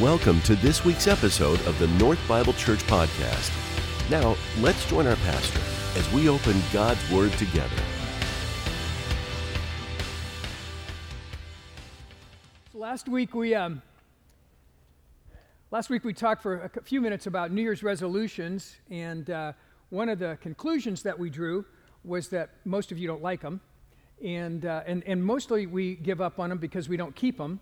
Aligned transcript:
Welcome 0.00 0.40
to 0.42 0.56
this 0.56 0.82
week's 0.82 1.06
episode 1.06 1.60
of 1.66 1.78
the 1.78 1.86
North 2.02 2.18
Bible 2.26 2.54
Church 2.54 2.78
Podcast. 2.84 3.50
Now, 4.08 4.34
let's 4.60 4.88
join 4.88 5.06
our 5.06 5.16
pastor 5.16 5.60
as 5.94 6.10
we 6.14 6.26
open 6.26 6.56
God's 6.72 6.98
Word 7.10 7.32
together. 7.32 7.68
So 12.72 12.78
last 12.78 13.10
week 13.10 13.34
we 13.34 13.54
um, 13.54 13.82
last 15.70 15.90
week 15.90 16.02
we 16.02 16.14
talked 16.14 16.42
for 16.42 16.70
a 16.74 16.82
few 16.82 17.02
minutes 17.02 17.26
about 17.26 17.52
New 17.52 17.60
Year's 17.60 17.82
resolutions, 17.82 18.76
and 18.88 19.28
uh, 19.28 19.52
one 19.90 20.08
of 20.08 20.18
the 20.18 20.38
conclusions 20.40 21.02
that 21.02 21.18
we 21.18 21.28
drew 21.28 21.66
was 22.04 22.28
that 22.28 22.48
most 22.64 22.90
of 22.90 22.96
you 22.96 23.06
don't 23.06 23.22
like 23.22 23.42
them, 23.42 23.60
and 24.24 24.64
uh, 24.64 24.82
and 24.86 25.04
and 25.04 25.22
mostly 25.22 25.66
we 25.66 25.96
give 25.96 26.22
up 26.22 26.38
on 26.38 26.48
them 26.48 26.56
because 26.56 26.88
we 26.88 26.96
don't 26.96 27.14
keep 27.14 27.36
them. 27.36 27.60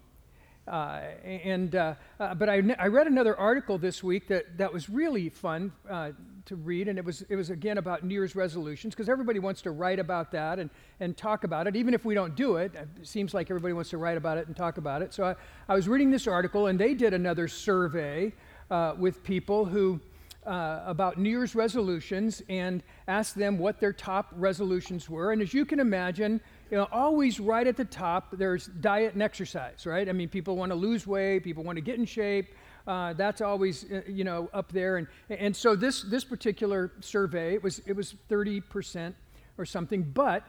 Uh, 0.69 1.00
and 1.25 1.75
uh, 1.75 1.95
uh, 2.21 2.35
but 2.35 2.48
I, 2.48 2.62
I 2.79 2.89
read 2.89 3.07
another 3.07 3.36
article 3.36 3.79
this 3.79 4.04
week 4.04 4.29
that, 4.29 4.58
that 4.58 4.72
was 4.72 4.91
really 4.91 5.31
fun 5.31 5.72
uh, 5.89 6.11
to 6.44 6.57
read, 6.57 6.89
and 6.89 6.99
it 6.99 7.04
was 7.04 7.22
it 7.31 7.36
was 7.36 7.49
again 7.49 7.79
about 7.79 8.04
New 8.04 8.14
Year's 8.14 8.36
resolutions 8.36 8.94
because 8.94 9.08
everybody 9.08 9.39
wants 9.39 9.63
to 9.63 9.71
write 9.71 9.99
about 9.99 10.31
that 10.32 10.58
and, 10.58 10.68
and 11.00 11.17
talk 11.17 11.44
about 11.44 11.67
it, 11.67 11.75
even 11.75 11.94
if 11.94 12.04
we 12.04 12.14
don't 12.14 12.35
do 12.35 12.57
it. 12.57 12.75
It 12.75 13.07
seems 13.07 13.32
like 13.32 13.50
everybody 13.50 13.72
wants 13.72 13.91
to 13.91 13.99
write 13.99 14.18
about 14.18 14.36
it 14.36 14.46
and 14.46 14.54
talk 14.54 14.77
about 14.77 15.00
it. 15.00 15.14
So 15.14 15.25
I, 15.25 15.35
I 15.68 15.75
was 15.75 15.89
reading 15.89 16.11
this 16.11 16.27
article, 16.27 16.67
and 16.67 16.79
they 16.79 16.93
did 16.93 17.14
another 17.14 17.49
survey 17.49 18.35
uh, 18.71 18.94
with 18.99 19.22
people 19.25 19.64
who. 19.64 20.00
Uh, 20.46 20.82
about 20.86 21.19
New 21.19 21.29
Year's 21.29 21.55
resolutions 21.55 22.43
and 22.49 22.82
asked 23.07 23.35
them 23.35 23.58
what 23.58 23.80
their 23.80 23.93
top 23.93 24.32
resolutions 24.35 25.11
were. 25.11 25.32
And 25.32 25.43
as 25.43 25.53
you 25.53 25.66
can 25.66 25.79
imagine, 25.79 26.41
you 26.71 26.77
know, 26.77 26.89
always 26.93 27.40
right 27.40 27.67
at 27.67 27.77
the 27.77 27.85
top, 27.85 28.29
there's 28.32 28.67
diet 28.67 29.14
and 29.14 29.22
exercise, 29.22 29.86
right? 29.86 30.08
I 30.08 30.13
mean, 30.13 30.29
people 30.29 30.57
want 30.57 30.71
to 30.71 30.77
lose 30.77 31.07
weight, 31.07 31.44
people 31.44 31.64
want 31.64 31.77
to 31.77 31.82
get 31.82 31.99
in 31.99 32.05
shape. 32.05 32.55
Uh, 32.86 33.12
that's 33.12 33.41
always, 33.41 33.84
uh, 33.91 34.00
you 34.06 34.25
know, 34.25 34.48
up 34.55 34.72
there. 34.72 34.96
And, 34.96 35.06
and 35.28 35.55
so 35.55 35.77
this, 35.77 36.02
this 36.02 36.24
particular 36.24 36.92
survey, 37.00 37.55
it 37.55 37.62
was, 37.62 37.80
it 37.86 37.94
was 37.94 38.14
30% 38.30 39.14
or 39.58 39.64
something. 39.64 40.02
But 40.02 40.44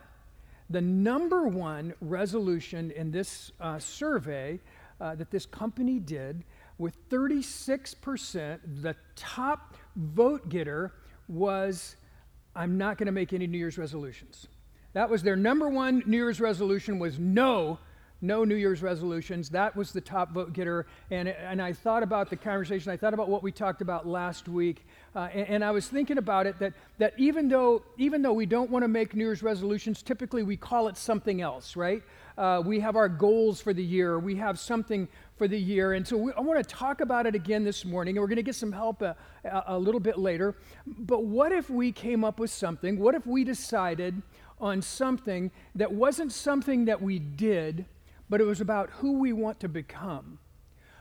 the 0.69 0.81
number 0.81 1.47
one 1.47 1.93
resolution 1.99 2.91
in 2.91 3.11
this 3.11 3.51
uh, 3.59 3.79
survey 3.79 4.59
uh, 5.01 5.15
that 5.15 5.31
this 5.31 5.45
company 5.45 5.99
did, 5.99 6.43
with 6.77 7.09
36%, 7.09 8.59
the 8.81 8.95
top 9.15 9.75
vote 9.95 10.47
getter 10.47 10.93
was 11.27 11.97
I'm 12.55 12.77
not 12.77 12.97
going 12.97 13.07
to 13.07 13.11
make 13.11 13.33
any 13.33 13.47
New 13.47 13.57
Year's 13.57 13.77
resolutions. 13.77 14.47
That 14.93 15.09
was 15.09 15.21
their 15.21 15.35
number 15.35 15.69
one 15.69 16.03
New 16.05 16.17
Year's 16.17 16.41
resolution 16.41 16.97
was 16.97 17.19
no, 17.19 17.77
no 18.21 18.43
New 18.43 18.55
Year's 18.55 18.81
resolutions. 18.81 19.49
That 19.49 19.75
was 19.75 19.91
the 19.91 20.01
top 20.01 20.31
vote 20.31 20.51
getter. 20.51 20.87
And, 21.11 21.29
and 21.29 21.61
I 21.61 21.73
thought 21.73 22.01
about 22.01 22.29
the 22.29 22.35
conversation. 22.35 22.91
I 22.91 22.97
thought 22.97 23.13
about 23.13 23.29
what 23.29 23.43
we 23.43 23.51
talked 23.51 23.81
about 23.81 24.07
last 24.07 24.47
week. 24.49 24.85
Uh, 25.15 25.29
and, 25.31 25.47
and, 25.47 25.63
I 25.63 25.71
was 25.71 25.87
thinking 25.87 26.17
about 26.17 26.47
it 26.47 26.57
that, 26.59 26.73
that 26.97 27.13
even, 27.17 27.47
though, 27.49 27.83
even 27.97 28.21
though 28.21 28.33
we 28.33 28.45
don't 28.45 28.69
want 28.69 28.83
to 28.83 28.87
make 28.87 29.15
New 29.15 29.25
Year's 29.25 29.43
resolutions, 29.43 30.01
typically 30.01 30.43
we 30.43 30.57
call 30.57 30.87
it 30.87 30.97
something 30.97 31.41
else, 31.41 31.75
right? 31.75 32.03
Uh, 32.37 32.61
we 32.65 32.79
have 32.79 32.95
our 32.95 33.09
goals 33.09 33.61
for 33.61 33.73
the 33.73 33.83
year. 33.83 34.17
We 34.17 34.35
have 34.35 34.59
something 34.59 35.07
for 35.37 35.47
the 35.47 35.57
year. 35.57 35.93
And 35.93 36.07
so 36.07 36.17
we, 36.17 36.33
I 36.33 36.41
want 36.41 36.65
to 36.65 36.75
talk 36.75 37.01
about 37.01 37.25
it 37.25 37.35
again 37.35 37.63
this 37.63 37.85
morning, 37.85 38.17
and 38.17 38.21
we're 38.21 38.27
going 38.27 38.37
to 38.37 38.43
get 38.43 38.55
some 38.55 38.71
help 38.71 39.01
a, 39.01 39.15
a, 39.43 39.63
a 39.67 39.77
little 39.77 39.99
bit 39.99 40.17
later. 40.17 40.55
But 40.85 41.25
what 41.25 41.51
if 41.51 41.69
we 41.69 41.91
came 41.91 42.23
up 42.23 42.39
with 42.39 42.51
something? 42.51 42.99
What 42.99 43.15
if 43.15 43.25
we 43.25 43.43
decided 43.43 44.21
on 44.59 44.81
something 44.81 45.51
that 45.75 45.91
wasn't 45.91 46.31
something 46.31 46.85
that 46.85 47.01
we 47.01 47.19
did, 47.19 47.85
but 48.29 48.41
it 48.41 48.43
was 48.43 48.61
about 48.61 48.89
who 48.91 49.19
we 49.19 49.33
want 49.33 49.59
to 49.61 49.69
become. 49.69 50.39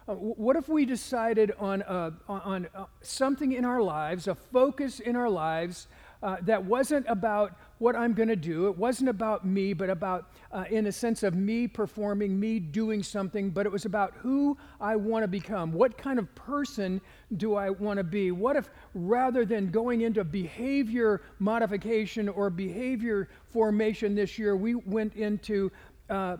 Uh, 0.08 0.14
what 0.14 0.56
if 0.56 0.68
we 0.68 0.86
decided 0.86 1.52
on, 1.58 1.82
a, 1.82 2.12
on 2.28 2.66
a, 2.74 2.86
something 3.02 3.52
in 3.52 3.64
our 3.64 3.82
lives, 3.82 4.26
a 4.26 4.34
focus 4.34 5.00
in 5.00 5.16
our 5.16 5.28
lives 5.28 5.88
uh, 6.22 6.36
that 6.42 6.64
wasn't 6.64 7.04
about 7.08 7.54
what 7.78 7.96
I'm 7.96 8.12
going 8.12 8.28
to 8.28 8.36
do. 8.36 8.66
It 8.66 8.76
wasn't 8.76 9.08
about 9.08 9.46
me, 9.46 9.72
but 9.72 9.88
about, 9.90 10.30
uh, 10.52 10.64
in 10.70 10.86
a 10.86 10.92
sense 10.92 11.22
of 11.22 11.34
me 11.34 11.68
performing, 11.68 12.38
me 12.38 12.58
doing 12.58 13.02
something, 13.02 13.50
but 13.50 13.66
it 13.66 13.72
was 13.72 13.84
about 13.84 14.14
who 14.18 14.56
I 14.80 14.96
want 14.96 15.22
to 15.22 15.28
become. 15.28 15.72
What 15.72 15.96
kind 15.96 16.18
of 16.18 16.32
person 16.34 17.00
do 17.36 17.54
I 17.54 17.70
want 17.70 17.98
to 17.98 18.04
be? 18.04 18.30
What 18.30 18.56
if 18.56 18.70
rather 18.94 19.44
than 19.44 19.70
going 19.70 20.00
into 20.00 20.24
behavior 20.24 21.22
modification 21.38 22.28
or 22.28 22.50
behavior 22.50 23.28
formation 23.50 24.14
this 24.14 24.38
year, 24.38 24.56
we 24.56 24.74
went 24.74 25.14
into 25.14 25.70
uh, 26.10 26.38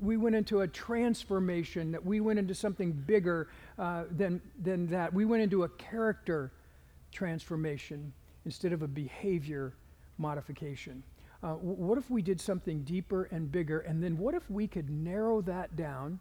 we 0.00 0.16
went 0.16 0.34
into 0.34 0.62
a 0.62 0.68
transformation, 0.68 1.92
that 1.92 2.02
we 2.02 2.20
went 2.20 2.38
into 2.38 2.54
something 2.54 2.90
bigger 2.92 3.48
uh, 3.78 4.04
than, 4.10 4.40
than 4.62 4.86
that. 4.86 5.12
We 5.12 5.26
went 5.26 5.42
into 5.42 5.64
a 5.64 5.68
character 5.68 6.52
transformation 7.12 8.14
instead 8.46 8.72
of 8.72 8.82
a 8.82 8.88
behavior 8.88 9.74
modification. 10.20 11.02
Uh, 11.42 11.54
what 11.54 11.96
if 11.96 12.10
we 12.10 12.20
did 12.20 12.40
something 12.40 12.82
deeper 12.82 13.24
and 13.24 13.50
bigger? 13.50 13.80
And 13.80 14.02
then 14.02 14.18
what 14.18 14.34
if 14.34 14.48
we 14.50 14.66
could 14.66 14.90
narrow 14.90 15.40
that 15.42 15.74
down? 15.74 16.20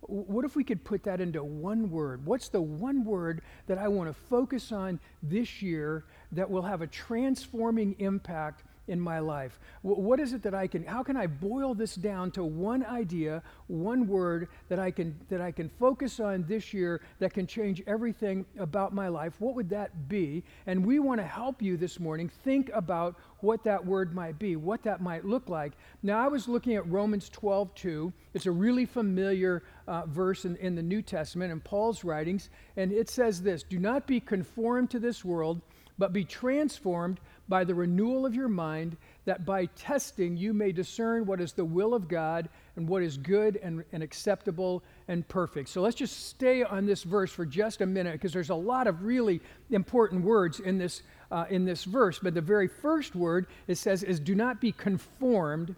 What 0.00 0.44
if 0.44 0.56
we 0.56 0.64
could 0.64 0.84
put 0.84 1.02
that 1.04 1.20
into 1.20 1.42
one 1.42 1.90
word? 1.90 2.24
What's 2.24 2.48
the 2.48 2.60
one 2.60 3.04
word 3.04 3.42
that 3.66 3.76
I 3.76 3.88
want 3.88 4.08
to 4.08 4.14
focus 4.14 4.72
on 4.72 5.00
this 5.22 5.60
year 5.60 6.04
that 6.32 6.50
will 6.50 6.62
have 6.62 6.80
a 6.80 6.86
transforming 6.86 7.96
impact 7.98 8.62
in 8.88 9.00
my 9.00 9.18
life? 9.18 9.58
What 9.82 10.20
is 10.20 10.32
it 10.32 10.42
that 10.42 10.54
I 10.54 10.66
can, 10.66 10.84
how 10.84 11.02
can 11.02 11.16
I 11.16 11.26
boil 11.26 11.74
this 11.74 11.94
down 11.94 12.30
to 12.32 12.44
one 12.44 12.84
idea, 12.84 13.42
one 13.66 14.06
word 14.06 14.48
that 14.68 14.78
I 14.78 14.90
can, 14.90 15.18
that 15.28 15.40
I 15.40 15.52
can 15.52 15.68
focus 15.68 16.20
on 16.20 16.44
this 16.48 16.72
year 16.72 17.00
that 17.18 17.34
can 17.34 17.46
change 17.46 17.82
everything 17.86 18.44
about 18.58 18.94
my 18.94 19.08
life? 19.08 19.34
What 19.40 19.54
would 19.54 19.68
that 19.70 20.08
be? 20.08 20.44
And 20.66 20.84
we 20.84 20.98
want 20.98 21.20
to 21.20 21.26
help 21.26 21.62
you 21.62 21.76
this 21.76 21.98
morning 22.00 22.30
think 22.44 22.70
about 22.74 23.16
what 23.40 23.62
that 23.64 23.84
word 23.84 24.14
might 24.14 24.38
be, 24.38 24.56
what 24.56 24.82
that 24.82 25.00
might 25.00 25.24
look 25.24 25.48
like. 25.48 25.72
Now, 26.02 26.24
I 26.24 26.28
was 26.28 26.48
looking 26.48 26.74
at 26.74 26.86
Romans 26.88 27.28
12, 27.28 27.74
2. 27.74 28.12
It's 28.34 28.46
a 28.46 28.50
really 28.50 28.86
familiar 28.86 29.62
uh, 29.86 30.06
verse 30.06 30.44
in, 30.44 30.56
in 30.56 30.74
the 30.74 30.82
New 30.82 31.02
Testament 31.02 31.52
in 31.52 31.60
Paul's 31.60 32.04
writings, 32.04 32.50
and 32.76 32.92
it 32.92 33.08
says 33.08 33.42
this 33.42 33.62
Do 33.62 33.78
not 33.78 34.06
be 34.06 34.20
conformed 34.20 34.90
to 34.90 34.98
this 34.98 35.24
world, 35.24 35.60
but 35.98 36.12
be 36.12 36.24
transformed 36.24 37.20
by 37.48 37.64
the 37.64 37.74
renewal 37.74 38.26
of 38.26 38.34
your 38.34 38.48
mind, 38.48 38.96
that 39.24 39.44
by 39.44 39.66
testing 39.66 40.36
you 40.36 40.52
may 40.52 40.72
discern 40.72 41.26
what 41.26 41.40
is 41.40 41.52
the 41.52 41.64
will 41.64 41.94
of 41.94 42.08
God 42.08 42.48
and 42.76 42.88
what 42.88 43.02
is 43.02 43.16
good 43.16 43.56
and, 43.62 43.84
and 43.92 44.02
acceptable 44.02 44.82
and 45.08 45.26
perfect. 45.28 45.68
So 45.68 45.80
let's 45.80 45.96
just 45.96 46.28
stay 46.28 46.62
on 46.62 46.86
this 46.86 47.02
verse 47.02 47.30
for 47.30 47.46
just 47.46 47.80
a 47.80 47.86
minute 47.86 48.12
because 48.12 48.32
there's 48.32 48.50
a 48.50 48.54
lot 48.54 48.86
of 48.86 49.04
really 49.04 49.40
important 49.70 50.24
words 50.24 50.60
in 50.60 50.78
this, 50.78 51.02
uh, 51.30 51.46
in 51.50 51.64
this 51.64 51.84
verse. 51.84 52.18
But 52.18 52.34
the 52.34 52.40
very 52.40 52.68
first 52.68 53.14
word 53.14 53.46
it 53.66 53.76
says 53.76 54.02
is 54.02 54.20
do 54.20 54.34
not 54.34 54.60
be 54.60 54.72
conformed. 54.72 55.74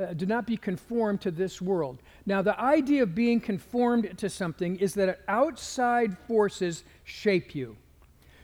Uh, 0.00 0.14
do 0.14 0.26
not 0.26 0.46
be 0.46 0.56
conformed 0.56 1.20
to 1.20 1.30
this 1.32 1.60
world. 1.60 1.98
Now, 2.24 2.40
the 2.40 2.58
idea 2.60 3.02
of 3.02 3.16
being 3.16 3.40
conformed 3.40 4.16
to 4.18 4.30
something 4.30 4.76
is 4.76 4.94
that 4.94 5.20
outside 5.26 6.16
forces 6.28 6.84
shape 7.02 7.52
you. 7.52 7.76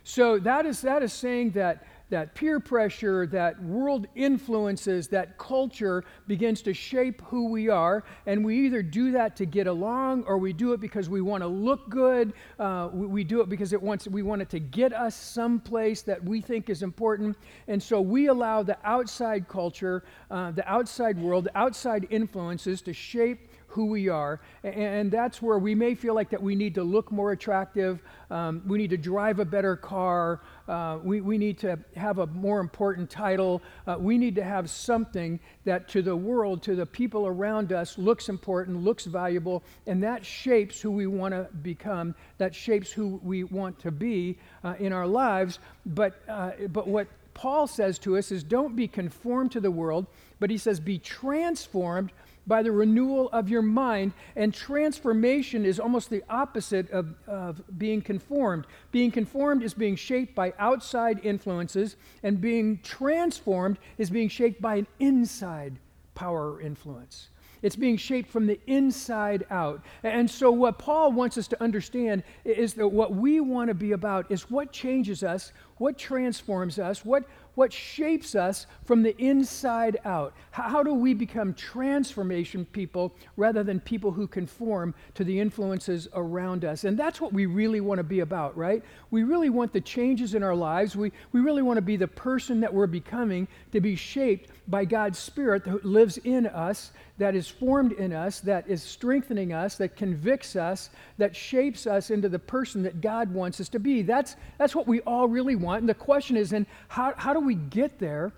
So 0.03 0.39
that 0.41 0.66
is, 0.66 0.83
that 0.83 1.03
is 1.03 1.12
saying 1.12 1.51
that 1.53 1.87
that 2.10 2.34
peer 2.34 2.60
pressure, 2.60 3.26
that 3.26 3.60
world 3.62 4.06
influences, 4.15 5.09
that 5.09 5.38
culture 5.38 6.04
begins 6.26 6.62
to 6.62 6.75
shape 6.75 7.22
who 7.22 7.48
we 7.48 7.69
are. 7.69 8.04
And 8.26 8.44
we 8.44 8.66
either 8.66 8.82
do 8.82 9.12
that 9.12 9.37
to 9.37 9.47
get 9.47 9.66
along 9.66 10.25
or 10.25 10.38
we 10.38 10.53
do 10.53 10.72
it 10.72 10.81
because 10.81 11.09
we 11.09 11.20
want 11.20 11.42
to 11.42 11.48
look 11.48 11.88
good. 11.88 12.34
Uh, 12.59 12.91
we, 12.92 13.06
we, 13.06 13.25
do 13.25 13.41
it 13.41 13.48
because 13.48 13.72
it 13.72 13.82
wants, 13.82 14.06
we 14.06 14.22
want 14.22 14.42
it 14.42 14.50
to 14.50 14.60
get 14.60 14.92
us 14.92 15.15
someplace 15.15 16.03
that 16.03 16.22
we 16.22 16.41
think 16.41 16.69
is 16.69 16.82
important. 16.82 17.37
And 17.69 17.82
so 17.82 18.00
we 18.00 18.26
allow 18.26 18.62
the 18.62 18.76
outside 18.84 19.48
culture, 19.48 20.04
uh, 20.31 20.50
the 20.50 20.69
outside 20.71 21.19
world, 21.19 21.44
the 21.44 21.59
outside 21.59 22.06
influences 22.10 22.82
to 22.82 22.92
shape 22.92 23.48
who 23.75 23.87
we 23.87 24.09
are. 24.09 24.41
And 24.62 25.11
that's 25.11 25.43
where 25.43 25.59
we 25.59 25.75
may 25.75 25.97
feel 25.97 26.15
like 26.15 26.31
that 26.31 26.41
we 26.41 26.54
need 26.54 26.77
to 26.77 26.84
look 26.84 27.10
more 27.10 27.33
attractive, 27.33 28.03
um, 28.31 28.63
we 28.69 28.78
need 28.78 28.91
to 28.91 28.97
drive 28.97 29.41
a 29.41 29.45
better 29.45 29.75
car, 29.75 30.41
uh, 30.69 30.98
we, 31.03 31.21
we 31.21 31.39
need 31.39 31.59
to 31.59 31.77
have 31.97 32.21
a 32.21 32.27
more 32.28 32.60
important 32.60 33.10
title, 33.10 33.60
uh, 33.89 33.97
we 33.98 34.16
need 34.16 34.37
to 34.37 34.45
have 34.45 34.71
something 34.71 35.41
that 35.65 35.89
to 35.89 36.03
the 36.03 36.15
world, 36.15 36.63
to 36.63 36.77
the 36.77 36.87
people 36.87 37.27
around 37.27 37.72
us, 37.72 37.98
looks 37.98 38.28
important, 38.28 38.84
looks 38.84 39.07
valuable, 39.07 39.65
and 39.89 40.01
that 40.04 40.25
shapes 40.25 40.81
who 40.81 40.93
we 40.93 41.09
want 41.09 41.34
to 41.34 41.48
become, 41.63 42.15
that 42.39 42.54
shapes 42.54 42.93
who 42.93 43.21
we 43.25 43.43
want 43.43 43.77
to 43.81 43.91
be 43.91 44.39
uh, 44.63 44.75
in 44.78 44.93
our 44.93 45.07
lives. 45.07 45.59
But, 45.84 46.22
uh, 46.28 46.53
but 46.69 46.87
what 46.87 47.09
Paul 47.34 47.66
says 47.66 47.98
to 48.01 48.16
us 48.16 48.31
is 48.31 48.45
don't 48.45 48.77
be 48.77 48.87
conformed 48.87 49.51
to 49.53 49.60
the 49.60 49.71
world, 49.71 50.07
but 50.39 50.48
he 50.48 50.59
says 50.59 50.78
be 50.78 50.98
transformed 50.98 52.13
by 52.47 52.63
the 52.63 52.73
renewal 52.73 53.29
of 53.33 53.49
your 53.49 53.63
mind. 53.63 54.13
And 54.37 54.53
transformation 54.53 55.65
is 55.65 55.81
almost 55.81 56.11
the 56.11 56.23
opposite 56.29 56.91
of, 56.91 57.15
of 57.27 57.63
being 57.79 58.03
conformed. 58.03 58.67
Being 58.93 59.11
conformed 59.11 59.63
is 59.63 59.75
being 59.75 59.97
shaped 59.97 60.35
by 60.35 60.53
outside 60.59 61.21
influences, 61.25 61.97
and 62.23 62.41
being 62.41 62.81
transformed 62.83 63.79
is 63.99 64.11
being 64.11 64.29
shaped 64.29 64.61
by 64.61 64.77
an 64.77 64.87
inside 64.99 65.79
power 66.15 66.53
or 66.53 66.61
influence. 66.61 67.29
It's 67.65 67.77
being 67.77 67.97
shaped 67.97 68.31
from 68.31 68.47
the 68.47 68.61
inside 68.67 69.47
out. 69.51 69.83
And 70.03 70.31
so, 70.31 70.51
what 70.51 70.79
Paul 70.79 71.13
wants 71.13 71.39
us 71.39 71.49
to 71.49 71.63
understand 71.63 72.23
is 72.45 72.75
that 72.75 72.87
what 72.87 73.15
we 73.15 73.41
want 73.41 73.69
to 73.69 73.75
be 73.75 73.93
about 73.93 74.31
is 74.31 74.51
what 74.51 74.71
changes 74.71 75.23
us, 75.23 75.51
what 75.79 75.97
transforms 75.97 76.79
us, 76.79 77.07
what, 77.07 77.25
what 77.54 77.72
shapes 77.72 78.34
us 78.34 78.66
from 78.84 79.03
the 79.03 79.16
inside 79.22 79.98
out. 80.04 80.34
How 80.51 80.83
do 80.83 80.95
we 80.95 81.15
become 81.15 81.54
transformation 81.54 82.65
people 82.66 83.15
rather 83.36 83.62
than 83.62 83.80
people 83.80 84.12
who 84.12 84.27
conform 84.27 84.95
to 85.15 85.24
the 85.24 85.39
influences 85.39 86.09
around 86.15 86.65
us? 86.65 86.84
And 86.84 86.98
that's 86.98 87.21
what 87.21 87.33
we 87.33 87.47
really 87.47 87.80
want 87.80 87.98
to 87.98 88.04
be 88.04 88.21
about, 88.21 88.56
right? 88.56 88.83
We 89.10 89.22
really 89.22 89.51
want 89.51 89.72
the 89.72 89.80
changes 89.80 90.34
in 90.34 90.42
our 90.42 90.54
lives. 90.54 90.97
We, 90.97 91.12
we 91.33 91.41
really 91.41 91.62
want 91.62 91.77
to 91.77 91.83
be 91.83 91.97
the 91.97 92.09
person 92.09 92.60
that 92.60 92.72
we're 92.72 92.86
becoming 92.86 93.48
to 93.72 93.80
be 93.80 93.97
shaped 93.97 94.50
by 94.66 94.84
God's 94.84 95.19
Spirit 95.19 95.65
that 95.65 95.84
lives 95.84 96.19
in 96.19 96.47
us, 96.47 96.93
that 97.19 97.34
is 97.34 97.49
formed 97.49 97.93
in 97.93 98.13
us, 98.13 98.41
that 98.41 98.69
is 98.69 98.83
strengthening 98.83 99.53
us, 99.53 99.77
that 99.77 99.97
convicts 99.97 100.57
us, 100.57 100.91
that 101.19 101.37
shapes 101.37 101.87
us 101.87 102.11
into 102.11 102.28
the 102.28 102.39
person 102.39 102.83
that 102.83 103.01
God 103.01 103.33
wants 103.33 103.61
us 103.61 103.69
to 103.71 103.78
be. 103.78 104.03
That's, 104.03 104.37
that's 104.59 104.75
what 104.75 104.87
we 104.89 105.01
all 105.03 105.28
really 105.28 105.57
want. 105.57 105.81
And 105.81 105.89
the 105.89 105.95
question 105.95 106.37
is, 106.37 106.51
then, 106.51 106.66
how, 106.89 107.13
how 107.16 107.33
do 107.34 107.41
we 107.41 107.55
get 107.55 107.99
there? 107.99 108.33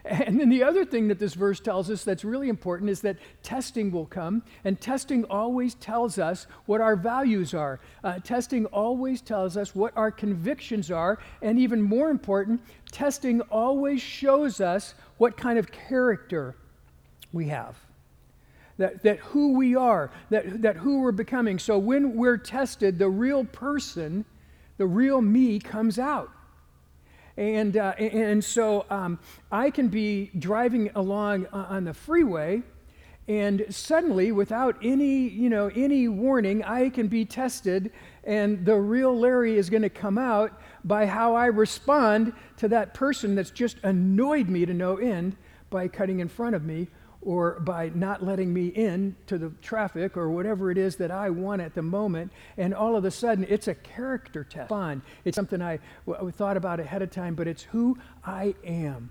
And 0.04 0.40
then 0.40 0.48
the 0.48 0.62
other 0.62 0.84
thing 0.84 1.08
that 1.08 1.18
this 1.18 1.34
verse 1.34 1.60
tells 1.60 1.90
us 1.90 2.04
that's 2.04 2.24
really 2.24 2.48
important 2.48 2.90
is 2.90 3.00
that 3.02 3.16
testing 3.42 3.90
will 3.90 4.06
come, 4.06 4.42
and 4.64 4.80
testing 4.80 5.24
always 5.24 5.74
tells 5.74 6.18
us 6.18 6.46
what 6.66 6.80
our 6.80 6.96
values 6.96 7.54
are. 7.54 7.80
Uh, 8.02 8.18
testing 8.20 8.66
always 8.66 9.20
tells 9.20 9.56
us 9.56 9.74
what 9.74 9.96
our 9.96 10.10
convictions 10.10 10.90
are, 10.90 11.18
and 11.42 11.58
even 11.58 11.82
more 11.82 12.10
important, 12.10 12.60
testing 12.90 13.40
always 13.42 14.00
shows 14.00 14.60
us 14.60 14.94
what 15.18 15.36
kind 15.36 15.58
of 15.58 15.70
character 15.70 16.56
we 17.32 17.46
have. 17.48 17.76
That, 18.78 19.02
that 19.02 19.18
who 19.18 19.52
we 19.52 19.76
are, 19.76 20.10
that, 20.30 20.62
that 20.62 20.76
who 20.76 21.00
we're 21.00 21.12
becoming. 21.12 21.58
So 21.58 21.78
when 21.78 22.16
we're 22.16 22.38
tested, 22.38 22.98
the 22.98 23.10
real 23.10 23.44
person, 23.44 24.24
the 24.78 24.86
real 24.86 25.20
me 25.20 25.58
comes 25.58 25.98
out. 25.98 26.30
And, 27.40 27.78
uh, 27.78 27.92
and 27.92 28.44
so 28.44 28.84
um, 28.90 29.18
I 29.50 29.70
can 29.70 29.88
be 29.88 30.30
driving 30.38 30.90
along 30.94 31.46
on 31.46 31.84
the 31.84 31.94
freeway, 31.94 32.62
and 33.28 33.64
suddenly, 33.70 34.30
without 34.30 34.76
any, 34.82 35.26
you 35.26 35.48
know, 35.48 35.70
any 35.74 36.06
warning, 36.06 36.62
I 36.62 36.90
can 36.90 37.08
be 37.08 37.24
tested, 37.24 37.92
and 38.24 38.66
the 38.66 38.74
real 38.74 39.18
Larry 39.18 39.56
is 39.56 39.70
going 39.70 39.80
to 39.80 39.88
come 39.88 40.18
out 40.18 40.60
by 40.84 41.06
how 41.06 41.34
I 41.34 41.46
respond 41.46 42.34
to 42.58 42.68
that 42.68 42.92
person 42.92 43.34
that's 43.34 43.50
just 43.50 43.78
annoyed 43.84 44.50
me 44.50 44.66
to 44.66 44.74
no 44.74 44.98
end 44.98 45.34
by 45.70 45.88
cutting 45.88 46.20
in 46.20 46.28
front 46.28 46.54
of 46.54 46.66
me 46.66 46.88
or 47.22 47.60
by 47.60 47.90
not 47.94 48.22
letting 48.24 48.52
me 48.52 48.68
in 48.68 49.14
to 49.26 49.36
the 49.36 49.50
traffic 49.60 50.16
or 50.16 50.30
whatever 50.30 50.70
it 50.70 50.78
is 50.78 50.96
that 50.96 51.10
I 51.10 51.28
want 51.28 51.60
at 51.60 51.74
the 51.74 51.82
moment. 51.82 52.32
And 52.56 52.74
all 52.74 52.96
of 52.96 53.04
a 53.04 53.10
sudden, 53.10 53.44
it's 53.48 53.68
a 53.68 53.74
character 53.74 54.42
test. 54.42 54.72
It's 55.24 55.34
something 55.34 55.60
I 55.60 55.80
w- 56.06 56.30
thought 56.30 56.56
about 56.56 56.80
ahead 56.80 57.02
of 57.02 57.10
time, 57.10 57.34
but 57.34 57.46
it's 57.46 57.62
who 57.62 57.98
I 58.24 58.54
am. 58.64 59.10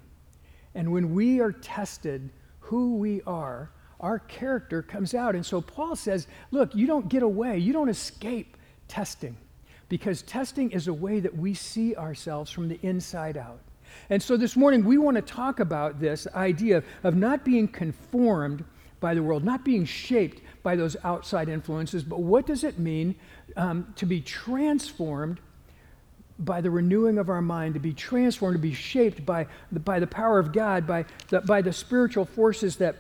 And 0.74 0.92
when 0.92 1.14
we 1.14 1.40
are 1.40 1.52
tested, 1.52 2.30
who 2.60 2.96
we 2.96 3.22
are, 3.28 3.70
our 4.00 4.20
character 4.20 4.82
comes 4.82 5.14
out. 5.14 5.36
And 5.36 5.46
so 5.46 5.62
Paul 5.62 5.96
says, 5.96 6.28
look, 6.52 6.74
you 6.74 6.88
don't 6.88 7.10
get 7.10 7.22
away, 7.22 7.58
you 7.60 7.74
don't 7.74 7.90
escape 7.90 8.58
testing, 8.88 9.38
because 9.88 10.22
testing 10.24 10.72
is 10.72 10.88
a 10.88 10.94
way 10.94 11.20
that 11.20 11.36
we 11.36 11.54
see 11.54 11.96
ourselves 11.96 12.50
from 12.50 12.70
the 12.70 12.80
inside 12.82 13.38
out. 13.38 13.60
And 14.10 14.22
so 14.22 14.38
this 14.38 14.56
morning, 14.56 14.84
we 14.84 14.98
want 14.98 15.16
to 15.16 15.22
talk 15.22 15.60
about 15.60 16.00
this 16.00 16.28
idea 16.34 16.84
of 17.04 17.16
not 17.16 17.46
being 17.46 17.68
conformed 17.68 18.64
by 19.00 19.14
the 19.14 19.24
world, 19.24 19.44
not 19.44 19.64
being 19.64 19.86
shaped 19.86 20.42
by 20.64 20.76
those 20.76 20.98
outside 21.04 21.50
influences, 21.50 22.04
but 22.04 22.20
what 22.20 22.46
does 22.46 22.64
it 22.64 22.80
mean 22.80 23.16
um, 23.56 23.94
to 23.96 24.06
be 24.06 24.22
transformed 24.22 25.40
by 26.40 26.62
the 26.62 26.72
renewing 26.72 27.18
of 27.18 27.30
our 27.30 27.42
mind, 27.42 27.74
to 27.74 27.80
be 27.80 27.94
transformed, 27.94 28.56
to 28.56 28.62
be 28.62 28.74
shaped 28.74 29.26
by 29.26 29.46
the, 29.72 29.80
by 29.80 30.00
the 30.00 30.08
power 30.08 30.40
of 30.40 30.54
God, 30.54 30.88
by 30.88 31.06
the, 31.30 31.42
by 31.42 31.62
the 31.62 31.74
spiritual 31.74 32.26
forces 32.26 32.78
that, 32.78 32.96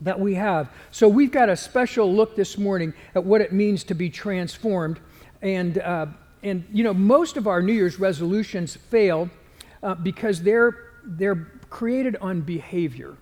that 0.00 0.18
we 0.18 0.34
have. 0.34 0.70
So 0.90 1.06
we've 1.08 1.30
got 1.30 1.50
a 1.50 1.56
special 1.56 2.12
look 2.12 2.36
this 2.36 2.56
morning 2.56 2.94
at 3.14 3.22
what 3.22 3.42
it 3.42 3.52
means 3.52 3.84
to 3.84 3.94
be 3.94 4.08
transformed. 4.08 4.98
And, 5.42 5.78
uh, 5.78 6.06
and 6.42 6.66
you 6.72 6.82
know, 6.82 6.94
most 6.94 7.36
of 7.36 7.46
our 7.46 7.60
New 7.60 7.74
Year's 7.74 7.98
resolutions 7.98 8.76
fail 8.76 9.28
uh, 9.82 9.94
because 9.94 10.42
they're, 10.42 10.76
they're 11.04 11.46
created 11.68 12.16
on 12.20 12.40
behavior. 12.40 13.16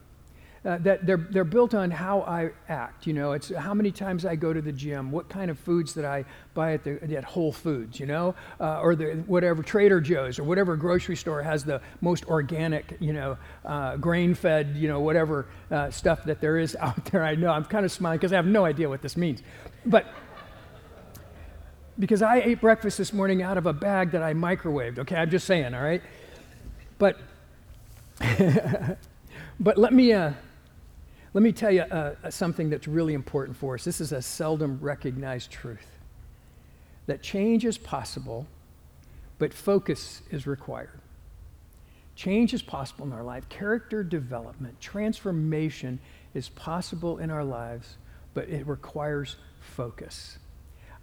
Uh, 0.65 0.77
that 0.79 1.07
they're, 1.07 1.29
they're 1.31 1.45
built 1.45 1.73
on 1.73 1.89
how 1.89 2.23
I 2.23 2.51
act. 2.69 3.07
You 3.07 3.13
know, 3.13 3.33
it's 3.33 3.55
how 3.55 3.73
many 3.73 3.93
times 3.93 4.27
I 4.27 4.35
go 4.35 4.53
to 4.53 4.61
the 4.61 4.73
gym, 4.73 5.13
what 5.13 5.29
kind 5.29 5.53
of 5.53 5.59
foods 5.59 5.95
that 5.95 6.05
I 6.05 6.25
buy 6.53 6.73
at, 6.73 6.83
the, 6.83 7.01
at 7.17 7.23
Whole 7.23 7.53
Foods, 7.53 8.01
you 8.01 8.07
know, 8.07 8.35
uh, 8.61 8.81
or 8.81 8.97
the, 8.97 9.23
whatever 9.29 9.63
Trader 9.63 10.01
Joe's 10.01 10.37
or 10.39 10.43
whatever 10.43 10.75
grocery 10.75 11.15
store 11.15 11.43
has 11.43 11.65
the 11.65 11.81
most 12.01 12.27
organic, 12.27 12.97
you 12.99 13.13
know, 13.13 13.39
uh, 13.65 13.97
grain 13.97 14.35
fed, 14.35 14.75
you 14.77 14.89
know, 14.89 14.99
whatever 14.99 15.47
uh, 15.71 15.91
stuff 15.91 16.25
that 16.25 16.41
there 16.41 16.59
is 16.59 16.77
out 16.81 17.05
there. 17.07 17.25
I 17.25 17.37
know 17.37 17.51
I'm 17.51 17.65
kind 17.65 17.85
of 17.85 17.93
smiling 17.93 18.19
because 18.19 18.33
I 18.33 18.37
have 18.37 18.47
no 18.47 18.65
idea 18.65 18.89
what 18.89 19.01
this 19.01 19.17
means. 19.17 19.45
But 19.87 20.07
because 22.01 22.21
I 22.21 22.41
ate 22.41 22.61
breakfast 22.61 22.99
this 22.99 23.13
morning 23.13 23.43
out 23.43 23.59
of 23.59 23.67
a 23.67 23.73
bag 23.73 24.11
that 24.11 24.23
I 24.23 24.35
microwaved, 24.35 24.99
okay? 24.99 25.17
I'm 25.17 25.31
just 25.31 25.47
saying, 25.47 25.73
all 25.73 25.83
right? 25.83 26.03
But, 26.99 27.19
but 29.61 29.79
let 29.79 29.93
me, 29.93 30.13
uh, 30.13 30.33
let 31.35 31.43
me 31.43 31.53
tell 31.53 31.71
you 31.71 31.83
uh, 31.83 32.15
uh, 32.25 32.31
something 32.31 32.71
that's 32.71 32.89
really 32.89 33.15
important 33.15 33.57
for 33.57 33.75
us. 33.75 33.85
This 33.85 34.01
is 34.01 34.13
a 34.13 34.23
seldom 34.23 34.79
recognized 34.81 35.51
truth 35.51 35.87
that 37.07 37.23
change 37.23 37.65
is 37.65 37.79
possible, 37.79 38.47
but 39.39 39.55
focus 39.55 40.23
is 40.31 40.47
required. 40.47 41.01
Change 42.17 42.53
is 42.53 42.63
possible 42.63 43.07
in 43.07 43.13
our 43.13 43.23
life. 43.23 43.49
Character 43.49 44.03
development, 44.03 44.81
transformation 44.81 46.01
is 46.35 46.49
possible 46.49 47.19
in 47.19 47.31
our 47.31 47.45
lives, 47.45 47.97
but 48.35 48.49
it 48.49 48.67
requires 48.67 49.37
focus 49.61 50.38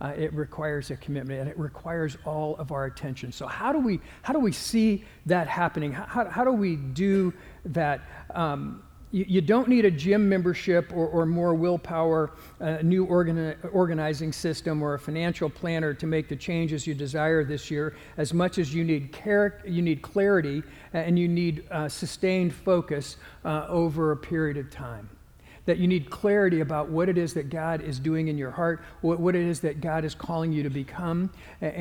uh, 0.02 0.14
it 0.18 0.34
requires 0.34 0.92
a 0.92 0.98
commitment 0.98 1.40
and 1.40 1.50
it 1.50 1.58
requires 1.58 2.18
all 2.26 2.56
of 2.58 2.72
our 2.72 2.86
attention. 2.86 3.32
So, 3.32 3.48
how 3.48 3.72
do 3.72 3.80
we, 3.80 4.00
how 4.22 4.34
do 4.34 4.40
we 4.40 4.52
see 4.52 5.04
that 5.26 5.48
happening? 5.48 5.92
How, 5.92 6.26
how 6.26 6.44
do 6.44 6.52
we 6.52 6.76
do 6.76 7.34
that? 7.66 8.02
Um, 8.34 8.84
you, 9.12 9.26
you, 9.28 9.42
don't 9.42 9.70
need 9.70 9.86
a 9.86 9.92
gym 9.92 10.28
membership 10.28 10.92
or, 10.94 11.08
or 11.08 11.26
more 11.26 11.56
willpower, 11.56 12.32
a 12.60 12.84
new 12.84 13.08
organi- 13.08 13.56
organizing 13.72 14.34
system, 14.34 14.82
or 14.82 14.96
a 14.96 15.00
financial 15.00 15.50
planner 15.50 15.94
to 15.94 16.06
make 16.06 16.28
the 16.28 16.36
changes 16.36 16.86
you 16.86 16.94
desire 16.94 17.46
this 17.46 17.72
year, 17.72 17.96
as 18.18 18.34
much 18.34 18.58
as 18.58 18.74
you 18.74 18.84
need, 18.84 19.14
char- 19.14 19.62
you 19.66 19.82
need 19.82 20.02
clarity 20.02 20.64
and 20.92 21.18
you 21.18 21.30
need 21.30 21.66
uh, 21.72 21.88
sustained 21.88 22.54
focus 22.54 23.16
uh, 23.46 23.66
over 23.70 24.12
a 24.12 24.18
period 24.18 24.58
of 24.58 24.70
time 24.70 25.10
that 25.66 25.78
you 25.80 25.88
need 25.88 26.10
clarity 26.10 26.62
about 26.62 26.90
what 26.90 27.10
it 27.10 27.18
is 27.18 27.34
that 27.34 27.50
God 27.50 27.82
is 27.82 28.00
doing 28.00 28.28
in 28.28 28.38
your 28.38 28.52
heart, 28.52 28.84
what, 29.02 29.20
what 29.20 29.36
it 29.36 29.42
is 29.42 29.60
that 29.62 29.82
God 29.82 30.06
is 30.06 30.14
calling 30.14 30.52
you 30.52 30.64
to 30.64 30.70
become. 30.70 31.32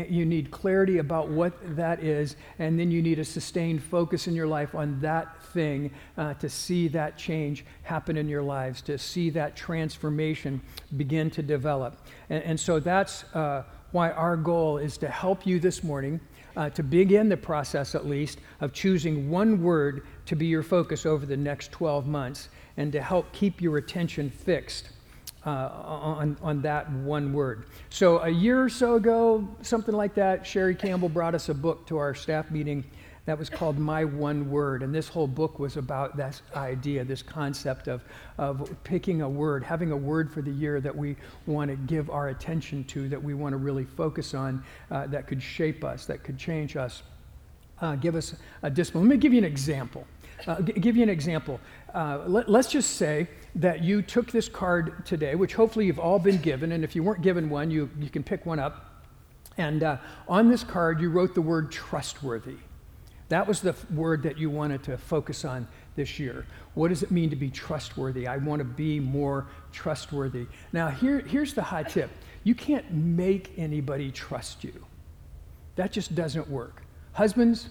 you 0.08 0.24
need 0.24 0.50
clarity 0.50 0.98
about 0.98 1.28
what 1.28 1.54
that 1.76 2.02
is, 2.02 2.36
and 2.58 2.78
then 2.78 2.90
you 2.90 3.02
need 3.02 3.18
a 3.18 3.24
sustained 3.24 3.82
focus 3.82 4.26
in 4.26 4.34
your 4.34 4.46
life 4.46 4.74
on 4.74 5.00
that 5.00 5.42
thing 5.46 5.90
uh, 6.16 6.34
to 6.34 6.48
see 6.48 6.88
that 6.88 7.18
change 7.18 7.64
happen 7.82 8.16
in 8.16 8.28
your 8.28 8.42
lives, 8.42 8.80
to 8.82 8.96
see 8.96 9.30
that 9.30 9.54
transformation 9.56 10.60
begin 10.96 11.30
to 11.30 11.42
develop. 11.42 11.96
And, 12.30 12.42
and 12.44 12.60
so 12.60 12.80
that's 12.80 13.24
uh, 13.34 13.64
why 13.92 14.10
our 14.10 14.36
goal 14.36 14.78
is 14.78 14.96
to 14.98 15.08
help 15.08 15.46
you 15.46 15.60
this 15.60 15.84
morning. 15.84 16.20
Uh, 16.56 16.70
to 16.70 16.84
begin 16.84 17.28
the 17.28 17.36
process, 17.36 17.96
at 17.96 18.06
least, 18.06 18.38
of 18.60 18.72
choosing 18.72 19.28
one 19.28 19.60
word 19.60 20.06
to 20.24 20.36
be 20.36 20.46
your 20.46 20.62
focus 20.62 21.04
over 21.04 21.26
the 21.26 21.36
next 21.36 21.72
12 21.72 22.06
months 22.06 22.48
and 22.76 22.92
to 22.92 23.00
help 23.00 23.32
keep 23.32 23.60
your 23.60 23.78
attention 23.78 24.30
fixed 24.30 24.90
uh, 25.46 25.50
on, 25.50 26.36
on 26.42 26.62
that 26.62 26.90
one 26.90 27.32
word. 27.32 27.66
So, 27.90 28.18
a 28.20 28.28
year 28.28 28.62
or 28.62 28.68
so 28.68 28.94
ago, 28.94 29.46
something 29.62 29.94
like 29.94 30.14
that, 30.14 30.46
Sherry 30.46 30.74
Campbell 30.74 31.08
brought 31.08 31.34
us 31.34 31.48
a 31.48 31.54
book 31.54 31.86
to 31.88 31.98
our 31.98 32.14
staff 32.14 32.50
meeting 32.50 32.84
that 33.26 33.38
was 33.38 33.48
called 33.48 33.78
My 33.78 34.04
One 34.04 34.50
Word. 34.50 34.82
And 34.82 34.94
this 34.94 35.08
whole 35.08 35.26
book 35.26 35.58
was 35.58 35.76
about 35.76 36.16
this 36.16 36.42
idea, 36.54 37.04
this 37.04 37.22
concept 37.22 37.88
of, 37.88 38.02
of 38.36 38.70
picking 38.84 39.22
a 39.22 39.28
word, 39.28 39.64
having 39.64 39.92
a 39.92 39.96
word 39.96 40.30
for 40.30 40.42
the 40.42 40.50
year 40.50 40.80
that 40.80 40.94
we 40.94 41.16
want 41.46 41.70
to 41.70 41.76
give 41.76 42.10
our 42.10 42.28
attention 42.28 42.84
to, 42.84 43.08
that 43.08 43.22
we 43.22 43.32
want 43.32 43.54
to 43.54 43.56
really 43.56 43.84
focus 43.84 44.34
on, 44.34 44.62
uh, 44.90 45.06
that 45.06 45.26
could 45.26 45.42
shape 45.42 45.84
us, 45.84 46.04
that 46.06 46.22
could 46.22 46.38
change 46.38 46.76
us, 46.76 47.02
uh, 47.80 47.96
give 47.96 48.14
us 48.14 48.34
a 48.62 48.70
discipline. 48.70 49.04
Let 49.04 49.10
me 49.10 49.16
give 49.16 49.32
you 49.32 49.38
an 49.38 49.44
example. 49.44 50.06
Uh, 50.46 50.60
g- 50.62 50.72
give 50.72 50.96
you 50.96 51.02
an 51.02 51.08
example. 51.08 51.60
Uh, 51.94 52.22
let, 52.26 52.48
us 52.48 52.68
just 52.68 52.96
say 52.96 53.28
that 53.54 53.82
you 53.82 54.02
took 54.02 54.30
this 54.30 54.48
card 54.48 55.06
today, 55.06 55.34
which 55.34 55.54
hopefully 55.54 55.86
you've 55.86 55.98
all 55.98 56.18
been 56.18 56.38
given, 56.38 56.72
and 56.72 56.82
if 56.82 56.96
you 56.96 57.02
weren't 57.02 57.22
given 57.22 57.48
one, 57.48 57.70
you, 57.70 57.88
you 57.98 58.10
can 58.10 58.22
pick 58.22 58.44
one 58.46 58.58
up. 58.58 59.02
And 59.56 59.82
uh, 59.82 59.98
on 60.28 60.48
this 60.48 60.64
card, 60.64 61.00
you 61.00 61.10
wrote 61.10 61.34
the 61.34 61.42
word 61.42 61.70
trustworthy. 61.70 62.56
That 63.28 63.46
was 63.46 63.60
the 63.60 63.70
f- 63.70 63.90
word 63.90 64.22
that 64.24 64.38
you 64.38 64.50
wanted 64.50 64.82
to 64.84 64.98
focus 64.98 65.44
on 65.44 65.68
this 65.96 66.18
year? 66.18 66.46
What 66.74 66.88
does 66.88 67.02
it 67.02 67.10
mean 67.10 67.30
to 67.30 67.36
be 67.36 67.50
trustworthy? 67.50 68.26
I 68.26 68.36
want 68.38 68.60
to 68.60 68.64
be 68.64 69.00
more 69.00 69.46
trustworthy. 69.72 70.46
Now, 70.72 70.88
here, 70.88 71.20
here's 71.20 71.54
the 71.54 71.62
hot 71.62 71.88
tip 71.88 72.10
you 72.42 72.54
can't 72.54 72.90
make 72.92 73.52
anybody 73.56 74.10
trust 74.10 74.64
you, 74.64 74.84
that 75.76 75.92
just 75.92 76.14
doesn't 76.14 76.48
work. 76.48 76.82
Husbands, 77.12 77.68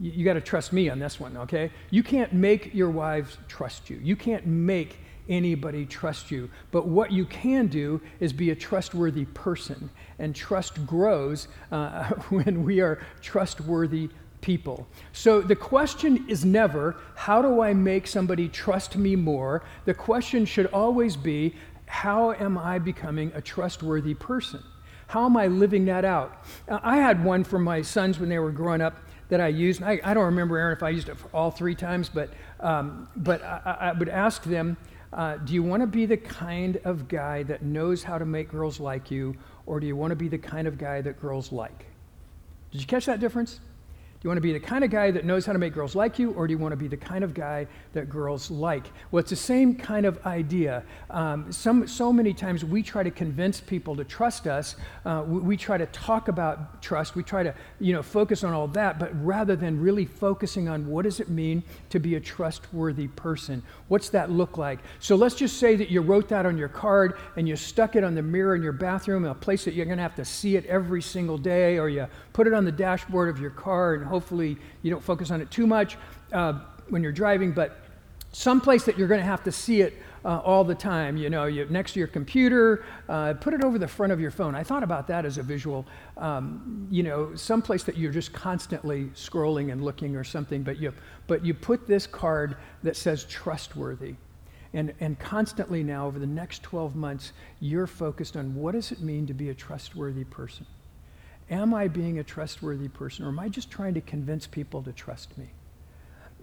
you, 0.00 0.24
got 0.24 0.34
to 0.34 0.40
trust 0.40 0.72
me 0.72 0.88
on 0.88 0.98
this 0.98 1.20
one, 1.20 1.36
okay? 1.36 1.70
You 1.90 2.02
can't 2.02 2.32
make 2.32 2.74
your 2.74 2.90
wives 2.90 3.38
trust 3.48 3.90
you. 3.90 3.98
You 4.02 4.16
can't 4.16 4.46
make 4.46 4.98
anybody 5.28 5.86
trust 5.86 6.30
you. 6.30 6.50
But 6.70 6.86
what 6.86 7.12
you 7.12 7.24
can 7.24 7.66
do 7.66 8.00
is 8.20 8.32
be 8.32 8.50
a 8.50 8.54
trustworthy 8.54 9.24
person. 9.26 9.90
And 10.18 10.34
trust 10.34 10.86
grows 10.86 11.48
uh, 11.70 12.04
when 12.28 12.64
we 12.64 12.80
are 12.80 13.00
trustworthy 13.22 14.10
people. 14.40 14.86
So 15.12 15.40
the 15.40 15.56
question 15.56 16.26
is 16.28 16.44
never, 16.44 16.96
how 17.14 17.40
do 17.40 17.62
I 17.62 17.72
make 17.72 18.06
somebody 18.06 18.48
trust 18.48 18.96
me 18.96 19.16
more? 19.16 19.62
The 19.86 19.94
question 19.94 20.44
should 20.44 20.66
always 20.66 21.16
be, 21.16 21.54
how 21.86 22.32
am 22.32 22.58
I 22.58 22.78
becoming 22.78 23.32
a 23.34 23.40
trustworthy 23.40 24.14
person? 24.14 24.62
How 25.06 25.26
am 25.26 25.36
I 25.36 25.46
living 25.46 25.84
that 25.86 26.04
out? 26.04 26.44
Uh, 26.68 26.80
I 26.82 26.96
had 26.96 27.24
one 27.24 27.44
for 27.44 27.58
my 27.58 27.82
sons 27.82 28.18
when 28.18 28.28
they 28.28 28.38
were 28.38 28.50
growing 28.50 28.80
up 28.80 28.96
that 29.28 29.40
I 29.40 29.48
used. 29.48 29.82
I, 29.82 30.00
I 30.04 30.14
don't 30.14 30.24
remember, 30.24 30.58
Aaron, 30.58 30.76
if 30.76 30.82
I 30.82 30.90
used 30.90 31.08
it 31.08 31.16
all 31.32 31.50
three 31.50 31.74
times, 31.74 32.08
but, 32.08 32.30
um, 32.60 33.08
but 33.16 33.42
I, 33.42 33.76
I, 33.80 33.92
would 33.92 34.08
ask 34.08 34.42
them, 34.42 34.76
uh, 35.12 35.36
do 35.38 35.54
you 35.54 35.62
want 35.62 35.82
to 35.82 35.86
be 35.86 36.06
the 36.06 36.16
kind 36.16 36.78
of 36.84 37.08
guy 37.08 37.42
that 37.44 37.62
knows 37.62 38.02
how 38.02 38.18
to 38.18 38.24
make 38.24 38.48
girls 38.48 38.80
like 38.80 39.10
you, 39.10 39.36
or 39.66 39.80
do 39.80 39.86
you 39.86 39.96
want 39.96 40.10
to 40.10 40.16
be 40.16 40.28
the 40.28 40.38
kind 40.38 40.66
of 40.66 40.78
guy 40.78 41.00
that 41.00 41.20
girls 41.20 41.52
like? 41.52 41.86
Did 42.72 42.80
you 42.80 42.86
catch 42.86 43.06
that 43.06 43.20
difference? 43.20 43.60
You 44.24 44.28
want 44.30 44.38
to 44.38 44.42
be 44.42 44.54
the 44.54 44.60
kind 44.60 44.82
of 44.82 44.90
guy 44.90 45.10
that 45.10 45.26
knows 45.26 45.44
how 45.44 45.52
to 45.52 45.58
make 45.58 45.74
girls 45.74 45.94
like 45.94 46.18
you, 46.18 46.30
or 46.30 46.46
do 46.46 46.52
you 46.52 46.58
want 46.58 46.72
to 46.72 46.78
be 46.78 46.88
the 46.88 46.96
kind 46.96 47.22
of 47.22 47.34
guy 47.34 47.66
that 47.92 48.08
girls 48.08 48.50
like? 48.50 48.86
Well, 49.10 49.20
it's 49.20 49.28
the 49.28 49.36
same 49.36 49.76
kind 49.76 50.06
of 50.06 50.24
idea. 50.24 50.82
Um, 51.10 51.52
some, 51.52 51.86
so 51.86 52.10
many 52.10 52.32
times 52.32 52.64
we 52.64 52.82
try 52.82 53.02
to 53.02 53.10
convince 53.10 53.60
people 53.60 53.94
to 53.96 54.04
trust 54.04 54.46
us. 54.46 54.76
Uh, 55.04 55.24
we, 55.26 55.40
we, 55.40 55.56
try 55.58 55.76
to 55.76 55.84
talk 55.86 56.28
about 56.28 56.80
trust. 56.80 57.14
We 57.14 57.22
try 57.22 57.42
to, 57.42 57.54
you 57.80 57.92
know, 57.92 58.02
focus 58.02 58.44
on 58.44 58.54
all 58.54 58.66
that, 58.68 58.98
but 58.98 59.10
rather 59.22 59.56
than 59.56 59.78
really 59.78 60.06
focusing 60.06 60.70
on 60.70 60.86
what 60.88 61.02
does 61.02 61.20
it 61.20 61.28
mean 61.28 61.62
to 61.90 61.98
be 61.98 62.14
a 62.14 62.20
trustworthy 62.20 63.08
person? 63.08 63.62
What's 63.88 64.08
that 64.08 64.30
look 64.30 64.56
like? 64.56 64.78
So 65.00 65.16
let's 65.16 65.34
just 65.34 65.58
say 65.58 65.76
that 65.76 65.90
you 65.90 66.00
wrote 66.00 66.30
that 66.30 66.46
on 66.46 66.56
your 66.56 66.68
card 66.68 67.18
and 67.36 67.46
you 67.46 67.56
stuck 67.56 67.94
it 67.94 68.02
on 68.02 68.14
the 68.14 68.22
mirror 68.22 68.54
in 68.54 68.62
your 68.62 68.72
bathroom, 68.72 69.26
a 69.26 69.34
place 69.34 69.66
that 69.66 69.74
you're 69.74 69.84
going 69.84 69.98
to 69.98 70.02
have 70.02 70.14
to 70.14 70.24
see 70.24 70.56
it 70.56 70.64
every 70.64 71.02
single 71.02 71.36
day, 71.36 71.78
or 71.78 71.90
you 71.90 72.06
put 72.32 72.46
it 72.46 72.54
on 72.54 72.64
the 72.64 72.72
dashboard 72.72 73.28
of 73.28 73.38
your 73.38 73.50
car 73.50 73.92
and 73.92 74.13
hopefully 74.14 74.56
you 74.82 74.92
don't 74.92 75.02
focus 75.02 75.32
on 75.32 75.40
it 75.40 75.50
too 75.50 75.66
much 75.66 75.96
uh, 76.32 76.52
when 76.88 77.02
you're 77.02 77.18
driving, 77.24 77.50
but 77.50 77.80
someplace 78.30 78.84
that 78.84 78.96
you're 78.96 79.08
going 79.08 79.18
to 79.18 79.26
have 79.26 79.42
to 79.42 79.50
see 79.50 79.80
it 79.80 79.92
uh, 80.24 80.38
all 80.44 80.62
the 80.62 80.74
time. 80.74 81.16
You 81.16 81.30
know, 81.30 81.46
you, 81.46 81.66
next 81.68 81.94
to 81.94 81.98
your 81.98 82.06
computer, 82.06 82.84
uh, 83.08 83.34
put 83.34 83.54
it 83.54 83.64
over 83.64 83.76
the 83.76 83.88
front 83.88 84.12
of 84.12 84.20
your 84.20 84.30
phone. 84.30 84.54
I 84.54 84.62
thought 84.62 84.84
about 84.84 85.08
that 85.08 85.24
as 85.24 85.36
a 85.36 85.42
visual. 85.42 85.84
Um, 86.16 86.86
you 86.92 87.02
know, 87.02 87.34
someplace 87.34 87.82
that 87.84 87.96
you're 87.96 88.12
just 88.12 88.32
constantly 88.32 89.06
scrolling 89.16 89.72
and 89.72 89.84
looking 89.84 90.14
or 90.14 90.22
something, 90.22 90.62
but 90.62 90.80
you, 90.80 90.92
but 91.26 91.44
you 91.44 91.52
put 91.52 91.88
this 91.88 92.06
card 92.06 92.56
that 92.84 92.94
says 92.94 93.24
trustworthy. 93.24 94.14
And, 94.74 94.94
and 95.00 95.18
constantly 95.18 95.82
now, 95.82 96.06
over 96.06 96.20
the 96.20 96.26
next 96.26 96.62
12 96.62 96.94
months, 96.94 97.32
you're 97.58 97.88
focused 97.88 98.36
on 98.36 98.54
what 98.54 98.74
does 98.74 98.92
it 98.92 99.00
mean 99.00 99.26
to 99.26 99.34
be 99.34 99.48
a 99.50 99.54
trustworthy 99.54 100.24
person? 100.24 100.66
Am 101.50 101.74
I 101.74 101.88
being 101.88 102.18
a 102.18 102.24
trustworthy 102.24 102.88
person 102.88 103.24
or 103.24 103.28
am 103.28 103.38
I 103.38 103.48
just 103.48 103.70
trying 103.70 103.94
to 103.94 104.00
convince 104.00 104.46
people 104.46 104.82
to 104.82 104.92
trust 104.92 105.36
me? 105.36 105.50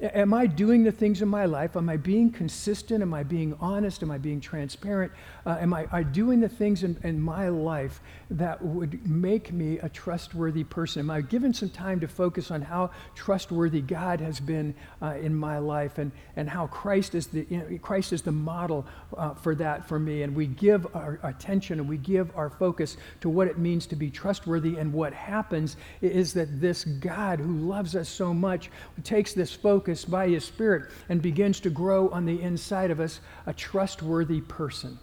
Am 0.01 0.33
I 0.33 0.47
doing 0.47 0.83
the 0.83 0.91
things 0.91 1.21
in 1.21 1.27
my 1.27 1.45
life? 1.45 1.75
Am 1.75 1.87
I 1.87 1.97
being 1.97 2.31
consistent? 2.31 3.03
Am 3.03 3.13
I 3.13 3.21
being 3.21 3.55
honest? 3.59 4.01
Am 4.01 4.09
I 4.09 4.17
being 4.17 4.41
transparent? 4.41 5.11
Uh, 5.45 5.57
am 5.59 5.73
I, 5.73 5.87
I 5.91 6.01
doing 6.01 6.39
the 6.39 6.49
things 6.49 6.83
in, 6.83 6.97
in 7.03 7.21
my 7.21 7.49
life 7.49 8.01
that 8.31 8.63
would 8.63 9.05
make 9.05 9.51
me 9.51 9.77
a 9.79 9.89
trustworthy 9.89 10.63
person? 10.63 11.01
Am 11.01 11.11
I 11.11 11.19
given 11.21 11.53
some 11.53 11.69
time 11.69 11.99
to 11.99 12.07
focus 12.07 12.49
on 12.49 12.61
how 12.61 12.91
trustworthy 13.13 13.81
God 13.81 14.21
has 14.21 14.39
been 14.39 14.73
uh, 15.01 15.15
in 15.21 15.35
my 15.35 15.57
life 15.57 15.97
and, 15.97 16.11
and 16.37 16.49
how 16.49 16.67
Christ 16.67 17.13
is 17.13 17.27
the, 17.27 17.45
you 17.49 17.57
know, 17.57 17.77
Christ 17.79 18.13
is 18.13 18.21
the 18.21 18.31
model 18.31 18.85
uh, 19.17 19.33
for 19.33 19.53
that 19.55 19.85
for 19.87 19.99
me? 19.99 20.23
And 20.23 20.33
we 20.33 20.47
give 20.47 20.87
our 20.95 21.19
attention 21.23 21.79
and 21.79 21.89
we 21.89 21.97
give 21.97 22.35
our 22.37 22.49
focus 22.49 22.95
to 23.19 23.29
what 23.29 23.47
it 23.47 23.57
means 23.57 23.85
to 23.87 23.97
be 23.97 24.09
trustworthy. 24.09 24.77
And 24.77 24.93
what 24.93 25.13
happens 25.13 25.75
is 26.01 26.33
that 26.33 26.61
this 26.61 26.85
God 26.85 27.39
who 27.39 27.57
loves 27.57 27.97
us 27.97 28.07
so 28.07 28.33
much 28.33 28.71
takes 29.03 29.33
this 29.33 29.53
focus 29.53 30.05
by 30.05 30.29
His 30.29 30.45
Spirit 30.45 30.89
and 31.09 31.21
begins 31.21 31.59
to 31.59 31.69
grow 31.69 32.07
on 32.09 32.25
the 32.25 32.41
inside 32.41 32.91
of 32.91 33.01
us 33.01 33.19
a 33.45 33.53
trustworthy 33.53 34.39
person. 34.39 34.97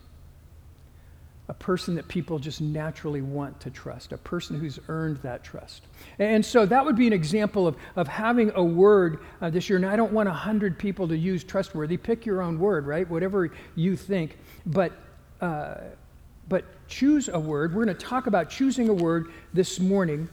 A 1.48 1.54
person 1.54 1.94
that 1.94 2.06
people 2.08 2.38
just 2.38 2.60
naturally 2.60 3.22
want 3.22 3.58
to 3.60 3.70
trust, 3.70 4.12
a 4.12 4.18
person 4.18 4.58
who's 4.58 4.78
earned 4.88 5.16
that 5.18 5.42
trust. 5.42 5.82
And 6.18 6.44
so 6.44 6.66
that 6.66 6.84
would 6.84 6.96
be 6.96 7.06
an 7.06 7.12
example 7.12 7.66
of, 7.66 7.76
of 7.96 8.06
having 8.06 8.52
a 8.54 8.62
word 8.62 9.20
uh, 9.40 9.48
this 9.48 9.68
year. 9.70 9.76
And 9.76 9.86
I 9.86 9.96
don't 9.96 10.12
want 10.12 10.28
100 10.28 10.78
people 10.78 11.08
to 11.08 11.16
use 11.16 11.42
trustworthy. 11.42 11.96
Pick 11.96 12.26
your 12.26 12.42
own 12.42 12.58
word, 12.58 12.86
right? 12.86 13.08
Whatever 13.08 13.50
you 13.76 13.96
think. 13.96 14.36
But, 14.66 14.92
uh, 15.40 15.76
but 16.48 16.64
choose 16.86 17.28
a 17.28 17.38
word. 17.38 17.74
We're 17.74 17.84
going 17.84 17.96
to 17.96 18.06
talk 18.06 18.26
about 18.26 18.50
choosing 18.50 18.90
a 18.90 18.94
word 18.94 19.28
this 19.54 19.80
morning 19.80 20.28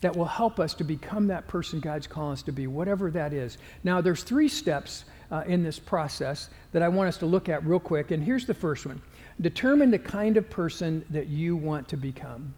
that 0.00 0.14
will 0.14 0.24
help 0.24 0.60
us 0.60 0.74
to 0.74 0.84
become 0.84 1.26
that 1.28 1.48
person 1.48 1.80
God's 1.80 2.06
calling 2.06 2.34
us 2.34 2.42
to 2.42 2.52
be, 2.52 2.66
whatever 2.66 3.10
that 3.10 3.32
is. 3.32 3.58
Now, 3.82 4.00
there's 4.00 4.22
three 4.22 4.48
steps 4.48 5.04
uh, 5.30 5.42
in 5.46 5.62
this 5.62 5.78
process 5.78 6.48
that 6.72 6.82
I 6.82 6.88
want 6.88 7.08
us 7.08 7.18
to 7.18 7.26
look 7.26 7.48
at 7.48 7.64
real 7.66 7.80
quick. 7.80 8.10
And 8.10 8.22
here's 8.22 8.46
the 8.46 8.54
first 8.54 8.86
one 8.86 9.02
determine 9.40 9.90
the 9.90 9.98
kind 9.98 10.36
of 10.36 10.48
person 10.50 11.04
that 11.10 11.28
you 11.28 11.56
want 11.56 11.88
to 11.88 11.96
become. 11.96 12.54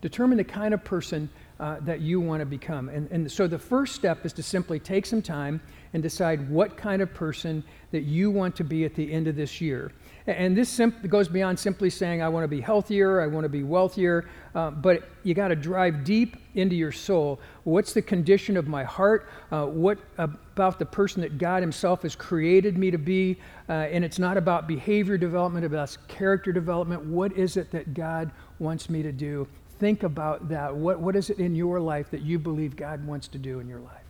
Determine 0.00 0.38
the 0.38 0.44
kind 0.44 0.74
of 0.74 0.82
person 0.82 1.28
uh, 1.60 1.76
that 1.82 2.00
you 2.00 2.20
want 2.20 2.40
to 2.40 2.46
become. 2.46 2.88
And, 2.88 3.08
and 3.10 3.30
so 3.30 3.46
the 3.46 3.58
first 3.58 3.94
step 3.94 4.26
is 4.26 4.32
to 4.34 4.42
simply 4.42 4.80
take 4.80 5.06
some 5.06 5.22
time 5.22 5.60
and 5.92 6.02
decide 6.02 6.50
what 6.50 6.76
kind 6.76 7.00
of 7.00 7.14
person 7.14 7.62
that 7.92 8.02
you 8.02 8.30
want 8.30 8.56
to 8.56 8.64
be 8.64 8.84
at 8.84 8.94
the 8.94 9.12
end 9.12 9.28
of 9.28 9.36
this 9.36 9.60
year. 9.60 9.92
And 10.26 10.56
this 10.56 10.68
simp- 10.68 11.08
goes 11.08 11.26
beyond 11.26 11.58
simply 11.58 11.90
saying, 11.90 12.22
I 12.22 12.28
want 12.28 12.44
to 12.44 12.48
be 12.48 12.60
healthier, 12.60 13.20
I 13.20 13.26
want 13.26 13.44
to 13.44 13.48
be 13.48 13.64
wealthier, 13.64 14.28
uh, 14.54 14.70
but 14.70 15.08
you 15.24 15.34
got 15.34 15.48
to 15.48 15.56
drive 15.56 16.04
deep 16.04 16.36
into 16.54 16.76
your 16.76 16.92
soul. 16.92 17.40
What's 17.64 17.92
the 17.92 18.02
condition 18.02 18.56
of 18.56 18.68
my 18.68 18.84
heart? 18.84 19.28
Uh, 19.50 19.66
what 19.66 19.98
about 20.18 20.78
the 20.78 20.86
person 20.86 21.22
that 21.22 21.38
God 21.38 21.62
Himself 21.62 22.02
has 22.02 22.14
created 22.14 22.78
me 22.78 22.92
to 22.92 22.98
be? 22.98 23.36
Uh, 23.68 23.72
and 23.72 24.04
it's 24.04 24.20
not 24.20 24.36
about 24.36 24.68
behavior 24.68 25.18
development, 25.18 25.66
about 25.66 25.96
character 26.06 26.52
development. 26.52 27.04
What 27.04 27.32
is 27.32 27.56
it 27.56 27.72
that 27.72 27.92
God 27.92 28.30
wants 28.60 28.88
me 28.88 29.02
to 29.02 29.10
do? 29.10 29.48
Think 29.80 30.04
about 30.04 30.48
that. 30.50 30.74
What, 30.74 31.00
what 31.00 31.16
is 31.16 31.30
it 31.30 31.40
in 31.40 31.56
your 31.56 31.80
life 31.80 32.10
that 32.12 32.22
you 32.22 32.38
believe 32.38 32.76
God 32.76 33.04
wants 33.04 33.26
to 33.28 33.38
do 33.38 33.58
in 33.58 33.68
your 33.68 33.80
life? 33.80 34.04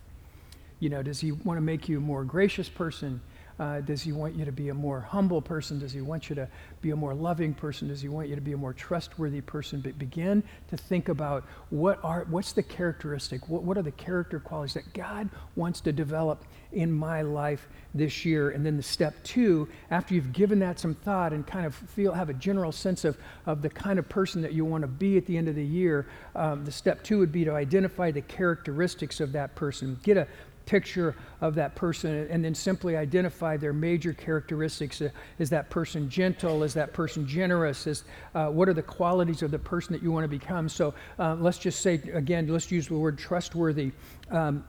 You 0.81 0.91
know, 0.91 1.03
does 1.03 1.21
He 1.21 1.33
want 1.33 1.57
to 1.57 1.63
make 1.63 1.89
you 1.89 1.97
a 1.97 2.01
more 2.01 2.25
gracious 2.25 2.69
person? 2.69 3.23
Uh, 3.59 3.81
does 3.81 4.03
he 4.03 4.13
want 4.13 4.35
you 4.35 4.45
to 4.45 4.53
be 4.53 4.71
a 4.71 4.75
more 4.75 5.01
humble 5.01 5.43
person? 5.43 5.79
Does 5.79 5.93
he 5.93 6.01
want 6.01 6.29
you 6.29 6.35
to 6.37 6.49
be 6.81 6.91
a 6.91 6.97
more 6.97 7.15
loving 7.15 7.55
person? 7.55 7.89
Does 7.89 8.01
he 8.01 8.09
want 8.09 8.29
you 8.29 8.35
to 8.35 8.41
be 8.41 8.53
a 8.53 8.57
more 8.57 8.73
trustworthy 8.73 9.41
person? 9.41 9.81
But 9.81 9.99
begin 9.99 10.43
to 10.69 10.77
think 10.77 11.09
about 11.09 11.45
what 11.71 11.99
are 12.03 12.27
what's 12.29 12.53
the 12.53 12.63
characteristic? 12.63 13.49
What, 13.49 13.63
what 13.63 13.77
are 13.77 13.83
the 13.83 13.93
character 13.93 14.41
qualities 14.41 14.75
that 14.75 14.93
God 14.95 15.29
wants 15.57 15.81
to 15.83 15.93
develop 15.93 16.45
in 16.73 16.91
my 16.91 17.23
life 17.23 17.69
this 17.95 18.25
year? 18.25 18.51
And 18.51 18.65
then 18.65 18.77
the 18.77 18.83
step 18.83 19.15
two, 19.23 19.69
after 19.91 20.15
you've 20.15 20.33
given 20.33 20.59
that 20.61 20.79
some 20.79 20.95
thought 20.95 21.33
and 21.33 21.47
kind 21.47 21.67
of 21.67 21.75
feel 21.75 22.13
have 22.13 22.31
a 22.31 22.35
general 22.35 22.73
sense 22.73 23.05
of, 23.05 23.17
of 23.47 23.63
the 23.63 23.71
kind 23.71 23.99
of 23.99 24.09
person 24.09 24.43
that 24.43 24.53
you 24.53 24.65
want 24.65 24.83
to 24.83 24.89
be 24.89 25.17
at 25.19 25.27
the 25.27 25.37
end 25.37 25.49
of 25.49 25.55
the 25.55 25.65
year, 25.65 26.07
um, 26.35 26.65
the 26.65 26.73
step 26.73 27.03
two 27.03 27.19
would 27.19 27.33
be 27.33 27.45
to 27.45 27.53
identify 27.53 28.11
the 28.11 28.23
characteristics 28.23 29.21
of 29.21 29.33
that 29.33 29.55
person. 29.55 29.99
Get 30.03 30.17
a 30.17 30.27
picture 30.67 31.15
of 31.41 31.55
that 31.55 31.75
person 31.75 32.27
and 32.31 32.45
then 32.45 32.55
simply 32.55 32.97
identify 32.97 33.57
their 33.57 33.73
major 33.73 34.13
characteristics. 34.13 35.01
Uh, 35.01 35.11
is 35.39 35.51
that 35.51 35.71
person 35.71 36.09
gentle? 36.09 36.63
Is 36.63 36.75
that 36.75 36.93
person 36.93 37.27
generous? 37.27 37.87
Is, 37.87 38.05
uh, 38.35 38.49
what 38.49 38.69
are 38.69 38.75
the 38.75 38.83
qualities 38.83 39.43
of 39.43 39.51
the 39.51 39.59
person 39.59 39.93
that 39.93 40.03
you 40.03 40.13
want 40.13 40.25
to 40.25 40.29
become? 40.29 40.69
So 40.69 40.95
uh, 41.19 41.35
let's 41.35 41.59
just 41.59 41.81
say, 41.81 41.95
again, 42.13 42.47
let's 42.49 42.71
use 42.71 42.89
the 42.89 42.99
word 42.99 43.19
trustworthy. 43.19 43.93
Um, 44.31 44.65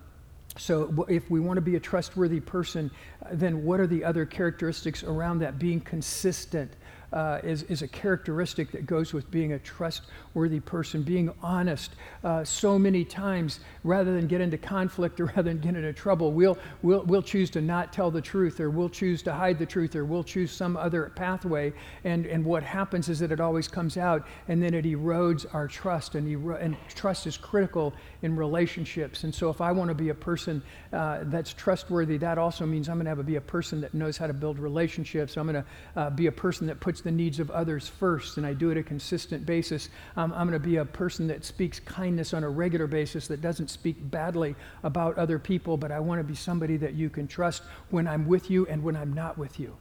so, 0.58 1.06
if 1.10 1.32
we 1.32 1.40
want 1.40 1.58
to 1.58 1.62
be 1.62 1.78
a 1.78 1.80
trustworthy 1.80 2.40
person, 2.40 2.92
uh, 3.26 3.30
then 3.32 3.64
what 3.64 3.80
are 3.80 3.88
the 3.88 4.04
other 4.04 4.24
characteristics 4.24 5.04
around 5.04 5.40
that? 5.40 5.58
Being 5.58 5.82
consistent, 5.82 6.72
uh, 7.14 7.40
is, 7.44 7.64
is 7.64 7.84
a 7.84 7.88
characteristic 7.88 8.72
that 8.72 8.86
goes 8.88 9.14
with 9.14 9.30
being 9.30 9.54
a 9.54 9.60
trustworthy 9.60 10.60
person, 10.60 11.04
being 11.04 11.32
honest. 11.44 11.92
Uh, 12.24 12.44
so 12.44 12.80
many 12.80 13.06
times, 13.06 13.60
rather 13.84 14.16
than 14.16 14.28
get 14.28 14.42
into 14.42 14.58
conflict 14.58 15.20
or 15.20 15.26
rather 15.36 15.44
than 15.44 15.60
get 15.60 15.76
into 15.76 15.94
trouble, 15.94 16.32
we'll, 16.32 16.58
we'll, 16.82 17.04
we'll 17.04 17.22
choose 17.22 17.52
to 17.52 17.62
not 17.62 17.94
tell 17.94 18.10
the 18.10 18.22
truth 18.22 18.60
or 18.60 18.72
we'll 18.72 18.90
choose 18.90 19.22
to 19.22 19.32
hide 19.32 19.60
the 19.60 19.66
truth 19.66 19.96
or 19.96 20.06
we'll 20.06 20.24
choose 20.24 20.52
some 20.52 20.76
other 20.76 21.12
pathway. 21.16 21.72
And, 22.04 22.26
and 22.26 22.44
what 22.44 22.64
happens 22.64 23.10
is 23.10 23.20
that 23.20 23.32
it 23.32 23.40
always 23.40 23.68
comes 23.68 23.96
out 23.96 24.26
and 24.48 24.62
then 24.62 24.74
it 24.74 24.86
erodes 24.86 25.46
our 25.54 25.68
trust. 25.68 26.16
And, 26.16 26.28
ero- 26.28 26.58
and 26.58 26.76
trust 26.90 27.28
is 27.28 27.38
critical 27.38 27.94
in 28.24 28.36
relationships. 28.36 29.24
And 29.24 29.34
so 29.34 29.52
if 29.52 29.62
I 29.62 29.72
want 29.72 29.90
to 29.90 29.96
be 29.96 30.10
a 30.10 30.16
person 30.16 30.64
uh, 30.92 31.20
that's 31.26 31.54
trustworthy, 31.54 32.18
that 32.18 32.40
also 32.40 32.66
means 32.66 32.90
I'm 32.90 32.96
going 32.96 33.06
to 33.06 33.10
have 33.10 33.18
to 33.20 33.24
be 33.24 33.36
a 33.36 33.42
person 33.42 33.82
that 33.82 33.94
knows 33.94 34.18
how 34.18 34.26
to 34.26 34.34
build 34.34 34.58
relationships. 34.58 35.38
I'm 35.38 35.46
going 35.46 35.64
to 35.64 36.00
uh, 36.00 36.10
be 36.10 36.26
a 36.26 36.32
person 36.32 36.66
that 36.68 36.80
puts 36.80 37.03
the 37.04 37.12
needs 37.12 37.40
of 37.40 37.52
others 37.52 37.88
first, 37.88 38.38
and 38.38 38.46
I 38.46 38.54
do 38.54 38.70
it 38.70 38.78
a 38.78 38.84
consistent 38.84 39.46
basis. 39.46 39.90
Um, 40.16 40.34
I'm 40.34 40.48
going 40.48 40.60
to 40.60 40.68
be 40.68 40.78
a 40.78 40.86
person 40.86 41.28
that 41.28 41.46
speaks 41.46 41.80
kindness 41.80 42.34
on 42.34 42.44
a 42.44 42.50
regular 42.50 42.88
basis, 42.88 43.28
that 43.28 43.42
doesn't 43.42 43.70
speak 43.70 43.98
badly 44.10 44.56
about 44.84 45.18
other 45.18 45.40
people, 45.40 45.78
but 45.78 45.92
I 45.92 46.00
want 46.00 46.20
to 46.20 46.24
be 46.24 46.36
somebody 46.36 46.78
that 46.78 46.94
you 46.94 47.10
can 47.10 47.28
trust 47.28 47.64
when 47.90 48.08
I'm 48.08 48.26
with 48.28 48.50
you 48.50 48.66
and 48.68 48.84
when 48.84 48.96
I'm 48.96 49.14
not 49.14 49.38
with 49.38 49.60
you. 49.60 49.76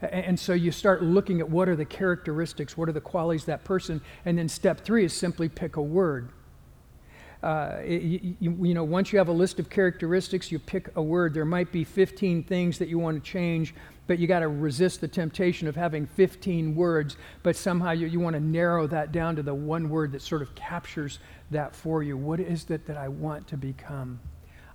And 0.00 0.38
so 0.38 0.52
you 0.52 0.72
start 0.72 1.02
looking 1.02 1.40
at 1.40 1.48
what 1.48 1.68
are 1.68 1.76
the 1.76 1.84
characteristics, 1.84 2.76
what 2.76 2.88
are 2.88 2.92
the 2.92 3.00
qualities 3.00 3.44
that 3.46 3.64
person, 3.64 4.00
and 4.24 4.36
then 4.36 4.48
step 4.48 4.80
three 4.80 5.04
is 5.04 5.12
simply 5.12 5.48
pick 5.48 5.76
a 5.76 5.82
word. 5.82 6.30
Uh, 7.44 7.82
you, 7.84 8.36
you, 8.40 8.72
know, 8.72 8.84
once 8.84 9.12
you 9.12 9.18
have 9.18 9.28
a 9.28 9.32
list 9.32 9.58
of 9.58 9.68
characteristics, 9.68 10.50
you 10.50 10.58
pick 10.58 10.88
a 10.96 11.02
word. 11.02 11.34
There 11.34 11.44
might 11.44 11.70
be 11.70 11.84
15 11.84 12.42
things 12.44 12.78
that 12.78 12.88
you 12.88 12.98
want 12.98 13.22
to 13.22 13.30
change, 13.30 13.74
but 14.06 14.18
you 14.18 14.26
got 14.26 14.40
to 14.40 14.48
resist 14.48 15.00
the 15.00 15.08
temptation 15.08 15.66
of 15.68 15.76
having 15.76 16.06
15 16.06 16.74
words, 16.74 17.16
but 17.42 17.56
somehow 17.56 17.92
you, 17.92 18.06
you 18.06 18.20
want 18.20 18.34
to 18.34 18.40
narrow 18.40 18.86
that 18.86 19.12
down 19.12 19.36
to 19.36 19.42
the 19.42 19.54
one 19.54 19.88
word 19.88 20.12
that 20.12 20.22
sort 20.22 20.42
of 20.42 20.54
captures 20.54 21.18
that 21.50 21.74
for 21.74 22.02
you. 22.02 22.16
What 22.16 22.40
is 22.40 22.68
it 22.70 22.86
that 22.86 22.96
I 22.96 23.08
want 23.08 23.48
to 23.48 23.56
become? 23.56 24.20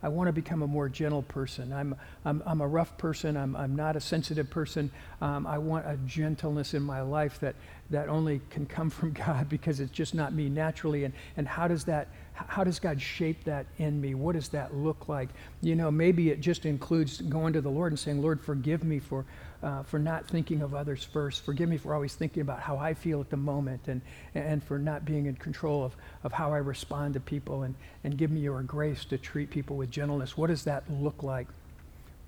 I 0.02 0.08
want 0.08 0.28
to 0.28 0.34
become 0.34 0.62
a 0.62 0.68
more 0.68 0.88
gentle 0.88 1.24
person. 1.24 1.74
I'm, 1.74 1.94
I'm, 2.24 2.42
I'm 2.46 2.62
a 2.62 2.68
rough 2.68 2.98
person. 2.98 3.36
I'm, 3.36 3.56
I'm 3.56 3.76
not 3.76 3.98
a 3.98 4.00
sensitive 4.00 4.50
person. 4.50 4.92
Um, 5.20 5.46
I 5.46 5.58
want 5.58 5.86
a 5.86 5.98
gentleness 6.06 6.74
in 6.74 6.82
my 6.84 7.02
life 7.02 7.40
that, 7.42 7.56
that 7.90 8.08
only 8.08 8.40
can 8.50 8.66
come 8.66 8.90
from 8.90 9.12
God 9.26 9.50
because 9.50 9.82
it's 9.82 9.92
just 9.92 10.16
not 10.16 10.34
me 10.34 10.48
naturally. 10.48 11.04
And, 11.04 11.14
and 11.36 11.48
how 11.48 11.68
does 11.68 11.84
that 11.86 12.08
how 12.48 12.64
does 12.64 12.80
God 12.80 13.02
shape 13.02 13.44
that 13.44 13.66
in 13.78 14.00
me? 14.00 14.16
What 14.16 14.34
does 14.36 14.50
that 14.50 14.76
look 14.76 15.10
like? 15.10 15.30
You 15.62 15.76
know, 15.76 15.92
maybe 15.92 16.30
it 16.30 16.40
just 16.40 16.66
includes 16.66 17.22
going 17.22 17.54
to 17.54 17.62
the 17.62 17.70
Lord 17.70 17.92
and 17.92 18.00
saying, 18.00 18.22
Lord, 18.22 18.40
forgive 18.40 18.84
me 18.84 19.00
for, 19.00 19.26
uh, 19.62 19.84
for 19.84 20.00
not 20.00 20.28
thinking 20.28 20.62
of 20.62 20.74
others 20.74 21.04
first. 21.04 21.44
Forgive 21.44 21.70
me 21.70 21.78
for 21.78 21.94
always 21.94 22.16
thinking 22.16 22.42
about 22.42 22.62
how 22.62 22.78
I 22.78 22.94
feel 22.94 23.20
at 23.20 23.30
the 23.30 23.38
moment 23.38 23.88
and, 23.88 24.02
and 24.36 24.64
for 24.64 24.80
not 24.80 25.06
being 25.06 25.26
in 25.26 25.36
control 25.36 25.84
of, 25.84 25.96
of 26.24 26.32
how 26.32 26.54
I 26.54 26.58
respond 26.58 27.14
to 27.16 27.20
people. 27.20 27.64
And, 27.64 27.76
and 28.04 28.18
give 28.18 28.32
me 28.32 28.40
your 28.40 28.62
grace 28.64 29.06
to 29.06 29.18
treat 29.18 29.50
people 29.50 29.76
with 29.76 29.92
gentleness. 29.92 30.38
What 30.38 30.48
does 30.48 30.64
that 30.64 30.84
look 30.90 31.24
like? 31.24 31.48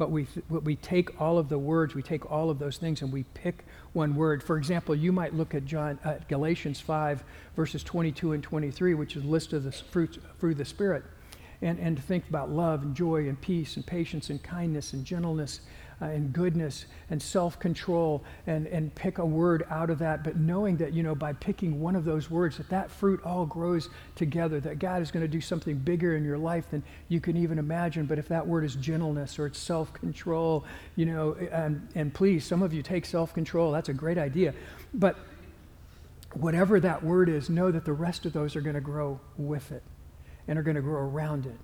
but 0.01 0.10
we, 0.10 0.25
we 0.50 0.75
take 0.77 1.22
all 1.22 1.38
of 1.38 1.48
the 1.48 1.60
words, 1.60 1.94
we 1.94 2.01
take 2.01 2.32
all 2.32 2.50
of 2.50 2.58
those 2.58 2.77
things, 2.77 3.03
and 3.03 3.13
we 3.13 3.22
pick 3.36 3.65
one 3.93 4.15
word. 4.15 4.41
For 4.41 4.57
example, 4.57 4.95
you 4.95 5.12
might 5.12 5.33
look 5.33 5.53
at 5.53 5.65
John, 5.65 6.00
uh, 6.03 6.15
Galatians 6.27 6.79
5, 6.79 7.24
verses 7.55 7.83
22 7.83 8.33
and 8.33 8.43
23, 8.43 8.93
which 8.93 9.15
is 9.15 9.24
a 9.24 9.27
list 9.27 9.53
of 9.53 9.63
the 9.63 9.71
fruits 9.71 10.17
fruit 10.38 10.53
of 10.53 10.57
the 10.57 10.65
Spirit, 10.65 11.03
and, 11.62 11.79
and 11.79 12.01
think 12.03 12.27
about 12.29 12.50
love 12.50 12.83
and 12.83 12.95
joy 12.95 13.27
and 13.27 13.39
peace 13.39 13.75
and 13.75 13.86
patience 13.86 14.29
and 14.29 14.41
kindness 14.41 14.93
and 14.93 15.05
gentleness 15.05 15.62
uh, 16.01 16.05
and 16.05 16.34
goodness 16.34 16.86
and 17.10 17.22
self 17.22 17.60
control 17.60 18.24
and, 18.48 18.65
and 18.67 18.93
pick 18.96 19.20
a 19.20 19.25
word 19.25 19.65
out 19.70 19.89
of 19.89 20.00
that, 20.00 20.24
but 20.24 20.38
knowing 20.38 20.77
that, 20.77 20.93
you 20.93 21.03
know, 21.03 21.13
by 21.13 21.34
picking 21.34 21.79
one 21.79 21.96
of 21.96 22.05
those 22.05 22.31
words, 22.31 22.58
that 22.58 22.70
that 22.70 22.89
fruit 22.89 23.22
all 23.24 23.46
grows 23.46 23.89
together, 24.15 24.60
that 24.60 24.79
God 24.79 25.01
is 25.01 25.12
going 25.12 25.24
to 25.24 25.27
do 25.27 25.41
something 25.41 25.77
bigger 25.77 26.15
in 26.15 26.24
your 26.24 26.38
life 26.38 26.70
than 26.72 26.81
you 27.08 27.22
can 27.22 27.38
even 27.38 27.60
imagine. 27.60 28.05
But 28.05 28.17
if 28.17 28.27
that 28.29 28.46
word 28.46 28.63
is 28.63 28.75
gentleness 28.75 29.38
or 29.38 29.46
it's 29.46 29.60
self 29.60 29.93
control, 29.93 30.65
you 30.96 31.05
know, 31.05 31.34
and, 31.51 31.88
and 31.96 32.13
please, 32.13 32.46
some 32.46 32.63
of 32.63 32.74
you 32.74 32.81
take 32.81 33.05
self 33.05 33.34
control, 33.34 33.72
that's 33.72 33.89
a 33.89 33.93
great 33.93 34.17
idea. 34.17 34.53
But 34.93 35.17
whatever 36.34 36.79
that 36.79 37.03
word 37.03 37.29
is, 37.29 37.50
know 37.50 37.72
that 37.72 37.86
the 37.86 37.93
rest 37.93 38.25
of 38.25 38.34
those 38.34 38.55
are 38.55 38.62
going 38.62 38.75
to 38.75 38.81
grow 38.81 39.20
with 39.38 39.72
it 39.72 39.84
and 40.48 40.58
are 40.58 40.63
going 40.63 40.75
to 40.75 40.81
grow 40.81 41.01
around 41.01 41.46
it 41.46 41.58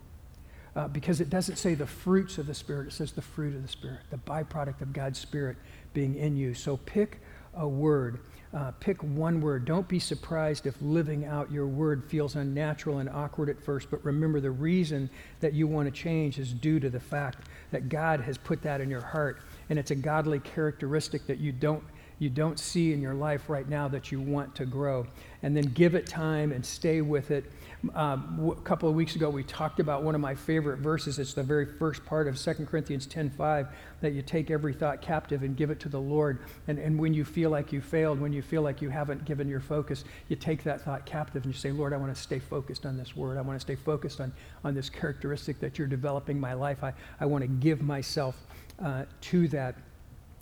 uh, 0.77 0.87
because 0.87 1.19
it 1.19 1.31
doesn't 1.31 1.55
say 1.55 1.73
the 1.73 1.87
fruits 1.87 2.37
of 2.37 2.45
the 2.45 2.53
Spirit, 2.53 2.89
it 2.89 2.93
says 2.93 3.11
the 3.11 3.21
fruit 3.21 3.55
of 3.55 3.63
the 3.63 3.67
Spirit, 3.67 3.99
the 4.11 4.17
byproduct 4.17 4.81
of 4.81 4.93
God's 4.93 5.17
Spirit 5.17 5.57
being 5.93 6.15
in 6.15 6.37
you. 6.37 6.53
So 6.53 6.77
pick 6.77 7.19
a 7.55 7.67
word. 7.67 8.19
Uh, 8.53 8.71
pick 8.79 9.01
one 9.03 9.41
word. 9.41 9.65
Don't 9.65 9.87
be 9.87 9.97
surprised 9.97 10.67
if 10.67 10.75
living 10.79 11.25
out 11.25 11.51
your 11.51 11.65
word 11.65 12.03
feels 12.05 12.35
unnatural 12.35 12.99
and 12.99 13.09
awkward 13.09 13.49
at 13.49 13.59
first, 13.59 13.89
but 13.89 14.05
remember 14.05 14.39
the 14.39 14.51
reason 14.51 15.09
that 15.39 15.53
you 15.53 15.65
want 15.67 15.87
to 15.87 15.91
change 15.91 16.37
is 16.37 16.53
due 16.53 16.79
to 16.79 16.89
the 16.91 16.99
fact 16.99 17.49
that 17.71 17.89
God 17.89 18.21
has 18.21 18.37
put 18.37 18.61
that 18.61 18.79
in 18.79 18.89
your 18.89 19.01
heart, 19.01 19.41
and 19.69 19.79
it's 19.79 19.91
a 19.91 19.95
godly 19.95 20.39
characteristic 20.39 21.25
that 21.25 21.39
you 21.39 21.51
don't 21.51 21.83
you 22.19 22.29
don't 22.29 22.57
see 22.57 22.93
in 22.93 23.01
your 23.01 23.13
life 23.13 23.47
right 23.47 23.69
now 23.69 23.87
that 23.87 24.11
you 24.11 24.19
want 24.19 24.55
to 24.55 24.65
grow. 24.65 25.05
And 25.43 25.55
then 25.55 25.65
give 25.65 25.93
it 25.93 26.07
time 26.07 26.51
and 26.51 26.65
stay 26.65 27.01
with 27.01 27.29
it 27.29 27.45
um, 27.93 28.55
a 28.57 28.61
couple 28.61 28.89
of 28.89 28.95
weeks 28.95 29.15
ago, 29.15 29.29
we 29.29 29.43
talked 29.43 29.79
about 29.79 30.01
one 30.01 30.15
of 30.15 30.21
my 30.21 30.33
favorite 30.33 30.79
verses. 30.79 31.19
It's 31.19 31.33
the 31.33 31.43
very 31.43 31.65
first 31.65 32.03
part 32.05 32.27
of 32.27 32.35
2 32.35 32.65
Corinthians 32.65 33.05
10:5 33.05 33.67
that 34.01 34.13
you 34.13 34.23
take 34.23 34.49
every 34.49 34.73
thought 34.73 34.99
captive 34.99 35.43
and 35.43 35.55
give 35.55 35.69
it 35.69 35.79
to 35.81 35.89
the 35.89 35.99
Lord. 35.99 36.39
And, 36.67 36.79
and 36.79 36.99
when 36.99 37.13
you 37.13 37.23
feel 37.23 37.51
like 37.51 37.71
you 37.71 37.81
failed, 37.81 38.19
when 38.19 38.33
you 38.33 38.41
feel 38.41 38.63
like 38.63 38.81
you 38.81 38.89
haven't 38.89 39.25
given 39.25 39.47
your 39.47 39.59
focus, 39.59 40.05
you 40.27 40.35
take 40.35 40.63
that 40.63 40.81
thought 40.81 41.05
captive 41.05 41.43
and 41.43 41.53
you 41.53 41.59
say, 41.59 41.71
Lord, 41.71 41.93
I 41.93 41.97
want 41.97 42.13
to 42.13 42.19
stay 42.19 42.39
focused 42.39 42.85
on 42.85 42.97
this 42.97 43.15
word. 43.15 43.37
I 43.37 43.41
want 43.41 43.57
to 43.57 43.61
stay 43.61 43.75
focused 43.75 44.21
on, 44.21 44.33
on 44.63 44.73
this 44.73 44.89
characteristic 44.89 45.59
that 45.59 45.77
you're 45.77 45.87
developing 45.87 46.39
my 46.39 46.53
life. 46.53 46.83
I, 46.83 46.93
I 47.19 47.27
want 47.27 47.43
to 47.43 47.47
give 47.47 47.81
myself 47.81 48.35
uh, 48.83 49.05
to 49.21 49.47
that. 49.49 49.75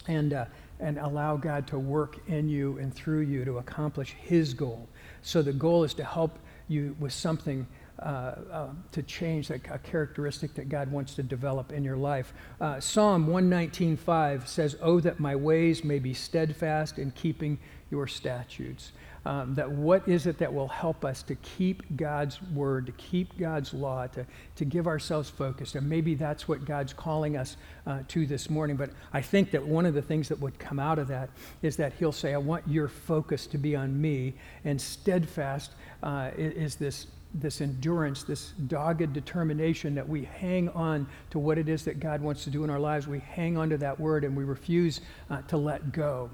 And, 0.07 0.33
uh, 0.33 0.45
and 0.79 0.99
allow 0.99 1.35
God 1.35 1.65
to 1.67 1.79
work 1.79 2.19
in 2.27 2.47
you 2.47 2.77
and 2.77 2.93
through 2.93 3.21
you 3.21 3.43
to 3.45 3.57
accomplish 3.57 4.11
His 4.11 4.53
goal. 4.53 4.87
So 5.23 5.41
the 5.41 5.53
goal 5.53 5.83
is 5.83 5.93
to 5.95 6.03
help 6.03 6.37
you 6.67 6.95
with 6.99 7.13
something 7.13 7.67
uh, 7.99 8.35
uh, 8.51 8.67
to 8.91 9.01
change 9.03 9.47
that 9.47 9.61
a 9.71 9.77
characteristic 9.79 10.53
that 10.55 10.67
God 10.67 10.91
wants 10.91 11.15
to 11.15 11.23
develop 11.23 11.71
in 11.71 11.83
your 11.83 11.95
life. 11.95 12.33
Uh, 12.59 12.79
Psalm 12.79 13.27
119.5 13.27 14.47
says, 14.47 14.75
"Oh, 14.81 14.99
that 14.99 15.19
my 15.19 15.35
ways 15.35 15.83
may 15.83 15.99
be 15.99 16.13
steadfast 16.13 16.99
in 16.99 17.11
keeping 17.11 17.57
your 17.89 18.07
statutes." 18.07 18.91
Um, 19.25 19.55
that 19.55 19.69
what 19.69 20.07
is 20.07 20.27
it 20.27 20.37
that 20.37 20.53
will 20.53 20.67
help 20.67 21.03
us 21.03 21.23
to 21.23 21.35
keep 21.35 21.83
God's 21.95 22.41
word, 22.53 22.85
to 22.85 22.91
keep 22.93 23.37
God's 23.39 23.73
law, 23.73 24.05
to, 24.07 24.25
to 24.55 24.65
give 24.65 24.85
ourselves 24.85 25.29
focused? 25.29 25.75
And 25.75 25.89
maybe 25.89 26.13
that's 26.13 26.47
what 26.47 26.63
God's 26.63 26.93
calling 26.93 27.35
us 27.35 27.57
uh, 27.87 27.99
to 28.09 28.27
this 28.27 28.49
morning. 28.49 28.75
But 28.75 28.91
I 29.13 29.21
think 29.21 29.51
that 29.51 29.65
one 29.65 29.85
of 29.85 29.93
the 29.93 30.01
things 30.01 30.29
that 30.29 30.39
would 30.39 30.59
come 30.59 30.79
out 30.79 30.99
of 30.99 31.07
that 31.07 31.29
is 31.63 31.75
that 31.77 31.93
He'll 31.93 32.11
say, 32.11 32.33
I 32.33 32.37
want 32.37 32.67
your 32.67 32.87
focus 32.87 33.47
to 33.47 33.57
be 33.57 33.75
on 33.75 33.99
me, 33.99 34.35
and 34.63 34.79
steadfast 34.79 35.71
uh, 36.03 36.31
is 36.37 36.75
this 36.75 37.07
this 37.41 37.61
endurance, 37.61 38.23
this 38.23 38.51
dogged 38.67 39.11
determination 39.13 39.95
that 39.95 40.07
we 40.07 40.23
hang 40.23 40.69
on 40.69 41.07
to 41.31 41.39
what 41.39 41.57
it 41.57 41.67
is 41.67 41.83
that 41.85 41.99
God 41.99 42.21
wants 42.21 42.43
to 42.45 42.49
do 42.49 42.63
in 42.63 42.69
our 42.69 42.79
lives. 42.79 43.07
We 43.07 43.19
hang 43.19 43.57
on 43.57 43.69
to 43.69 43.77
that 43.79 43.99
word 43.99 44.23
and 44.23 44.35
we 44.35 44.43
refuse 44.43 45.01
uh, 45.29 45.41
to 45.43 45.57
let 45.57 45.91
go. 45.91 46.29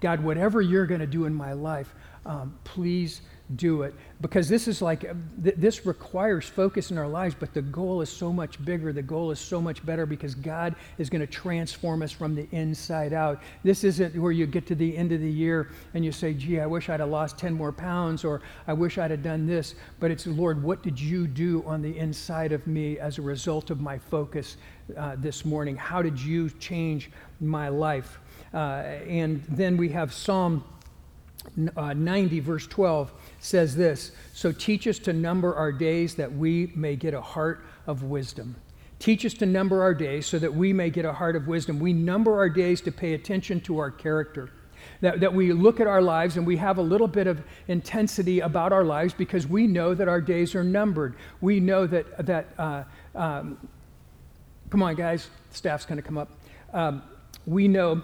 God, 0.00 0.22
whatever 0.22 0.60
you're 0.60 0.86
going 0.86 1.00
to 1.00 1.06
do 1.06 1.24
in 1.24 1.34
my 1.34 1.52
life, 1.52 1.94
um, 2.26 2.58
please 2.64 3.20
do 3.56 3.82
it. 3.82 3.94
Because 4.22 4.48
this 4.48 4.66
is 4.68 4.80
like 4.80 5.00
th- 5.42 5.56
this 5.56 5.84
requires 5.84 6.46
focus 6.46 6.90
in 6.90 6.96
our 6.96 7.06
lives 7.06 7.34
but 7.38 7.52
the 7.52 7.60
goal 7.60 8.00
is 8.00 8.08
so 8.08 8.32
much 8.32 8.62
bigger. 8.64 8.90
The 8.90 9.02
goal 9.02 9.30
is 9.30 9.38
so 9.38 9.60
much 9.60 9.84
better 9.84 10.06
because 10.06 10.34
god 10.34 10.74
is 10.96 11.10
going 11.10 11.20
to 11.20 11.26
transform 11.26 12.00
us 12.00 12.10
from 12.10 12.34
the 12.34 12.48
inside 12.52 13.12
out. 13.12 13.42
This 13.62 13.84
isn't 13.84 14.16
where 14.16 14.32
you 14.32 14.46
get 14.46 14.66
to 14.68 14.74
the 14.74 14.96
end 14.96 15.12
of 15.12 15.20
the 15.20 15.30
year 15.30 15.70
and 15.92 16.02
you 16.02 16.10
say 16.10 16.32
gee 16.32 16.58
i 16.58 16.66
wish 16.66 16.88
i'd 16.88 17.00
have 17.00 17.10
lost 17.10 17.36
10 17.36 17.52
more 17.52 17.70
pounds 17.72 18.24
or 18.24 18.40
i 18.66 18.72
wish 18.72 18.96
i'd 18.96 19.10
have 19.10 19.22
done 19.22 19.46
this. 19.46 19.74
But 20.00 20.10
it's 20.10 20.26
lord 20.26 20.62
what 20.62 20.82
did 20.82 20.98
you 20.98 21.26
do 21.26 21.62
on 21.66 21.82
the 21.82 21.98
inside 21.98 22.52
of 22.52 22.66
me 22.66 22.98
as 22.98 23.18
a 23.18 23.22
result 23.22 23.70
of 23.70 23.78
my 23.78 23.98
focus 23.98 24.56
uh, 24.96 25.16
this 25.18 25.44
morning? 25.44 25.76
How 25.76 26.00
did 26.00 26.18
you 26.18 26.48
change 26.48 27.10
my 27.40 27.68
life 27.68 28.18
and 28.58 29.42
then 29.48 29.76
we 29.76 29.88
have 29.90 30.12
psalm 30.12 30.64
uh, 31.76 31.92
90, 31.92 32.40
verse 32.40 32.66
12, 32.66 33.12
says 33.38 33.76
this 33.76 34.12
So 34.32 34.52
teach 34.52 34.86
us 34.86 34.98
to 35.00 35.12
number 35.12 35.54
our 35.54 35.72
days 35.72 36.14
that 36.16 36.32
we 36.32 36.72
may 36.74 36.96
get 36.96 37.14
a 37.14 37.20
heart 37.20 37.64
of 37.86 38.04
wisdom. 38.04 38.56
Teach 38.98 39.26
us 39.26 39.34
to 39.34 39.46
number 39.46 39.82
our 39.82 39.92
days 39.92 40.26
so 40.26 40.38
that 40.38 40.54
we 40.54 40.72
may 40.72 40.88
get 40.88 41.04
a 41.04 41.12
heart 41.12 41.36
of 41.36 41.46
wisdom. 41.46 41.78
We 41.78 41.92
number 41.92 42.36
our 42.38 42.48
days 42.48 42.80
to 42.82 42.92
pay 42.92 43.14
attention 43.14 43.60
to 43.62 43.78
our 43.78 43.90
character. 43.90 44.50
That, 45.00 45.20
that 45.20 45.32
we 45.32 45.52
look 45.52 45.80
at 45.80 45.86
our 45.86 46.02
lives 46.02 46.36
and 46.36 46.46
we 46.46 46.56
have 46.56 46.78
a 46.78 46.82
little 46.82 47.08
bit 47.08 47.26
of 47.26 47.42
intensity 47.68 48.40
about 48.40 48.72
our 48.72 48.84
lives 48.84 49.12
because 49.14 49.46
we 49.46 49.66
know 49.66 49.94
that 49.94 50.08
our 50.08 50.20
days 50.20 50.54
are 50.54 50.64
numbered. 50.64 51.16
We 51.40 51.60
know 51.60 51.86
that, 51.86 52.26
that 52.26 52.46
uh, 52.58 52.84
um, 53.14 53.68
come 54.70 54.82
on, 54.82 54.94
guys, 54.94 55.28
staff's 55.50 55.84
going 55.84 55.96
to 55.96 56.02
come 56.02 56.18
up. 56.18 56.30
Um, 56.72 57.02
we 57.46 57.68
know 57.68 58.02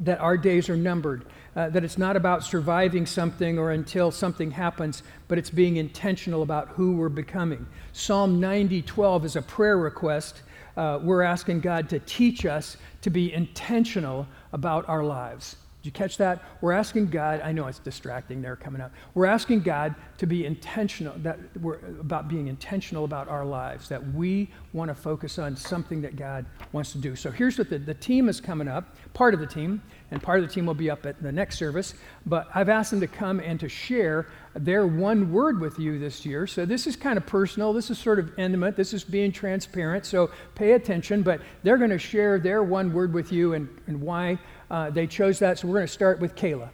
that 0.00 0.18
our 0.20 0.36
days 0.36 0.68
are 0.68 0.76
numbered, 0.76 1.26
uh, 1.54 1.68
that 1.68 1.84
it's 1.84 1.98
not 1.98 2.16
about 2.16 2.42
surviving 2.42 3.06
something 3.06 3.58
or 3.58 3.70
until 3.70 4.10
something 4.10 4.50
happens, 4.50 5.02
but 5.28 5.38
it's 5.38 5.50
being 5.50 5.76
intentional 5.76 6.42
about 6.42 6.68
who 6.68 6.96
we're 6.96 7.08
becoming. 7.08 7.66
Psalm 7.92 8.40
90 8.40 8.82
12 8.82 9.24
is 9.24 9.36
a 9.36 9.42
prayer 9.42 9.76
request. 9.76 10.42
Uh, 10.76 10.98
we're 11.02 11.22
asking 11.22 11.60
God 11.60 11.88
to 11.90 11.98
teach 12.00 12.46
us 12.46 12.76
to 13.02 13.10
be 13.10 13.32
intentional 13.32 14.26
about 14.52 14.88
our 14.88 15.04
lives. 15.04 15.56
Did 15.82 15.86
you 15.86 15.92
catch 15.92 16.18
that? 16.18 16.42
We're 16.60 16.72
asking 16.72 17.06
God, 17.06 17.40
I 17.40 17.52
know 17.52 17.66
it's 17.66 17.78
distracting 17.78 18.42
there 18.42 18.54
coming 18.54 18.82
up. 18.82 18.92
We're 19.14 19.24
asking 19.24 19.60
God 19.60 19.94
to 20.18 20.26
be 20.26 20.44
intentional, 20.44 21.14
that 21.18 21.38
we're 21.58 21.78
about 21.98 22.28
being 22.28 22.48
intentional 22.48 23.06
about 23.06 23.28
our 23.28 23.46
lives, 23.46 23.88
that 23.88 24.06
we 24.12 24.50
want 24.74 24.90
to 24.90 24.94
focus 24.94 25.38
on 25.38 25.56
something 25.56 26.02
that 26.02 26.16
God 26.16 26.44
wants 26.72 26.92
to 26.92 26.98
do. 26.98 27.16
So 27.16 27.30
here's 27.30 27.56
what 27.56 27.70
the, 27.70 27.78
the 27.78 27.94
team 27.94 28.28
is 28.28 28.42
coming 28.42 28.68
up, 28.68 28.94
part 29.14 29.32
of 29.32 29.40
the 29.40 29.46
team, 29.46 29.80
and 30.10 30.22
part 30.22 30.40
of 30.40 30.46
the 30.46 30.52
team 30.52 30.66
will 30.66 30.74
be 30.74 30.90
up 30.90 31.06
at 31.06 31.22
the 31.22 31.32
next 31.32 31.56
service. 31.56 31.94
But 32.26 32.48
I've 32.54 32.68
asked 32.68 32.90
them 32.90 33.00
to 33.00 33.06
come 33.06 33.40
and 33.40 33.58
to 33.60 33.68
share 33.68 34.26
their 34.54 34.86
one 34.86 35.32
word 35.32 35.60
with 35.60 35.78
you 35.78 35.98
this 35.98 36.26
year. 36.26 36.46
So 36.46 36.66
this 36.66 36.86
is 36.86 36.94
kind 36.94 37.16
of 37.16 37.24
personal. 37.24 37.72
This 37.72 37.88
is 37.88 37.98
sort 37.98 38.18
of 38.18 38.38
intimate. 38.38 38.76
This 38.76 38.92
is 38.92 39.04
being 39.04 39.32
transparent. 39.32 40.04
So 40.04 40.30
pay 40.54 40.72
attention. 40.72 41.22
But 41.22 41.40
they're 41.62 41.78
going 41.78 41.90
to 41.90 41.98
share 41.98 42.38
their 42.38 42.62
one 42.62 42.92
word 42.92 43.14
with 43.14 43.32
you 43.32 43.54
and, 43.54 43.68
and 43.86 44.00
why 44.00 44.38
uh, 44.70 44.90
they 44.90 45.06
chose 45.06 45.38
that. 45.40 45.58
So 45.58 45.68
we're 45.68 45.74
going 45.74 45.86
to 45.86 45.92
start 45.92 46.20
with 46.20 46.36
Kayla. 46.36 46.68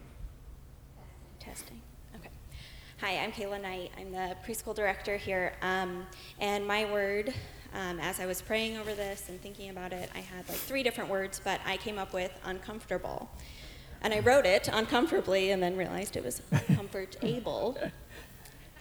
Testing. 1.40 1.80
Okay. 2.14 2.30
Hi, 3.00 3.24
I'm 3.24 3.32
Kayla 3.32 3.60
Knight. 3.60 3.90
I'm 3.98 4.12
the 4.12 4.36
preschool 4.46 4.74
director 4.74 5.16
here. 5.16 5.54
Um, 5.62 6.06
and 6.38 6.66
my 6.66 6.90
word, 6.92 7.32
um, 7.74 7.98
as 8.00 8.20
I 8.20 8.26
was 8.26 8.42
praying 8.42 8.76
over 8.76 8.94
this 8.94 9.28
and 9.28 9.40
thinking 9.40 9.70
about 9.70 9.92
it, 9.92 10.10
I 10.14 10.18
had 10.18 10.48
like 10.48 10.58
three 10.58 10.82
different 10.82 11.08
words, 11.08 11.40
but 11.42 11.60
I 11.64 11.78
came 11.78 11.98
up 11.98 12.12
with 12.12 12.32
uncomfortable. 12.44 13.30
And 14.02 14.12
I 14.12 14.20
wrote 14.20 14.44
it 14.44 14.68
uncomfortably 14.70 15.50
and 15.52 15.62
then 15.62 15.76
realized 15.76 16.16
it 16.16 16.24
was 16.24 16.42
comfortable. 16.74 17.78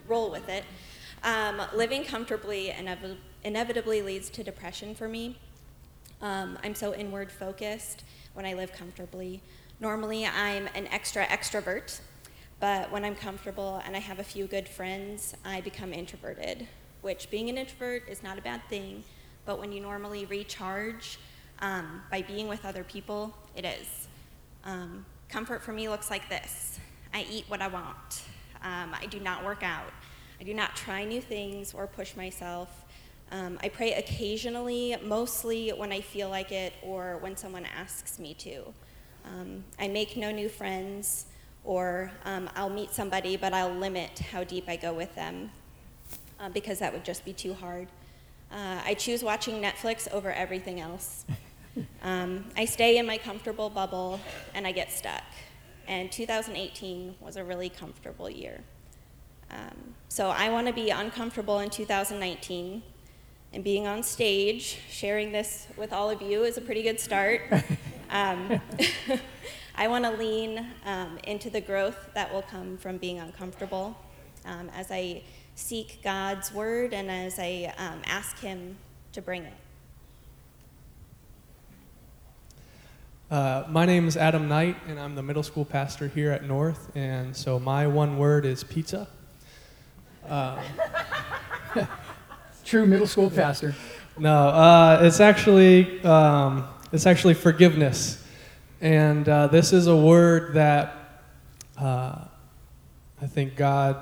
Roll 0.07 0.29
with 0.29 0.49
it. 0.49 0.65
Um, 1.23 1.61
living 1.73 2.03
comfortably 2.03 2.71
inev- 2.77 3.17
inevitably 3.43 4.01
leads 4.01 4.29
to 4.31 4.43
depression 4.43 4.93
for 4.93 5.07
me. 5.07 5.37
Um, 6.21 6.57
I'm 6.63 6.75
so 6.75 6.93
inward 6.93 7.31
focused 7.31 8.03
when 8.33 8.45
I 8.45 8.53
live 8.53 8.71
comfortably. 8.73 9.41
Normally, 9.79 10.25
I'm 10.25 10.67
an 10.73 10.87
extra 10.87 11.25
extrovert, 11.25 11.99
but 12.59 12.91
when 12.91 13.03
I'm 13.03 13.15
comfortable 13.15 13.81
and 13.85 13.95
I 13.95 13.99
have 13.99 14.19
a 14.19 14.23
few 14.23 14.47
good 14.47 14.67
friends, 14.67 15.35
I 15.43 15.61
become 15.61 15.93
introverted, 15.93 16.67
which 17.01 17.29
being 17.29 17.49
an 17.49 17.57
introvert 17.57 18.07
is 18.07 18.23
not 18.23 18.37
a 18.37 18.41
bad 18.41 18.61
thing, 18.69 19.03
but 19.45 19.59
when 19.59 19.71
you 19.71 19.81
normally 19.81 20.25
recharge 20.25 21.19
um, 21.59 22.01
by 22.09 22.21
being 22.21 22.47
with 22.47 22.65
other 22.65 22.83
people, 22.83 23.35
it 23.55 23.65
is. 23.65 24.07
Um, 24.63 25.05
comfort 25.29 25.61
for 25.61 25.73
me 25.73 25.89
looks 25.89 26.09
like 26.09 26.29
this 26.29 26.79
I 27.13 27.25
eat 27.29 27.45
what 27.47 27.61
I 27.61 27.67
want, 27.67 28.23
um, 28.63 28.95
I 28.99 29.05
do 29.09 29.19
not 29.19 29.43
work 29.43 29.63
out, 29.63 29.91
I 30.39 30.43
do 30.43 30.53
not 30.53 30.75
try 30.75 31.03
new 31.03 31.21
things 31.21 31.73
or 31.73 31.87
push 31.87 32.15
myself. 32.15 32.84
Um, 33.31 33.59
I 33.63 33.69
pray 33.69 33.93
occasionally, 33.93 34.95
mostly 35.03 35.69
when 35.69 35.91
I 35.91 36.01
feel 36.01 36.29
like 36.29 36.51
it 36.51 36.73
or 36.81 37.17
when 37.21 37.35
someone 37.35 37.65
asks 37.65 38.19
me 38.19 38.33
to. 38.35 38.73
Um, 39.25 39.63
I 39.79 39.87
make 39.87 40.15
no 40.15 40.31
new 40.31 40.47
friends, 40.47 41.25
or 41.63 42.11
um, 42.25 42.49
I'll 42.55 42.69
meet 42.69 42.91
somebody, 42.91 43.35
but 43.37 43.53
I'll 43.53 43.73
limit 43.73 44.19
how 44.19 44.43
deep 44.43 44.65
I 44.67 44.75
go 44.75 44.93
with 44.93 45.13
them 45.15 45.51
uh, 46.39 46.49
because 46.49 46.79
that 46.79 46.93
would 46.93 47.03
just 47.03 47.25
be 47.25 47.33
too 47.33 47.53
hard. 47.53 47.87
Uh, 48.51 48.81
I 48.85 48.93
choose 48.93 49.23
watching 49.23 49.61
Netflix 49.61 50.11
over 50.11 50.31
everything 50.31 50.79
else. 50.79 51.25
Um, 52.03 52.45
I 52.55 52.63
stay 52.63 52.99
in 52.99 53.05
my 53.05 53.17
comfortable 53.17 53.69
bubble 53.69 54.21
and 54.53 54.65
I 54.65 54.71
get 54.71 54.93
stuck. 54.93 55.23
And 55.89 56.09
2018 56.09 57.15
was 57.19 57.35
a 57.35 57.43
really 57.43 57.67
comfortable 57.67 58.29
year. 58.29 58.61
Um, 59.51 59.93
so 60.07 60.29
I 60.29 60.49
want 60.49 60.67
to 60.67 60.73
be 60.73 60.89
uncomfortable 60.89 61.59
in 61.59 61.69
2019 61.69 62.81
and 63.55 63.63
being 63.63 63.87
on 63.87 64.03
stage, 64.03 64.79
sharing 64.91 65.31
this 65.31 65.65
with 65.77 65.93
all 65.93 66.09
of 66.09 66.21
you 66.21 66.43
is 66.43 66.57
a 66.57 66.61
pretty 66.61 66.83
good 66.83 66.99
start. 66.99 67.41
Um, 68.07 68.61
I 69.75 69.87
want 69.87 70.05
to 70.05 70.11
lean 70.11 70.63
um, 70.85 71.17
into 71.23 71.49
the 71.49 71.59
growth 71.59 71.97
that 72.13 72.31
will 72.31 72.43
come 72.43 72.77
from 72.77 72.97
being 72.97 73.17
uncomfortable 73.17 73.97
um, 74.45 74.69
as 74.75 74.91
I 74.91 75.23
seek 75.55 76.01
God's 76.03 76.53
word 76.53 76.93
and 76.93 77.09
as 77.09 77.39
I 77.39 77.73
um, 77.79 78.03
ask 78.05 78.37
Him 78.37 78.77
to 79.13 79.23
bring 79.23 79.41
it. 79.41 79.53
Uh, 83.31 83.63
my 83.67 83.87
name 83.87 84.07
is 84.07 84.15
Adam 84.15 84.47
Knight, 84.47 84.77
and 84.87 84.99
I'm 84.99 85.15
the 85.15 85.23
middle 85.23 85.43
school 85.43 85.65
pastor 85.65 86.07
here 86.07 86.31
at 86.31 86.43
North. 86.43 86.95
And 86.95 87.35
so 87.35 87.59
my 87.59 87.87
one 87.87 88.19
word 88.19 88.45
is 88.45 88.63
pizza. 88.63 89.07
True 92.65 92.87
middle 92.87 93.05
school 93.05 93.29
pastor. 93.29 93.75
No, 94.17 94.33
uh, 94.47 95.01
it's 95.03 95.19
actually 95.19 96.03
um, 96.03 96.67
it's 96.91 97.05
actually 97.05 97.35
forgiveness, 97.35 98.25
and 98.81 99.29
uh, 99.29 99.45
this 99.45 99.71
is 99.71 99.85
a 99.85 99.95
word 99.95 100.55
that 100.55 101.21
uh, 101.77 102.25
I 103.21 103.27
think 103.27 103.55
God, 103.55 103.97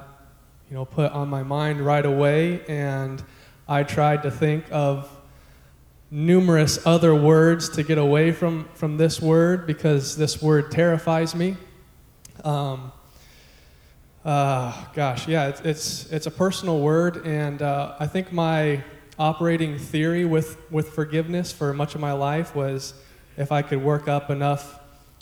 you 0.70 0.78
know, 0.78 0.86
put 0.86 1.12
on 1.12 1.28
my 1.28 1.44
mind 1.44 1.82
right 1.82 2.06
away, 2.06 2.66
and 2.68 3.22
I 3.68 3.84
tried 3.84 4.24
to 4.24 4.32
think 4.32 4.64
of 4.72 5.10
numerous 6.10 6.88
other 6.88 7.14
words 7.14 7.68
to 7.72 7.84
get 7.84 7.98
away 7.98 8.32
from 8.32 8.70
from 8.76 8.96
this 8.96 9.22
word 9.22 9.68
because 9.68 10.16
this 10.16 10.42
word 10.42 10.72
terrifies 10.72 11.36
me. 11.36 11.58
Um, 12.46 12.94
uh, 14.26 14.74
gosh, 14.94 15.28
yeah, 15.28 15.48
it's, 15.48 15.62
it's, 15.62 16.12
it's 16.12 16.28
a 16.28 16.32
personal 16.32 16.80
word, 16.80 17.26
and 17.26 17.62
uh, 17.62 17.96
I 18.00 18.08
think 18.08 18.32
my 18.32 18.84
operating 19.20 19.78
theory 19.78 20.26
with 20.26 20.58
with 20.72 20.90
forgiveness 20.90 21.52
for 21.52 21.74
much 21.74 21.94
of 21.94 22.02
my 22.02 22.14
life 22.14 22.56
was 22.56 22.94
if 23.38 23.52
I 23.52 23.62
could 23.62 23.84
work 23.84 24.08
up 24.08 24.30
enough, 24.30 24.80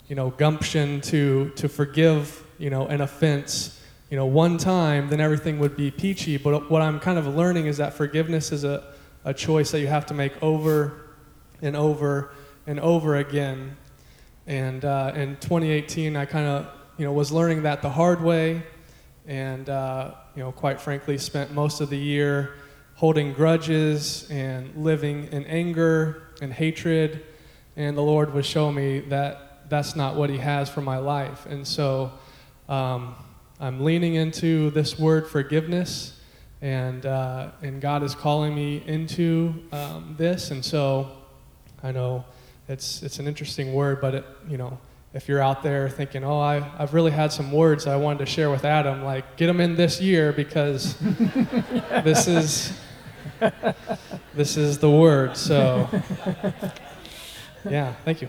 you 0.08 0.16
know, 0.16 0.30
gumption 0.30 1.00
to 1.02 1.50
to 1.56 1.68
forgive, 1.68 2.44
you 2.58 2.70
know, 2.70 2.86
an 2.86 3.00
offense, 3.00 3.80
you 4.10 4.16
know, 4.16 4.26
one 4.26 4.56
time, 4.56 5.08
then 5.08 5.20
everything 5.20 5.58
would 5.58 5.76
be 5.76 5.90
peachy. 5.90 6.36
But 6.36 6.70
what 6.70 6.80
I'm 6.82 7.00
kind 7.00 7.18
of 7.18 7.26
learning 7.26 7.66
is 7.66 7.76
that 7.78 7.94
forgiveness 7.94 8.52
is 8.52 8.64
a 8.64 8.94
a 9.24 9.34
choice 9.34 9.70
that 9.72 9.80
you 9.80 9.86
have 9.86 10.06
to 10.06 10.14
make 10.14 10.40
over 10.42 11.10
and 11.60 11.76
over 11.76 12.32
and 12.66 12.80
over 12.80 13.16
again. 13.16 13.76
And 14.46 14.84
uh, 14.84 15.12
in 15.14 15.36
2018, 15.36 16.16
I 16.16 16.24
kind 16.24 16.46
of, 16.46 16.66
you 16.98 17.04
know, 17.04 17.12
was 17.12 17.30
learning 17.30 17.62
that 17.62 17.82
the 17.82 17.90
hard 17.90 18.20
way 18.20 18.62
and 19.26 19.68
uh, 19.68 20.14
you 20.34 20.42
know, 20.42 20.52
quite 20.52 20.80
frankly, 20.80 21.18
spent 21.18 21.52
most 21.52 21.80
of 21.80 21.90
the 21.90 21.98
year 21.98 22.54
holding 22.94 23.32
grudges 23.32 24.28
and 24.30 24.74
living 24.76 25.24
in 25.32 25.44
anger 25.46 26.22
and 26.40 26.52
hatred. 26.52 27.24
And 27.76 27.96
the 27.96 28.02
Lord 28.02 28.34
would 28.34 28.44
show 28.44 28.70
me 28.70 29.00
that 29.00 29.68
that's 29.68 29.96
not 29.96 30.16
what 30.16 30.30
He 30.30 30.38
has 30.38 30.68
for 30.68 30.80
my 30.80 30.98
life. 30.98 31.46
And 31.46 31.66
so 31.66 32.12
um, 32.68 33.14
I'm 33.60 33.84
leaning 33.84 34.14
into 34.14 34.70
this 34.70 34.98
word 34.98 35.28
forgiveness, 35.28 36.18
and 36.60 37.06
uh, 37.06 37.50
and 37.62 37.80
God 37.80 38.02
is 38.02 38.14
calling 38.14 38.54
me 38.54 38.82
into 38.86 39.54
um, 39.72 40.14
this. 40.18 40.50
And 40.50 40.64
so 40.64 41.10
I 41.82 41.92
know 41.92 42.24
it's 42.68 43.02
it's 43.02 43.18
an 43.18 43.26
interesting 43.26 43.72
word, 43.72 44.00
but 44.00 44.14
it 44.14 44.24
you 44.48 44.58
know 44.58 44.78
if 45.14 45.28
you're 45.28 45.42
out 45.42 45.62
there 45.62 45.88
thinking, 45.88 46.24
oh, 46.24 46.40
I, 46.40 46.70
I've 46.78 46.94
really 46.94 47.10
had 47.10 47.32
some 47.32 47.52
words 47.52 47.86
I 47.86 47.96
wanted 47.96 48.20
to 48.20 48.26
share 48.26 48.50
with 48.50 48.64
Adam, 48.64 49.04
like 49.04 49.36
get 49.36 49.46
them 49.46 49.60
in 49.60 49.76
this 49.76 50.00
year 50.00 50.32
because 50.32 50.96
this 52.02 52.26
is 52.28 52.78
this 54.34 54.56
is 54.56 54.78
the 54.78 54.90
word. 54.90 55.36
So 55.36 55.88
yeah, 57.68 57.92
thank 58.04 58.22
you. 58.22 58.28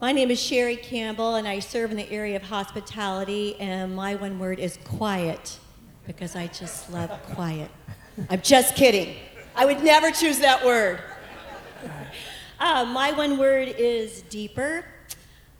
My 0.00 0.12
name 0.12 0.30
is 0.32 0.40
Sherry 0.40 0.76
Campbell, 0.76 1.36
and 1.36 1.46
I 1.46 1.60
serve 1.60 1.92
in 1.92 1.96
the 1.96 2.10
area 2.10 2.34
of 2.34 2.42
hospitality. 2.42 3.54
And 3.60 3.94
my 3.94 4.16
one 4.16 4.38
word 4.38 4.58
is 4.58 4.76
quiet, 4.84 5.58
because 6.08 6.34
I 6.34 6.48
just 6.48 6.90
love 6.92 7.10
quiet. 7.34 7.70
I'm 8.28 8.42
just 8.42 8.74
kidding. 8.74 9.14
I 9.54 9.64
would 9.64 9.82
never 9.82 10.10
choose 10.10 10.40
that 10.40 10.64
word. 10.64 11.00
Uh, 12.64 12.84
my 12.84 13.10
one 13.10 13.38
word 13.38 13.74
is 13.76 14.22
deeper. 14.30 14.84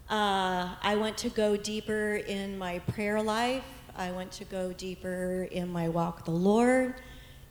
Uh, 0.09 0.69
I 0.81 0.95
want 0.95 1.17
to 1.19 1.31
go 1.31 1.57
deeper 1.57 2.23
in 2.29 2.57
my 2.57 2.79
prayer 2.79 3.21
life. 3.21 3.65
I 3.97 4.13
want 4.13 4.31
to 4.31 4.45
go 4.45 4.73
deeper 4.73 5.49
in 5.51 5.69
my 5.69 5.89
walk 5.89 6.19
with 6.19 6.27
the 6.27 6.31
Lord, 6.31 6.95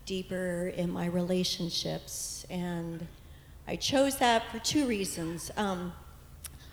deeper 0.06 0.72
in 0.78 0.90
my 0.90 1.08
relationships. 1.08 2.46
And 2.50 3.06
I 3.68 3.76
chose 3.76 4.16
that 4.20 4.50
for 4.54 4.60
two 4.60 4.88
reasons. 4.88 5.52
Um, 5.58 5.92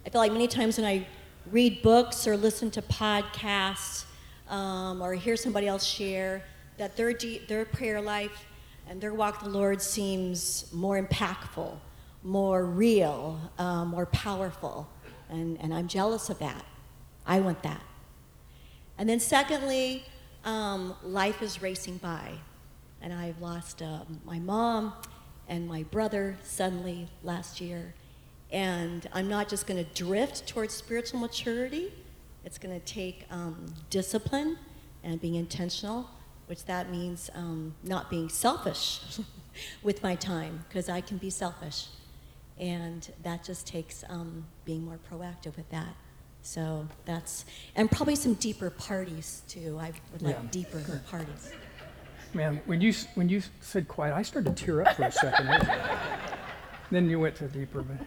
I 0.07 0.11
feel 0.11 0.21
like 0.21 0.31
many 0.31 0.47
times 0.47 0.79
when 0.79 0.87
I 0.87 1.05
read 1.51 1.83
books 1.83 2.29
or 2.29 2.37
listen 2.37 2.71
to 2.71 2.83
podcasts 2.83 4.05
um, 4.49 5.03
or 5.03 5.15
hear 5.15 5.37
somebody 5.37 5.67
else 5.67 5.85
share, 5.85 6.45
that 6.77 6.97
their, 6.97 7.13
de- 7.13 7.45
their 7.49 7.65
prayer 7.65 8.01
life 8.01 8.47
and 8.89 9.01
their 9.01 9.15
walk 9.15 9.43
with 9.43 9.53
the 9.53 9.59
Lord 9.59 9.83
seems 9.83 10.73
more 10.73 11.03
impactful 11.03 11.77
more 12.23 12.65
real, 12.65 13.41
uh, 13.59 13.85
more 13.85 14.07
powerful. 14.07 14.89
And, 15.29 15.59
and 15.61 15.73
I'm 15.73 15.89
jealous 15.89 16.31
of 16.31 16.39
that. 16.39 16.65
I 17.27 17.41
want 17.41 17.63
that. 17.63 17.83
And 18.97 19.09
then, 19.09 19.21
secondly, 19.21 20.05
um, 20.45 20.95
life 21.03 21.43
is 21.43 21.63
racing 21.63 21.99
by. 21.99 22.33
And 23.01 23.13
I've 23.13 23.41
lost 23.41 23.83
uh, 23.83 24.01
my 24.25 24.39
mom 24.39 24.93
and 25.49 25.69
my 25.69 25.85
brother 25.85 26.37
suddenly 26.43 27.09
last 27.23 27.61
year. 27.61 27.95
And 28.51 29.09
I'm 29.13 29.29
not 29.29 29.49
just 29.49 29.67
going 29.67 29.85
to 29.85 29.95
drift 29.95 30.49
towards 30.49 30.75
spiritual 30.75 31.21
maturity, 31.21 31.93
it's 32.45 32.57
going 32.59 32.79
to 32.79 32.85
take 32.87 33.27
um, 33.31 33.67
discipline 33.91 34.57
and 35.05 35.21
being 35.21 35.35
intentional, 35.35 36.09
which 36.47 36.65
that 36.65 36.91
means 36.91 37.29
um, 37.35 37.75
not 37.83 38.09
being 38.09 38.29
selfish 38.29 39.01
with 39.83 40.03
my 40.03 40.15
time, 40.15 40.65
because 40.69 40.89
I 40.89 41.03
can 41.03 41.19
be 41.19 41.29
selfish. 41.29 41.89
And 42.59 43.09
that 43.23 43.45
just 43.45 43.67
takes 43.67 44.05
um, 44.09 44.45
being 44.65 44.85
more 44.85 44.99
proactive 45.11 45.57
with 45.57 45.69
that. 45.71 45.95
So 46.43 46.87
that's, 47.05 47.45
and 47.77 47.91
probably 47.91 48.17
some 48.17 48.35
deeper 48.35 48.71
parties 48.71 49.43
too. 49.49 49.79
I 49.81 49.93
would 50.13 50.23
like 50.23 50.37
Yeah. 50.37 50.49
deeper 50.51 51.03
parties. 51.11 51.53
Man, 52.35 52.61
when 52.67 52.81
you, 52.81 52.93
when 53.15 53.29
you 53.29 53.43
said 53.61 53.89
quiet, 53.89 54.15
I 54.15 54.23
started 54.23 54.57
to 54.57 54.65
tear 54.65 54.83
up 54.83 54.97
for 54.97 55.05
a 55.05 55.13
second. 55.13 55.69
then 56.91 57.09
you 57.09 57.19
went 57.21 57.37
to 57.37 57.49
deeper. 57.49 57.83
But 57.83 58.07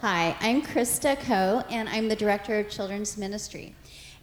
Hi, 0.00 0.36
I'm 0.40 0.62
Krista 0.62 1.18
Coe, 1.20 1.62
and 1.70 1.88
I'm 1.88 2.08
the 2.08 2.16
Director 2.16 2.58
of 2.58 2.68
Children's 2.68 3.16
Ministry. 3.16 3.74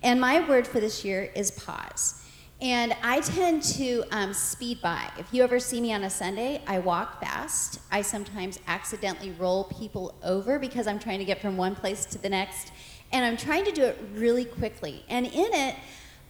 And 0.04 0.20
my 0.20 0.48
word 0.48 0.68
for 0.68 0.80
this 0.80 1.06
year 1.06 1.32
is 1.36 1.52
pause. 1.52 2.24
And 2.62 2.94
I 3.04 3.22
tend 3.22 3.64
to 3.64 4.04
um, 4.12 4.34
speed 4.34 4.82
by. 4.82 5.10
If 5.18 5.34
you 5.34 5.44
ever 5.44 5.60
see 5.60 5.80
me 5.80 5.94
on 5.94 6.04
a 6.04 6.10
Sunday, 6.10 6.62
I 6.68 6.80
walk 6.80 7.22
fast. 7.22 7.80
I 7.90 8.02
sometimes 8.02 8.60
accidentally 8.68 9.32
roll 9.32 9.64
people 9.64 10.14
over 10.24 10.60
because 10.60 10.86
I'm 10.86 11.00
trying 11.00 11.20
to 11.20 11.26
get 11.26 11.42
from 11.42 11.56
one 11.56 11.74
place 11.74 12.06
to 12.08 12.18
the 12.18 12.28
next. 12.28 12.74
And 13.14 13.24
I'm 13.24 13.38
trying 13.38 13.64
to 13.64 13.72
do 13.72 13.84
it 13.84 13.98
really 14.14 14.44
quickly. 14.44 15.06
And 15.08 15.26
in 15.26 15.54
it, 15.54 15.76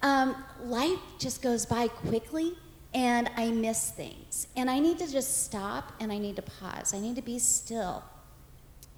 um, 0.04 0.36
life 0.64 1.00
just 1.18 1.42
goes 1.42 1.66
by 1.66 1.88
quickly, 1.88 2.56
and 2.94 3.30
I 3.36 3.50
miss 3.50 3.90
things. 3.90 4.48
And 4.56 4.70
I 4.70 4.80
need 4.80 5.00
to 5.00 5.12
just 5.12 5.46
stop 5.46 5.94
and 6.00 6.12
I 6.12 6.20
need 6.20 6.36
to 6.36 6.44
pause. 6.44 6.94
I 6.94 7.00
need 7.00 7.16
to 7.16 7.24
be 7.24 7.40
still 7.40 8.04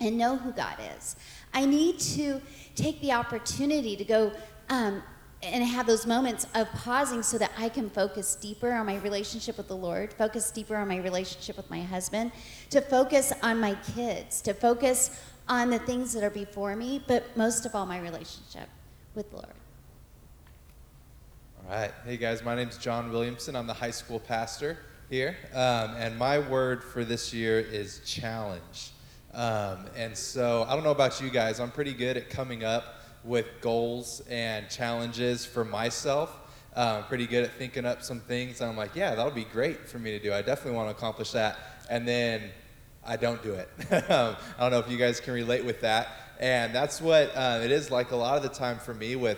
and 0.02 0.18
know 0.18 0.36
who 0.36 0.52
God 0.52 0.78
is. 0.98 1.16
I 1.54 1.66
need 1.66 2.00
to 2.00 2.42
take 2.76 3.00
the 3.02 3.14
opportunity 3.14 3.96
to 3.96 4.04
go 4.04 4.32
um, 4.70 5.02
and 5.44 5.64
have 5.64 5.88
those 5.88 6.06
moments 6.06 6.46
of 6.54 6.72
pausing 6.74 7.24
so 7.24 7.38
that 7.38 7.52
I 7.58 7.70
can 7.70 7.90
focus 7.90 8.36
deeper 8.36 8.72
on 8.72 8.86
my 8.86 8.98
relationship 8.98 9.58
with 9.58 9.68
the 9.68 9.76
Lord, 9.76 10.14
focus 10.14 10.52
deeper 10.52 10.76
on 10.76 10.88
my 10.88 10.98
relationship 10.98 11.58
with 11.58 11.70
my 11.70 11.82
husband, 11.82 12.32
to 12.70 12.82
focus 12.82 13.34
on 13.42 13.60
my 13.60 13.76
kids, 13.96 14.42
to 14.42 14.54
focus 14.54 15.20
on 15.48 15.70
the 15.70 15.80
things 15.80 16.14
that 16.14 16.24
are 16.24 16.30
before 16.30 16.76
me, 16.76 17.04
but 17.08 17.36
most 17.36 17.66
of 17.66 17.76
all, 17.76 17.86
my 17.86 18.00
relationship 18.00 18.70
with 19.16 19.30
the 19.32 19.38
Lord. 19.38 19.48
All 21.64 21.78
right. 21.78 21.92
Hey, 22.06 22.18
guys, 22.18 22.44
my 22.44 22.56
name 22.56 22.70
is 22.70 22.78
John 22.78 23.12
Williamson. 23.12 23.56
I'm 23.56 23.68
the 23.68 23.74
high 23.74 23.92
school 23.92 24.20
pastor 24.20 24.78
here. 25.10 25.36
Um, 25.54 25.96
and 25.98 26.18
my 26.18 26.40
word 26.40 26.84
for 26.84 27.04
this 27.04 27.34
year 27.34 27.60
is 27.60 28.02
challenge. 28.06 28.92
Um, 29.34 29.86
and 29.96 30.16
so 30.16 30.66
I 30.68 30.76
don't 30.76 30.84
know 30.84 30.92
about 30.92 31.22
you 31.22 31.30
guys, 31.30 31.60
I'm 31.60 31.72
pretty 31.72 31.94
good 31.94 32.18
at 32.18 32.30
coming 32.30 32.64
up 32.64 33.01
with 33.24 33.48
goals 33.62 34.22
and 34.30 34.70
challenges 34.70 35.46
for 35.46 35.64
myself. 35.64 36.38
Um, 36.76 37.04
pretty 37.04 37.28
good 37.28 37.44
at 37.44 37.52
thinking 37.54 37.86
up 37.86 38.02
some 38.02 38.22
things. 38.22 38.62
I'm 38.62 38.78
like, 38.78 38.96
yeah, 38.96 39.14
that 39.16 39.26
would 39.26 39.36
be 39.36 39.44
great 39.44 39.90
for 39.90 40.00
me 40.00 40.12
to 40.12 40.20
do. 40.20 40.34
I 40.34 40.42
definitely 40.42 40.78
want 40.78 40.90
to 40.90 40.96
accomplish 40.96 41.32
that. 41.32 41.58
And 41.90 42.08
then 42.08 42.50
I 43.06 43.18
don't 43.18 43.42
do 43.44 43.54
it. 43.54 43.70
Um, 44.10 44.36
I 44.58 44.62
don't 44.62 44.72
know 44.72 44.80
if 44.80 44.90
you 44.90 44.98
guys 44.98 45.20
can 45.20 45.34
relate 45.34 45.66
with 45.66 45.82
that. 45.82 46.10
And 46.40 46.74
that's 46.74 47.02
what 47.02 47.32
uh, 47.36 47.60
it 47.64 47.72
is 47.72 47.92
like 47.92 48.12
a 48.12 48.16
lot 48.16 48.38
of 48.38 48.44
the 48.44 48.50
time 48.50 48.80
for 48.80 48.94
me 48.94 49.16
with 49.16 49.38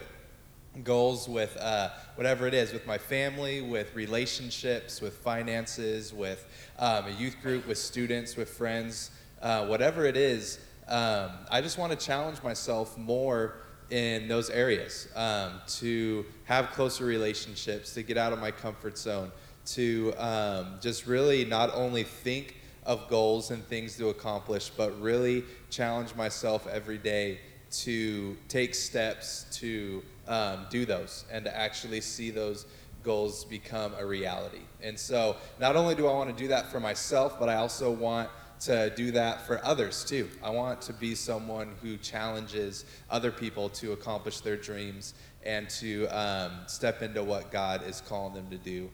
goals 0.84 1.30
with 1.30 1.56
uh, 1.58 1.90
whatever 2.16 2.48
it 2.48 2.54
is 2.54 2.74
with 2.74 2.88
my 2.88 2.98
family 2.98 3.62
with 3.62 3.94
relationships 3.94 5.02
with 5.02 5.14
finances 5.18 6.12
with 6.14 6.48
um, 6.80 7.06
a 7.06 7.12
youth 7.12 7.36
group 7.44 7.68
with 7.68 7.78
students 7.78 8.36
with 8.36 8.50
friends 8.50 9.12
uh, 9.44 9.68
whatever 9.68 10.06
it 10.06 10.18
is 10.18 10.60
um, 10.88 11.30
i 11.52 11.62
just 11.62 11.78
want 11.78 11.92
to 11.92 12.06
challenge 12.06 12.42
myself 12.42 12.98
more 12.98 13.58
in 13.94 14.28
those 14.28 14.50
areas 14.50 15.08
um, 15.16 15.62
to 15.68 16.26
have 16.46 16.72
closer 16.72 17.06
relationships 17.06 17.94
to 17.94 18.02
get 18.02 18.18
out 18.18 18.34
of 18.34 18.40
my 18.40 18.50
comfort 18.50 18.98
zone 18.98 19.32
to 19.68 20.12
um, 20.18 20.80
just 20.82 21.06
really 21.06 21.46
not 21.46 21.72
only 21.76 22.02
think 22.02 22.56
of 22.88 23.08
goals 23.08 23.52
and 23.52 23.64
things 23.68 23.96
to 23.96 24.10
accomplish 24.10 24.72
but 24.76 25.00
really 25.00 25.44
challenge 25.70 26.16
myself 26.16 26.66
every 26.66 26.98
day 26.98 27.38
to 27.70 28.36
take 28.48 28.74
steps 28.74 29.46
to 29.52 30.02
um, 30.28 30.66
do 30.72 30.86
those 30.88 31.26
and 31.32 31.46
to 31.46 31.56
actually 31.56 32.02
see 32.02 32.32
those 32.32 32.66
goals 33.04 33.46
become 33.46 33.94
a 34.00 34.06
reality. 34.06 34.62
And 34.82 34.98
so, 34.98 35.36
not 35.60 35.76
only 35.76 35.94
do 35.94 36.08
I 36.08 36.14
want 36.14 36.36
to 36.36 36.42
do 36.42 36.48
that 36.48 36.72
for 36.72 36.80
myself, 36.80 37.38
but 37.40 37.50
I 37.50 37.56
also 37.56 37.92
want 37.92 38.30
to 38.64 38.90
do 38.96 39.12
that 39.12 39.46
for 39.46 39.64
others 39.66 40.06
too. 40.06 40.30
I 40.42 40.50
want 40.50 40.82
to 40.84 40.94
be 40.94 41.16
someone 41.16 41.74
who 41.82 41.98
challenges 41.98 42.86
other 43.10 43.32
people 43.32 43.70
to 43.70 43.92
accomplish 43.92 44.40
their 44.40 44.58
dreams 44.58 45.14
and 45.46 45.70
to 45.70 46.08
um, 46.08 46.52
step 46.68 47.02
into 47.02 47.24
what 47.24 47.52
God 47.52 47.86
is 47.86 48.02
calling 48.02 48.34
them 48.34 48.50
to 48.50 48.58
do 48.58 48.90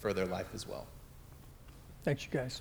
for 0.00 0.12
their 0.12 0.26
life 0.26 0.48
as 0.54 0.66
well. 0.66 0.86
thanks, 2.04 2.24
you 2.24 2.30
guys. 2.32 2.60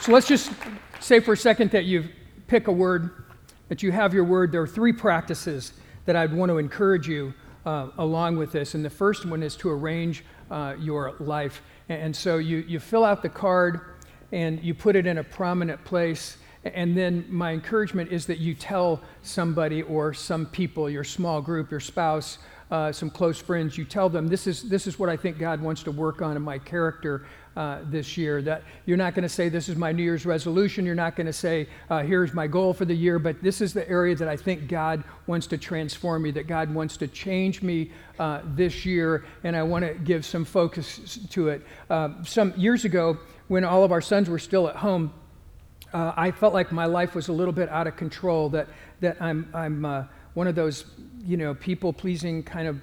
So 0.00 0.12
let's 0.12 0.26
just 0.26 0.52
say 1.00 1.20
for 1.20 1.34
a 1.34 1.36
second 1.36 1.70
that 1.72 1.84
you 1.84 2.08
pick 2.46 2.68
a 2.68 2.72
word, 2.72 3.24
that 3.68 3.82
you 3.82 3.92
have 3.92 4.14
your 4.14 4.24
word. 4.24 4.50
There 4.50 4.62
are 4.62 4.66
three 4.66 4.92
practices 4.92 5.74
that 6.06 6.16
I'd 6.16 6.32
want 6.32 6.50
to 6.50 6.58
encourage 6.58 7.06
you 7.06 7.34
uh, 7.66 7.88
along 7.98 8.36
with 8.36 8.52
this. 8.52 8.74
And 8.74 8.84
the 8.84 8.90
first 8.90 9.26
one 9.26 9.42
is 9.42 9.56
to 9.56 9.70
arrange 9.70 10.24
uh, 10.50 10.74
your 10.78 11.14
life. 11.20 11.62
And 11.88 12.14
so 12.14 12.38
you, 12.38 12.58
you 12.58 12.80
fill 12.80 13.04
out 13.04 13.22
the 13.22 13.28
card 13.28 13.80
and 14.32 14.62
you 14.62 14.74
put 14.74 14.96
it 14.96 15.06
in 15.06 15.18
a 15.18 15.24
prominent 15.24 15.84
place. 15.84 16.36
And 16.64 16.96
then 16.96 17.24
my 17.28 17.52
encouragement 17.52 18.12
is 18.12 18.26
that 18.26 18.38
you 18.38 18.54
tell 18.54 19.00
somebody 19.22 19.82
or 19.82 20.12
some 20.12 20.46
people, 20.46 20.90
your 20.90 21.04
small 21.04 21.40
group, 21.40 21.70
your 21.70 21.80
spouse, 21.80 22.38
uh, 22.70 22.92
some 22.92 23.10
close 23.10 23.38
friends, 23.38 23.76
you 23.76 23.84
tell 23.84 24.08
them 24.08 24.28
this 24.28 24.46
is 24.46 24.68
this 24.68 24.86
is 24.86 24.98
what 24.98 25.08
I 25.08 25.16
think 25.16 25.38
God 25.38 25.60
wants 25.60 25.82
to 25.84 25.90
work 25.90 26.22
on 26.22 26.36
in 26.36 26.42
my 26.42 26.58
character 26.58 27.26
uh, 27.60 27.78
this 27.84 28.16
year. 28.16 28.40
That 28.40 28.62
you're 28.86 28.96
not 28.96 29.14
going 29.14 29.22
to 29.24 29.28
say 29.28 29.50
this 29.50 29.68
is 29.68 29.76
my 29.76 29.92
New 29.92 30.02
Year's 30.02 30.24
resolution. 30.24 30.86
You're 30.86 30.94
not 30.94 31.14
going 31.16 31.26
to 31.26 31.32
say 31.32 31.68
uh, 31.90 32.02
here's 32.02 32.32
my 32.32 32.46
goal 32.46 32.72
for 32.72 32.86
the 32.86 32.94
year. 32.94 33.18
But 33.18 33.42
this 33.42 33.60
is 33.60 33.74
the 33.74 33.88
area 33.88 34.14
that 34.14 34.28
I 34.28 34.36
think 34.36 34.68
God 34.68 35.04
wants 35.26 35.46
to 35.48 35.58
transform 35.58 36.22
me. 36.22 36.30
That 36.30 36.46
God 36.46 36.72
wants 36.72 36.96
to 36.96 37.06
change 37.06 37.60
me 37.60 37.90
uh, 38.18 38.40
this 38.54 38.86
year, 38.86 39.24
and 39.44 39.54
I 39.54 39.62
want 39.62 39.84
to 39.84 39.92
give 39.94 40.24
some 40.24 40.44
focus 40.44 41.18
to 41.30 41.48
it. 41.48 41.66
Uh, 41.90 42.22
some 42.24 42.54
years 42.56 42.84
ago, 42.84 43.18
when 43.48 43.64
all 43.64 43.84
of 43.84 43.92
our 43.92 44.00
sons 44.00 44.30
were 44.30 44.38
still 44.38 44.68
at 44.68 44.76
home 44.76 45.12
uh, 45.92 46.12
I 46.16 46.30
felt 46.30 46.54
like 46.54 46.70
my 46.70 46.86
life 46.86 47.14
was 47.14 47.28
a 47.28 47.32
little 47.32 47.52
bit 47.52 47.68
out 47.68 47.86
of 47.86 47.96
control. 47.96 48.48
That 48.50 48.68
that 49.00 49.20
I'm 49.20 49.50
I'm 49.52 49.84
uh, 49.84 50.04
one 50.34 50.46
of 50.46 50.54
those 50.54 50.84
you 51.24 51.36
know 51.36 51.54
people 51.54 51.92
pleasing 51.92 52.42
kind 52.42 52.68
of 52.68 52.80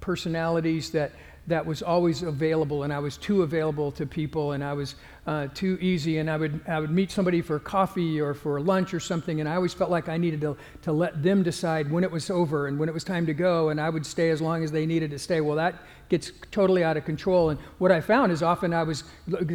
personalities 0.00 0.90
that 0.90 1.12
that 1.46 1.64
was 1.64 1.82
always 1.82 2.22
available, 2.22 2.84
and 2.84 2.92
I 2.92 2.98
was 2.98 3.16
too 3.16 3.42
available 3.42 3.90
to 3.92 4.06
people, 4.06 4.52
and 4.52 4.62
I 4.62 4.72
was 4.72 4.94
uh, 5.26 5.48
too 5.54 5.78
easy, 5.80 6.18
and 6.18 6.30
I 6.30 6.36
would 6.36 6.60
I 6.68 6.80
would 6.80 6.90
meet 6.90 7.10
somebody 7.10 7.40
for 7.42 7.58
coffee 7.58 8.20
or 8.20 8.34
for 8.34 8.60
lunch 8.60 8.94
or 8.94 9.00
something, 9.00 9.40
and 9.40 9.48
I 9.48 9.56
always 9.56 9.74
felt 9.74 9.90
like 9.90 10.08
I 10.08 10.16
needed 10.16 10.40
to 10.42 10.56
to 10.82 10.92
let 10.92 11.22
them 11.22 11.42
decide 11.42 11.90
when 11.90 12.04
it 12.04 12.10
was 12.10 12.30
over 12.30 12.66
and 12.66 12.78
when 12.78 12.88
it 12.88 12.92
was 12.92 13.04
time 13.04 13.26
to 13.26 13.34
go, 13.34 13.70
and 13.70 13.80
I 13.80 13.90
would 13.90 14.06
stay 14.06 14.30
as 14.30 14.40
long 14.40 14.64
as 14.64 14.70
they 14.70 14.86
needed 14.86 15.10
to 15.10 15.18
stay. 15.18 15.40
Well, 15.40 15.56
that 15.56 15.74
gets 16.10 16.32
totally 16.50 16.84
out 16.84 16.96
of 16.96 17.04
control. 17.04 17.50
And 17.50 17.58
what 17.78 17.90
I 17.92 18.00
found 18.00 18.32
is 18.32 18.42
often 18.42 18.74
I 18.74 18.82
was 18.82 19.04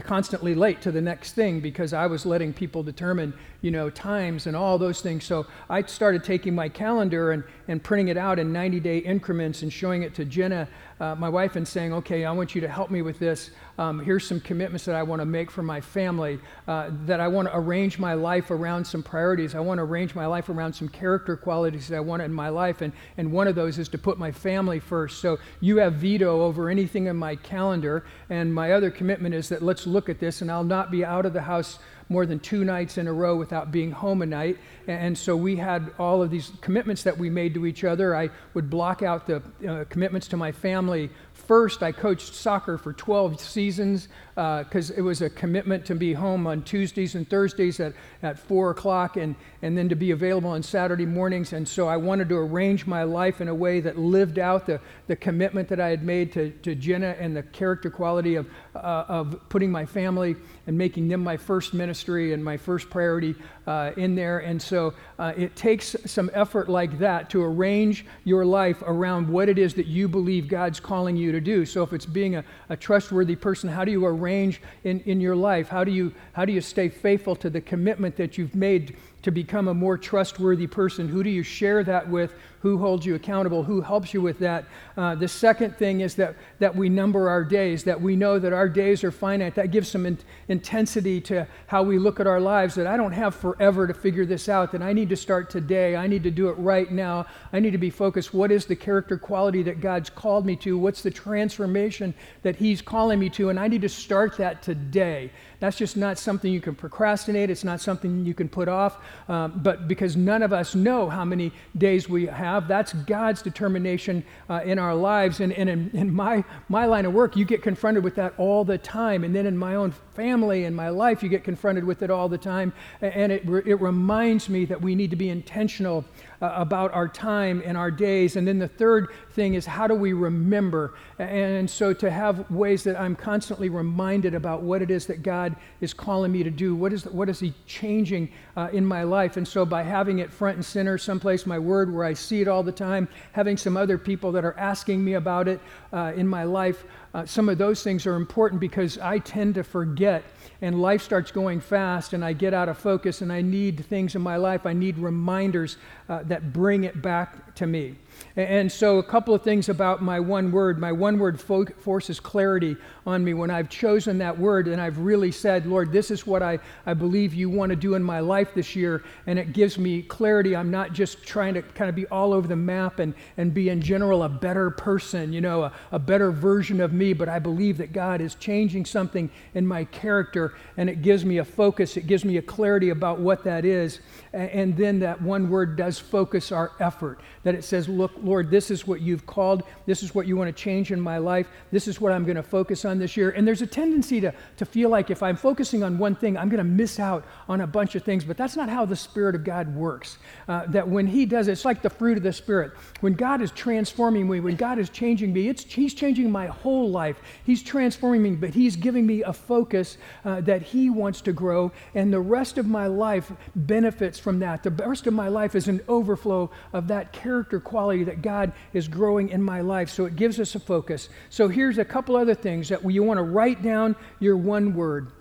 constantly 0.05 0.55
late 0.55 0.81
to 0.81 0.91
the 0.91 1.01
next 1.01 1.33
thing 1.33 1.59
because 1.59 1.93
I 1.93 2.07
was 2.07 2.25
letting 2.25 2.53
people 2.53 2.81
determine, 2.81 3.33
you 3.61 3.71
know, 3.71 3.89
times 3.89 4.47
and 4.47 4.55
all 4.55 4.79
those 4.79 5.01
things. 5.01 5.25
So 5.25 5.45
I 5.69 5.83
started 5.83 6.23
taking 6.23 6.55
my 6.55 6.69
calendar 6.69 7.33
and, 7.33 7.43
and 7.67 7.83
printing 7.83 8.07
it 8.07 8.17
out 8.17 8.39
in 8.39 8.53
90 8.53 8.79
day 8.79 8.99
increments 8.99 9.61
and 9.61 9.71
showing 9.71 10.03
it 10.03 10.15
to 10.15 10.25
Jenna, 10.25 10.67
uh, 10.99 11.15
my 11.15 11.29
wife, 11.29 11.55
and 11.55 11.67
saying, 11.67 11.93
okay, 11.93 12.25
I 12.25 12.31
want 12.31 12.55
you 12.55 12.61
to 12.61 12.67
help 12.67 12.89
me 12.89 13.01
with 13.01 13.19
this. 13.19 13.51
Um, 13.77 13.99
here's 13.99 14.25
some 14.25 14.39
commitments 14.39 14.85
that 14.85 14.95
I 14.95 15.03
want 15.03 15.21
to 15.21 15.25
make 15.25 15.51
for 15.51 15.61
my 15.61 15.81
family, 15.81 16.39
uh, 16.67 16.89
that 17.05 17.19
I 17.19 17.27
want 17.27 17.47
to 17.49 17.57
arrange 17.57 17.99
my 17.99 18.13
life 18.13 18.49
around 18.51 18.85
some 18.85 19.03
priorities. 19.03 19.55
I 19.55 19.59
want 19.59 19.79
to 19.79 19.83
arrange 19.83 20.15
my 20.15 20.25
life 20.25 20.47
around 20.49 20.73
some 20.73 20.87
character 20.87 21.35
qualities 21.35 21.89
that 21.89 21.97
I 21.97 21.99
want 21.99 22.21
in 22.21 22.31
my 22.31 22.49
life. 22.49 22.81
And, 22.81 22.93
and 23.17 23.31
one 23.31 23.47
of 23.47 23.55
those 23.55 23.77
is 23.77 23.89
to 23.89 23.97
put 23.97 24.17
my 24.17 24.31
family 24.31 24.79
first. 24.79 25.19
So 25.19 25.37
you 25.59 25.77
have 25.77 25.95
veto 25.95 26.41
over 26.41 26.69
anything 26.69 27.07
in 27.07 27.17
my 27.17 27.35
calendar. 27.35 28.05
And 28.29 28.53
my 28.53 28.71
other 28.71 28.89
commitment 28.89 29.35
is 29.35 29.49
that 29.49 29.61
let's 29.61 29.85
look 29.85 30.07
at 30.09 30.19
this, 30.19 30.41
and 30.41 30.49
I'll 30.49 30.63
not 30.63 30.91
be 30.91 31.03
out 31.03 31.25
of 31.25 31.33
the 31.33 31.41
house 31.41 31.79
more 32.09 32.25
than 32.25 32.39
two 32.39 32.63
nights 32.63 32.97
in 32.97 33.07
a 33.07 33.13
row 33.13 33.35
without 33.35 33.71
being 33.71 33.91
home 33.91 34.21
a 34.21 34.25
night. 34.25 34.57
And 34.87 35.17
so 35.17 35.35
we 35.35 35.55
had 35.55 35.91
all 35.97 36.21
of 36.21 36.29
these 36.29 36.51
commitments 36.61 37.03
that 37.03 37.17
we 37.17 37.29
made 37.29 37.53
to 37.55 37.65
each 37.65 37.83
other. 37.83 38.15
I 38.15 38.29
would 38.53 38.69
block 38.69 39.01
out 39.01 39.25
the 39.27 39.41
uh, 39.67 39.85
commitments 39.85 40.27
to 40.29 40.37
my 40.37 40.51
family 40.51 41.09
first. 41.33 41.81
I 41.81 41.91
coached 41.91 42.33
soccer 42.35 42.77
for 42.77 42.93
12 42.93 43.39
seasons 43.39 44.07
because 44.35 44.91
uh, 44.91 44.95
it 44.97 45.01
was 45.01 45.21
a 45.21 45.29
commitment 45.29 45.85
to 45.85 45.95
be 45.95 46.11
home 46.11 46.45
on 46.45 46.61
Tuesdays 46.61 47.15
and 47.15 47.29
Thursdays 47.29 47.79
at, 47.79 47.93
at 48.21 48.37
4 48.37 48.71
o'clock 48.71 49.15
and, 49.15 49.33
and 49.61 49.77
then 49.77 49.87
to 49.87 49.95
be 49.95 50.11
available 50.11 50.49
on 50.49 50.61
Saturday 50.61 51.05
mornings. 51.05 51.53
And 51.53 51.65
so 51.65 51.87
I 51.87 51.95
wanted 51.95 52.27
to 52.29 52.35
arrange 52.35 52.85
my 52.85 53.03
life 53.03 53.39
in 53.39 53.47
a 53.47 53.55
way 53.55 53.79
that 53.79 53.97
lived 53.97 54.37
out 54.37 54.65
the, 54.65 54.81
the 55.07 55.15
commitment 55.15 55.69
that 55.69 55.79
I 55.79 55.87
had 55.87 56.03
made 56.03 56.33
to, 56.33 56.51
to 56.51 56.75
Jenna 56.75 57.15
and 57.17 57.33
the 57.33 57.43
character 57.43 57.89
quality 57.89 58.35
of, 58.35 58.47
uh, 58.75 59.05
of 59.07 59.39
putting 59.47 59.71
my 59.71 59.85
family 59.85 60.35
and 60.67 60.77
making 60.77 61.07
them 61.07 61.23
my 61.23 61.37
first 61.37 61.73
ministry 61.73 62.33
and 62.33 62.43
my 62.43 62.57
first 62.57 62.89
priority 62.89 63.35
uh, 63.67 63.91
in 63.97 64.15
there. 64.15 64.39
And 64.39 64.61
so 64.61 64.93
uh, 65.17 65.33
it 65.35 65.55
takes 65.55 65.95
some 66.05 66.29
effort 66.33 66.69
like 66.69 66.97
that 66.99 67.29
to 67.31 67.43
arrange 67.43 68.05
your 68.23 68.45
life 68.45 68.81
around 68.85 69.27
what 69.27 69.49
it 69.49 69.57
is 69.57 69.73
that 69.75 69.87
you 69.87 70.07
believe 70.07 70.47
God's 70.47 70.79
calling 70.79 71.15
you 71.15 71.31
to 71.31 71.41
do. 71.41 71.65
So 71.65 71.83
if 71.83 71.93
it's 71.93 72.05
being 72.05 72.35
a, 72.35 72.43
a 72.69 72.77
trustworthy 72.77 73.35
person, 73.35 73.69
how 73.69 73.85
do 73.85 73.91
you 73.91 74.05
arrange 74.05 74.61
in, 74.83 74.99
in 75.01 75.19
your 75.19 75.35
life? 75.35 75.67
How 75.67 75.83
do, 75.83 75.91
you, 75.91 76.13
how 76.33 76.45
do 76.45 76.53
you 76.53 76.61
stay 76.61 76.89
faithful 76.89 77.35
to 77.37 77.49
the 77.49 77.61
commitment 77.61 78.15
that 78.17 78.37
you've 78.37 78.55
made 78.55 78.95
to 79.23 79.31
become 79.31 79.67
a 79.67 79.73
more 79.73 79.97
trustworthy 79.97 80.67
person? 80.67 81.07
Who 81.07 81.23
do 81.23 81.29
you 81.29 81.43
share 81.43 81.83
that 81.83 82.07
with? 82.07 82.33
Who 82.65 82.79
holds 82.79 83.05
you 83.05 83.13
accountable? 83.13 83.61
Who 83.61 83.79
helps 83.79 84.11
you 84.11 84.21
with 84.21 84.39
that? 84.39 84.65
Uh, 84.97 85.13
the 85.13 85.27
second 85.27 85.77
thing 85.77 86.01
is 86.01 86.15
that, 86.15 86.35
that 86.57 86.75
we 86.75 86.89
number 86.89 87.29
our 87.29 87.43
days, 87.43 87.83
that 87.83 88.01
we 88.01 88.15
know 88.15 88.39
that 88.39 88.53
our 88.53 88.67
days 88.67 89.03
are 89.03 89.11
finite. 89.11 89.53
That 89.53 89.69
gives 89.69 89.87
some 89.87 90.07
in, 90.07 90.17
intensity 90.47 91.21
to 91.21 91.45
how 91.67 91.83
we 91.83 91.99
look 91.99 92.19
at 92.19 92.25
our 92.25 92.39
lives, 92.39 92.73
that 92.73 92.87
I 92.87 92.97
don't 92.97 93.11
have 93.11 93.35
forever 93.35 93.85
to 93.85 93.93
figure 93.93 94.25
this 94.25 94.49
out, 94.49 94.71
that 94.71 94.81
I 94.81 94.93
need 94.93 95.09
to 95.09 95.15
start 95.15 95.51
today. 95.51 95.95
I 95.95 96.07
need 96.07 96.23
to 96.23 96.31
do 96.31 96.49
it 96.49 96.53
right 96.53 96.91
now. 96.91 97.27
I 97.53 97.59
need 97.59 97.69
to 97.69 97.77
be 97.77 97.91
focused. 97.91 98.33
What 98.33 98.51
is 98.51 98.65
the 98.65 98.75
character 98.75 99.19
quality 99.19 99.61
that 99.61 99.79
God's 99.79 100.09
called 100.09 100.43
me 100.43 100.55
to? 100.55 100.75
What's 100.75 101.03
the 101.03 101.11
transformation 101.11 102.15
that 102.41 102.55
He's 102.55 102.81
calling 102.81 103.19
me 103.19 103.29
to? 103.29 103.49
And 103.49 103.59
I 103.59 103.67
need 103.67 103.83
to 103.83 103.89
start 103.89 104.37
that 104.37 104.63
today. 104.63 105.29
That's 105.59 105.77
just 105.77 105.97
not 105.97 106.17
something 106.17 106.51
you 106.51 106.61
can 106.61 106.75
procrastinate. 106.75 107.49
It's 107.49 107.63
not 107.63 107.81
something 107.81 108.25
you 108.25 108.33
can 108.33 108.49
put 108.49 108.67
off. 108.67 108.97
Um, 109.27 109.61
but 109.63 109.87
because 109.87 110.15
none 110.15 110.43
of 110.43 110.53
us 110.53 110.75
know 110.75 111.09
how 111.09 111.25
many 111.25 111.51
days 111.77 112.09
we 112.09 112.25
have, 112.25 112.54
that's 112.59 112.93
God's 112.93 113.41
determination 113.41 114.23
uh, 114.49 114.61
in 114.63 114.79
our 114.79 114.95
lives. 114.95 115.39
And, 115.39 115.53
and 115.53 115.69
in, 115.69 115.89
in, 115.93 116.11
my, 116.11 116.43
my 116.69 116.85
line 116.85 117.05
of 117.05 117.13
work, 117.13 117.35
you 117.35 117.45
get 117.45 117.61
confronted 117.61 118.03
with 118.03 118.15
that 118.15 118.33
all 118.37 118.63
the 118.63 118.77
time. 118.77 119.23
And 119.23 119.35
then 119.35 119.45
in 119.45 119.57
my 119.57 119.75
own 119.75 119.91
family 120.13 120.65
and 120.65 120.75
my 120.75 120.89
life, 120.89 121.23
you 121.23 121.29
get 121.29 121.43
confronted 121.43 121.83
with 121.83 122.01
it 122.01 122.09
all 122.09 122.29
the 122.29 122.37
time. 122.37 122.73
And 123.01 123.31
it, 123.31 123.45
it 123.65 123.81
reminds 123.81 124.49
me 124.49 124.65
that 124.65 124.81
we 124.81 124.95
need 124.95 125.09
to 125.11 125.15
be 125.15 125.29
intentional 125.29 126.05
uh, 126.41 126.53
about 126.55 126.93
our 126.93 127.07
time 127.07 127.61
and 127.65 127.77
our 127.77 127.91
days. 127.91 128.35
And 128.35 128.47
then 128.47 128.59
the 128.59 128.67
third 128.67 129.09
thing 129.35 129.53
is 129.53 129.65
how 129.65 129.85
do 129.85 129.93
we 129.93 130.13
remember? 130.13 130.95
And 131.19 131.69
so 131.69 131.93
to 131.93 132.09
have 132.09 132.49
ways 132.49 132.83
that 132.85 132.99
I'm 132.99 133.15
constantly 133.15 133.69
reminded 133.69 134.33
about 134.33 134.61
what 134.61 134.81
it 134.81 134.89
is 134.89 135.05
that 135.07 135.21
God 135.21 135.55
is 135.81 135.93
calling 135.93 136.31
me 136.31 136.41
to 136.43 136.49
do, 136.49 136.75
what 136.75 136.93
is, 136.93 137.05
what 137.05 137.29
is 137.29 137.39
He 137.39 137.53
changing 137.67 138.31
uh, 138.55 138.69
in 138.71 138.85
my 138.85 139.03
life? 139.03 139.37
And 139.37 139.47
so 139.47 139.65
by 139.65 139.83
having 139.83 140.19
it 140.19 140.31
front 140.31 140.55
and 140.55 140.65
center, 140.65 140.97
someplace 140.97 141.45
my 141.45 141.59
word 141.59 141.93
where 141.93 142.05
I 142.05 142.13
see 142.13 142.41
it 142.41 142.47
all 142.47 142.63
the 142.63 142.71
time, 142.71 143.07
having 143.33 143.57
some 143.57 143.77
other 143.77 143.97
people 143.97 144.31
that 144.31 144.45
are 144.45 144.57
asking 144.57 145.03
me 145.03 145.13
about 145.13 145.47
it 145.47 145.59
uh, 145.91 146.13
in 146.15 146.27
my 146.27 146.43
life, 146.43 146.85
uh, 147.13 147.25
some 147.25 147.49
of 147.49 147.57
those 147.57 147.83
things 147.83 148.05
are 148.05 148.15
important 148.15 148.59
because 148.59 148.97
I 148.97 149.19
tend 149.19 149.55
to 149.55 149.63
forget 149.63 150.23
and 150.61 150.81
life 150.81 151.01
starts 151.01 151.31
going 151.31 151.59
fast 151.59 152.13
and 152.13 152.23
I 152.23 152.33
get 152.33 152.53
out 152.53 152.69
of 152.69 152.77
focus 152.77 153.21
and 153.21 153.31
I 153.31 153.41
need 153.41 153.85
things 153.85 154.15
in 154.15 154.21
my 154.21 154.37
life. 154.37 154.65
I 154.65 154.73
need 154.73 154.97
reminders 154.97 155.77
uh, 156.09 156.23
that 156.23 156.53
bring 156.53 156.85
it 156.85 157.01
back 157.01 157.55
to 157.55 157.67
me. 157.67 157.95
And 158.35 158.71
so, 158.71 158.97
a 158.97 159.03
couple 159.03 159.33
of 159.33 159.43
things 159.43 159.69
about 159.69 160.01
my 160.01 160.19
one 160.19 160.51
word. 160.51 160.79
My 160.79 160.91
one 160.91 161.19
word 161.19 161.39
fo- 161.39 161.65
forces 161.65 162.19
clarity 162.19 162.75
on 163.05 163.23
me 163.23 163.33
when 163.33 163.51
I've 163.51 163.69
chosen 163.69 164.17
that 164.17 164.37
word 164.37 164.67
and 164.67 164.81
I've 164.81 164.97
really 164.97 165.31
said, 165.31 165.67
Lord, 165.67 165.91
this 165.91 166.09
is 166.09 166.25
what 166.25 166.41
I, 166.41 166.59
I 166.85 166.95
believe 166.95 167.33
you 167.33 167.49
want 167.49 167.69
to 167.69 167.75
do 167.75 167.93
in 167.93 168.03
my 168.03 168.19
life 168.19 168.53
this 168.55 168.75
year. 168.75 169.03
And 169.27 169.37
it 169.37 169.53
gives 169.53 169.77
me 169.77 170.01
clarity. 170.01 170.55
I'm 170.55 170.71
not 170.71 170.93
just 170.93 171.23
trying 171.23 171.53
to 171.53 171.61
kind 171.61 171.89
of 171.89 171.95
be 171.95 172.07
all 172.07 172.33
over 172.33 172.47
the 172.47 172.55
map 172.55 172.99
and, 172.99 173.13
and 173.37 173.53
be, 173.53 173.69
in 173.69 173.81
general, 173.81 174.23
a 174.23 174.29
better 174.29 174.71
person, 174.71 175.31
you 175.31 175.41
know, 175.41 175.63
a, 175.63 175.73
a 175.91 175.99
better 175.99 176.31
version 176.31 176.81
of 176.81 176.93
me, 176.93 177.13
but 177.13 177.29
I 177.29 177.37
believe 177.37 177.77
that 177.77 177.93
God 177.93 178.21
is 178.21 178.33
changing 178.35 178.85
something 178.85 179.29
in 179.53 179.67
my 179.67 179.85
character 179.85 180.55
and 180.77 180.89
it 180.89 181.03
gives 181.03 181.23
me 181.23 181.37
a 181.37 181.45
focus. 181.45 181.97
It 181.97 182.07
gives 182.07 182.25
me 182.25 182.37
a 182.37 182.41
clarity 182.41 182.89
about 182.89 183.19
what 183.19 183.43
that 183.43 183.65
is. 183.65 183.99
And, 184.33 184.49
and 184.49 184.77
then 184.77 184.99
that 184.99 185.21
one 185.21 185.49
word 185.49 185.75
does 185.75 185.99
focus 185.99 186.51
our 186.51 186.71
effort, 186.79 187.19
that 187.43 187.53
it 187.53 187.63
says, 187.63 187.87
Look, 187.87 188.13
Lord, 188.21 188.49
this 188.49 188.71
is 188.71 188.87
what 188.87 189.01
you've 189.01 189.27
called. 189.27 189.63
This 189.85 190.01
is 190.01 190.15
what 190.15 190.25
you 190.25 190.35
want 190.35 190.55
to 190.55 190.63
change 190.63 190.91
in 190.91 190.99
my 190.99 191.19
life. 191.19 191.47
This 191.71 191.87
is 191.87 192.01
what 192.01 192.11
I'm 192.11 192.23
going 192.23 192.35
to 192.35 192.43
focus 192.43 192.83
on 192.83 192.94
this 192.99 193.17
year. 193.17 193.31
And 193.31 193.47
there's 193.47 193.61
a 193.61 193.67
tendency 193.67 194.21
to, 194.21 194.33
to 194.57 194.65
feel 194.65 194.89
like 194.89 195.09
if 195.09 195.23
I'm 195.23 195.35
focusing 195.35 195.83
on 195.83 195.97
one 195.97 196.15
thing, 196.15 196.37
I'm 196.37 196.49
going 196.49 196.57
to 196.57 196.63
miss 196.63 196.99
out 196.99 197.25
on 197.49 197.61
a 197.61 197.67
bunch 197.67 197.95
of 197.95 198.03
things. 198.03 198.23
But 198.23 198.37
that's 198.37 198.55
not 198.55 198.69
how 198.69 198.85
the 198.85 198.95
Spirit 198.95 199.35
of 199.35 199.43
God 199.43 199.73
works. 199.75 200.17
Uh, 200.47 200.65
that 200.67 200.87
when 200.87 201.07
He 201.07 201.25
does, 201.25 201.47
it's 201.47 201.65
like 201.65 201.81
the 201.81 201.89
fruit 201.89 202.17
of 202.17 202.23
the 202.23 202.33
Spirit. 202.33 202.73
When 203.01 203.13
God 203.13 203.41
is 203.41 203.51
transforming 203.51 204.29
me, 204.29 204.39
when 204.39 204.55
God 204.55 204.79
is 204.79 204.89
changing 204.89 205.33
me, 205.33 205.49
it's, 205.49 205.63
He's 205.63 205.93
changing 205.93 206.31
my 206.31 206.47
whole 206.47 206.89
life. 206.89 207.17
He's 207.45 207.63
transforming 207.63 208.23
me, 208.23 208.31
but 208.31 208.51
He's 208.51 208.75
giving 208.75 209.05
me 209.05 209.23
a 209.23 209.33
focus 209.33 209.97
uh, 210.23 210.41
that 210.41 210.61
He 210.61 210.89
wants 210.89 211.21
to 211.21 211.33
grow. 211.33 211.71
And 211.93 212.11
the 212.11 212.19
rest 212.19 212.57
of 212.57 212.67
my 212.67 212.87
life 212.87 213.31
benefits 213.55 214.19
from 214.19 214.39
that. 214.39 214.63
The 214.63 214.71
rest 214.71 215.07
of 215.07 215.13
my 215.13 215.27
life 215.27 215.55
is 215.55 215.67
an 215.67 215.81
overflow 215.87 216.49
of 216.73 216.87
that 216.87 217.13
character 217.13 217.59
quality 217.59 218.03
that 218.05 218.21
God 218.21 218.51
is 218.73 218.87
growing 218.87 219.29
in 219.29 219.41
my 219.41 219.61
life. 219.61 219.89
So 219.89 220.05
it 220.05 220.15
gives 220.15 220.39
us 220.39 220.55
a 220.55 220.59
focus. 220.59 221.09
So 221.29 221.47
here's 221.47 221.77
a 221.77 221.85
couple 221.85 222.15
other 222.15 222.35
things 222.35 222.69
that 222.69 222.83
you 222.93 223.03
want 223.03 223.17
to 223.17 223.23
write 223.23 223.61
down 223.61 223.95
your 224.19 224.37
one 224.37 224.73
word. 224.73 225.11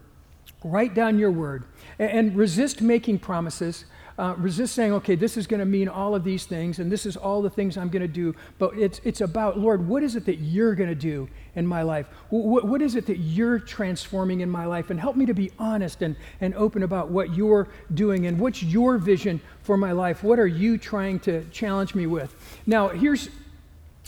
Write 0.63 0.95
down 0.95 1.19
your 1.19 1.31
word 1.31 1.65
and, 1.99 2.11
and 2.11 2.37
resist 2.37 2.81
making 2.81 3.19
promises. 3.19 3.85
Uh, 4.17 4.33
resist 4.39 4.77
saying, 4.77 4.93
okay, 4.93 5.17
this 5.17 5.37
is 5.37 5.45
going 5.45 5.59
to 5.59 5.67
mean 5.67 5.89
all 5.89 6.15
of 6.15 6.23
these 6.23 6.47
things, 6.47 6.79
and 6.79 6.91
this 6.91 7.05
is 7.05 7.17
all 7.17 7.43
the 7.43 7.51
things 7.51 7.77
I'm 7.77 7.89
going 7.89 8.01
to 8.01 8.07
do. 8.07 8.33
But 8.61 8.79
it's, 8.79 9.01
it's 9.03 9.21
about, 9.21 9.59
Lord, 9.59 9.89
what 9.89 10.05
is 10.05 10.15
it 10.15 10.25
that 10.27 10.37
you're 10.37 10.77
going 10.77 10.89
to 10.89 10.95
do 10.95 11.29
in 11.57 11.67
my 11.67 11.83
life? 11.83 12.07
What, 12.31 12.65
what 12.65 12.81
is 12.81 12.95
it 12.95 13.07
that 13.07 13.19
you're 13.19 13.59
transforming 13.59 14.41
in 14.41 14.49
my 14.49 14.67
life? 14.67 14.91
And 14.91 15.01
help 15.01 15.17
me 15.17 15.27
to 15.27 15.35
be 15.35 15.51
honest 15.59 16.01
and, 16.03 16.15
and 16.41 16.55
open 16.55 16.85
about 16.85 17.11
what 17.11 17.35
you're 17.35 17.67
doing 17.93 18.27
and 18.27 18.39
what's 18.39 18.63
your 18.63 18.99
vision 18.99 19.41
for 19.63 19.77
my 19.77 19.91
life. 19.91 20.23
What 20.23 20.39
are 20.39 20.47
you 20.47 20.79
trying 20.79 21.19
to 21.21 21.45
challenge 21.47 21.97
me 21.97 22.07
with? 22.07 22.37
Now, 22.67 22.91
here's, 22.91 23.31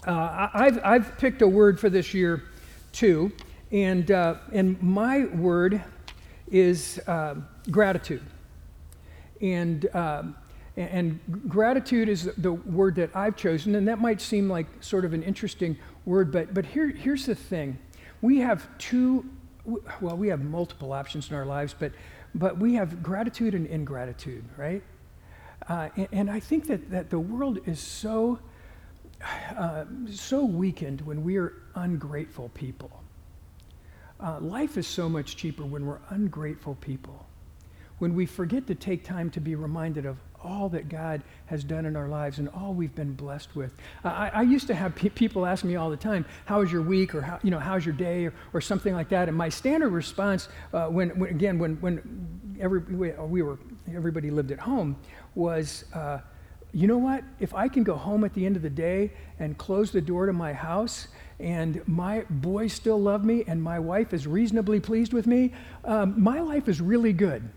uh, 0.06 0.48
I've, 0.54 0.78
I've 0.84 1.18
picked 1.18 1.42
a 1.42 1.48
word 1.48 1.80
for 1.80 1.90
this 1.90 2.14
year 2.14 2.44
too, 2.92 3.32
and, 3.72 4.10
uh, 4.10 4.36
and 4.52 4.80
my 4.82 5.24
word 5.26 5.82
is 6.50 7.00
uh, 7.06 7.34
gratitude. 7.70 8.22
And, 9.40 9.88
um, 9.94 10.36
and 10.76 11.18
gratitude 11.48 12.08
is 12.08 12.30
the 12.38 12.52
word 12.52 12.94
that 12.96 13.14
I've 13.14 13.36
chosen, 13.36 13.74
and 13.74 13.88
that 13.88 13.98
might 13.98 14.20
seem 14.20 14.48
like 14.48 14.66
sort 14.80 15.04
of 15.04 15.14
an 15.14 15.22
interesting 15.22 15.76
word, 16.04 16.30
but, 16.30 16.54
but 16.54 16.64
here, 16.66 16.88
here's 16.88 17.26
the 17.26 17.34
thing. 17.34 17.78
We 18.22 18.38
have 18.38 18.66
two, 18.78 19.28
well, 20.00 20.16
we 20.16 20.28
have 20.28 20.42
multiple 20.42 20.92
options 20.92 21.30
in 21.30 21.36
our 21.36 21.46
lives, 21.46 21.74
but, 21.78 21.92
but 22.34 22.58
we 22.58 22.74
have 22.74 23.02
gratitude 23.02 23.54
and 23.54 23.66
ingratitude, 23.66 24.44
right? 24.56 24.82
Uh, 25.68 25.88
and, 25.96 26.08
and, 26.12 26.30
I 26.30 26.38
think 26.38 26.66
that, 26.68 26.90
that 26.90 27.10
the 27.10 27.18
world 27.18 27.58
is 27.66 27.80
so, 27.80 28.38
uh, 29.56 29.84
so 30.10 30.44
weakened 30.44 31.00
when 31.00 31.24
we 31.24 31.38
are 31.38 31.54
ungrateful 31.74 32.50
people. 32.50 33.02
Uh, 34.18 34.40
life 34.40 34.76
is 34.76 34.86
so 34.86 35.08
much 35.08 35.36
cheaper 35.36 35.64
when 35.64 35.86
we're 35.86 36.00
ungrateful 36.10 36.76
people 36.80 37.26
when 37.98 38.14
we 38.14 38.26
forget 38.26 38.66
to 38.66 38.74
take 38.74 39.04
time 39.04 39.30
to 39.30 39.40
be 39.40 39.54
reminded 39.54 40.04
of 40.06 40.18
all 40.44 40.68
that 40.68 40.88
God 40.88 41.22
has 41.46 41.64
done 41.64 41.86
in 41.86 41.96
our 41.96 42.08
lives 42.08 42.38
and 42.38 42.48
all 42.50 42.72
we've 42.72 42.94
been 42.94 43.14
blessed 43.14 43.56
with. 43.56 43.72
I, 44.04 44.30
I 44.32 44.42
used 44.42 44.66
to 44.68 44.74
have 44.74 44.94
pe- 44.94 45.08
people 45.08 45.46
ask 45.46 45.64
me 45.64 45.76
all 45.76 45.90
the 45.90 45.96
time, 45.96 46.24
"How 46.44 46.60
was 46.60 46.70
your 46.70 46.82
week?" 46.82 47.14
or 47.14 47.22
"How 47.22 47.40
you 47.42 47.50
know 47.50 47.58
how's 47.58 47.84
your 47.84 47.94
day?" 47.94 48.26
or, 48.26 48.34
or 48.52 48.60
something 48.60 48.94
like 48.94 49.08
that. 49.08 49.28
And 49.28 49.36
my 49.36 49.48
standard 49.48 49.90
response, 49.90 50.48
uh, 50.72 50.86
when, 50.86 51.10
when, 51.18 51.30
again 51.30 51.58
when 51.58 51.76
when 51.80 52.56
every 52.60 52.80
we, 52.80 53.10
we, 53.12 53.42
were 53.42 53.58
everybody 53.92 54.30
lived 54.30 54.50
at 54.52 54.60
home, 54.60 54.96
was. 55.34 55.84
Uh, 55.92 56.20
you 56.72 56.86
know 56.86 56.98
what? 56.98 57.24
If 57.40 57.54
I 57.54 57.68
can 57.68 57.84
go 57.84 57.94
home 57.94 58.22
at 58.22 58.34
the 58.34 58.44
end 58.44 58.54
of 58.56 58.60
the 58.60 58.68
day 58.68 59.12
and 59.38 59.56
close 59.56 59.92
the 59.92 60.00
door 60.00 60.26
to 60.26 60.34
my 60.34 60.52
house 60.52 61.08
and 61.38 61.86
my 61.86 62.24
boys 62.30 62.72
still 62.72 63.00
love 63.00 63.24
me 63.24 63.44
and 63.46 63.62
my 63.62 63.78
wife 63.78 64.14
is 64.14 64.26
reasonably 64.26 64.80
pleased 64.80 65.12
with 65.12 65.26
me, 65.26 65.52
um, 65.84 66.20
my 66.20 66.40
life 66.40 66.68
is 66.68 66.80
really 66.80 67.12
good. 67.12 67.48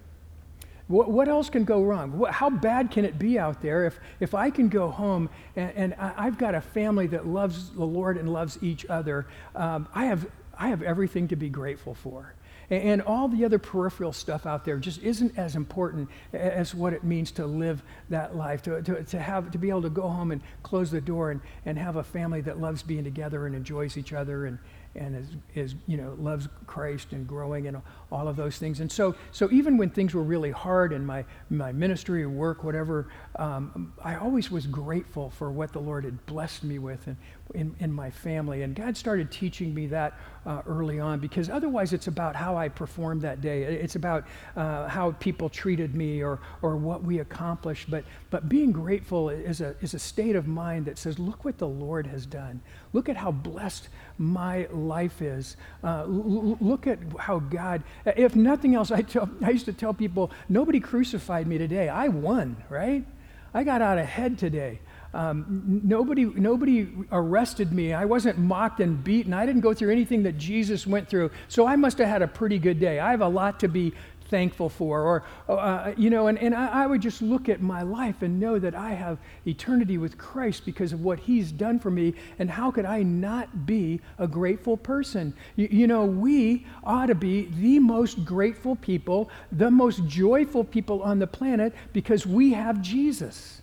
What, 0.87 1.11
what 1.11 1.27
else 1.27 1.51
can 1.51 1.65
go 1.65 1.83
wrong? 1.83 2.17
What, 2.17 2.31
how 2.31 2.49
bad 2.49 2.89
can 2.89 3.05
it 3.05 3.19
be 3.19 3.37
out 3.37 3.61
there 3.61 3.85
if, 3.85 3.99
if 4.19 4.33
I 4.33 4.49
can 4.49 4.69
go 4.69 4.89
home 4.89 5.29
and, 5.55 5.71
and 5.75 5.93
I, 5.93 6.23
have 6.23 6.39
got 6.39 6.55
a 6.55 6.61
family 6.61 7.05
that 7.07 7.27
loves 7.27 7.69
the 7.69 7.85
Lord 7.85 8.17
and 8.17 8.33
loves 8.33 8.57
each 8.61 8.87
other? 8.87 9.27
Um, 9.55 9.87
I, 9.93 10.05
have, 10.05 10.27
I 10.57 10.69
have 10.69 10.81
everything 10.81 11.27
to 11.27 11.35
be 11.35 11.47
grateful 11.47 11.93
for. 11.93 12.33
And, 12.69 13.01
all 13.01 13.27
the 13.27 13.45
other 13.45 13.57
peripheral 13.57 14.13
stuff 14.13 14.45
out 14.45 14.63
there 14.63 14.77
just 14.77 15.01
isn't 15.01 15.37
as 15.37 15.55
important 15.55 16.09
as 16.33 16.75
what 16.75 16.93
it 16.93 17.03
means 17.03 17.31
to 17.31 17.45
live 17.45 17.81
that 18.09 18.35
life, 18.35 18.61
to, 18.63 18.81
to, 18.83 19.03
to, 19.03 19.19
have, 19.19 19.51
to 19.51 19.57
be 19.57 19.69
able 19.69 19.81
to 19.81 19.89
go 19.89 20.07
home 20.07 20.31
and 20.31 20.41
close 20.61 20.91
the 20.91 21.01
door 21.01 21.31
and, 21.31 21.41
and 21.65 21.79
have 21.79 21.95
a 21.95 22.03
family 22.03 22.41
that 22.41 22.59
loves 22.59 22.83
being 22.83 23.03
together 23.03 23.47
and 23.47 23.55
enjoys 23.55 23.97
each 23.97 24.13
other 24.13 24.45
and, 24.45 24.59
and 24.95 25.15
is, 25.15 25.27
is 25.55 25.75
you 25.87 25.97
know 25.97 26.15
loves 26.19 26.47
Christ 26.65 27.13
and 27.13 27.27
growing 27.27 27.67
and 27.67 27.77
all 28.11 28.27
of 28.27 28.35
those 28.35 28.57
things. 28.57 28.79
And 28.79 28.91
so 28.91 29.15
so 29.31 29.49
even 29.51 29.77
when 29.77 29.89
things 29.89 30.13
were 30.13 30.23
really 30.23 30.51
hard 30.51 30.93
in 30.93 31.05
my 31.05 31.25
my 31.49 31.71
ministry 31.71 32.23
or 32.23 32.29
work, 32.29 32.63
whatever, 32.63 33.07
um, 33.37 33.93
I 34.03 34.15
always 34.15 34.49
was 34.51 34.67
grateful 34.67 35.29
for 35.29 35.51
what 35.51 35.73
the 35.73 35.79
Lord 35.79 36.05
had 36.05 36.25
blessed 36.25 36.63
me 36.63 36.79
with 36.79 37.05
and 37.07 37.17
in, 37.55 37.75
in 37.79 37.91
my 37.91 38.09
family. 38.09 38.61
And 38.63 38.75
God 38.75 38.95
started 38.95 39.31
teaching 39.31 39.73
me 39.73 39.87
that 39.87 40.19
uh, 40.45 40.61
early 40.67 40.99
on 40.99 41.19
because 41.19 41.49
otherwise 41.49 41.93
it's 41.93 42.07
about 42.07 42.35
how 42.35 42.55
I 42.55 42.69
performed 42.69 43.21
that 43.23 43.41
day. 43.41 43.63
It's 43.63 43.95
about 43.95 44.25
uh, 44.55 44.87
how 44.87 45.11
people 45.13 45.49
treated 45.49 45.95
me 45.95 46.23
or 46.23 46.39
or 46.61 46.77
what 46.77 47.03
we 47.03 47.19
accomplished. 47.19 47.89
But 47.89 48.03
but 48.29 48.49
being 48.49 48.71
grateful 48.71 49.29
is 49.29 49.61
a 49.61 49.75
is 49.81 49.93
a 49.93 49.99
state 49.99 50.35
of 50.35 50.47
mind 50.47 50.85
that 50.85 50.97
says, 50.97 51.19
look 51.19 51.45
what 51.45 51.57
the 51.57 51.67
Lord 51.67 52.07
has 52.07 52.25
done. 52.25 52.61
Look 52.93 53.09
at 53.09 53.17
how 53.17 53.31
blessed 53.31 53.89
my 54.19 54.67
life 54.71 55.21
is. 55.21 55.57
Uh, 55.83 56.01
l- 56.01 56.57
look 56.59 56.85
at 56.85 56.99
how 57.17 57.39
God, 57.39 57.83
if 58.05 58.35
nothing 58.35 58.75
else, 58.75 58.91
I, 58.91 59.01
tell, 59.01 59.29
I 59.41 59.49
used 59.49 59.65
to 59.65 59.73
tell 59.73 59.93
people, 59.93 60.29
nobody 60.49 60.79
crucified 60.79 61.47
me 61.47 61.57
today. 61.57 61.89
I 61.89 62.09
won, 62.09 62.57
right? 62.69 63.05
I 63.53 63.63
got 63.63 63.81
out 63.81 63.97
ahead 63.97 64.37
today. 64.37 64.79
Um, 65.11 65.81
nobody, 65.83 66.25
nobody 66.25 66.87
arrested 67.11 67.73
me. 67.73 67.93
I 67.93 68.05
wasn't 68.05 68.37
mocked 68.37 68.79
and 68.79 69.03
beaten. 69.03 69.33
I 69.33 69.45
didn't 69.45 69.61
go 69.61 69.73
through 69.73 69.91
anything 69.91 70.21
that 70.23 70.37
Jesus 70.37 70.85
went 70.85 71.09
through. 71.09 71.31
So 71.47 71.65
I 71.65 71.75
must 71.75 71.97
have 71.97 72.07
had 72.07 72.21
a 72.21 72.27
pretty 72.27 72.59
good 72.59 72.79
day. 72.79 72.99
I 72.99 73.09
have 73.09 73.21
a 73.21 73.27
lot 73.27 73.59
to 73.61 73.67
be 73.67 73.93
thankful 74.29 74.69
for. 74.69 75.01
Or, 75.01 75.23
uh, 75.57 75.93
you 75.97 76.09
know, 76.09 76.27
and, 76.27 76.37
and 76.37 76.55
I, 76.55 76.83
I, 76.83 76.87
would 76.87 77.01
just 77.01 77.21
look 77.21 77.49
at 77.49 77.61
my 77.61 77.81
life 77.81 78.21
and 78.21 78.39
know 78.39 78.59
that 78.59 78.75
I 78.75 78.91
have 78.91 79.17
eternity 79.45 79.97
with 79.97 80.17
Christ 80.17 80.65
because 80.65 80.93
of 80.93 81.01
what 81.01 81.19
He's 81.19 81.51
done 81.51 81.79
for 81.79 81.91
me. 81.91 82.13
And 82.37 82.49
how 82.49 82.71
could 82.71 82.85
I 82.85 83.03
not 83.03 83.65
be 83.65 83.99
a 84.17 84.27
grateful 84.27 84.77
person? 84.77 85.33
You, 85.55 85.67
you 85.71 85.87
know, 85.87 86.05
we 86.05 86.65
ought 86.83 87.07
to 87.07 87.15
be 87.15 87.45
the 87.59 87.79
most 87.79 88.23
grateful 88.23 88.75
people, 88.75 89.29
the 89.51 89.71
most 89.71 90.05
joyful 90.05 90.63
people 90.63 91.01
on 91.03 91.19
the 91.19 91.27
planet 91.27 91.73
because 91.93 92.25
we 92.25 92.53
have 92.53 92.81
Jesus. 92.81 93.61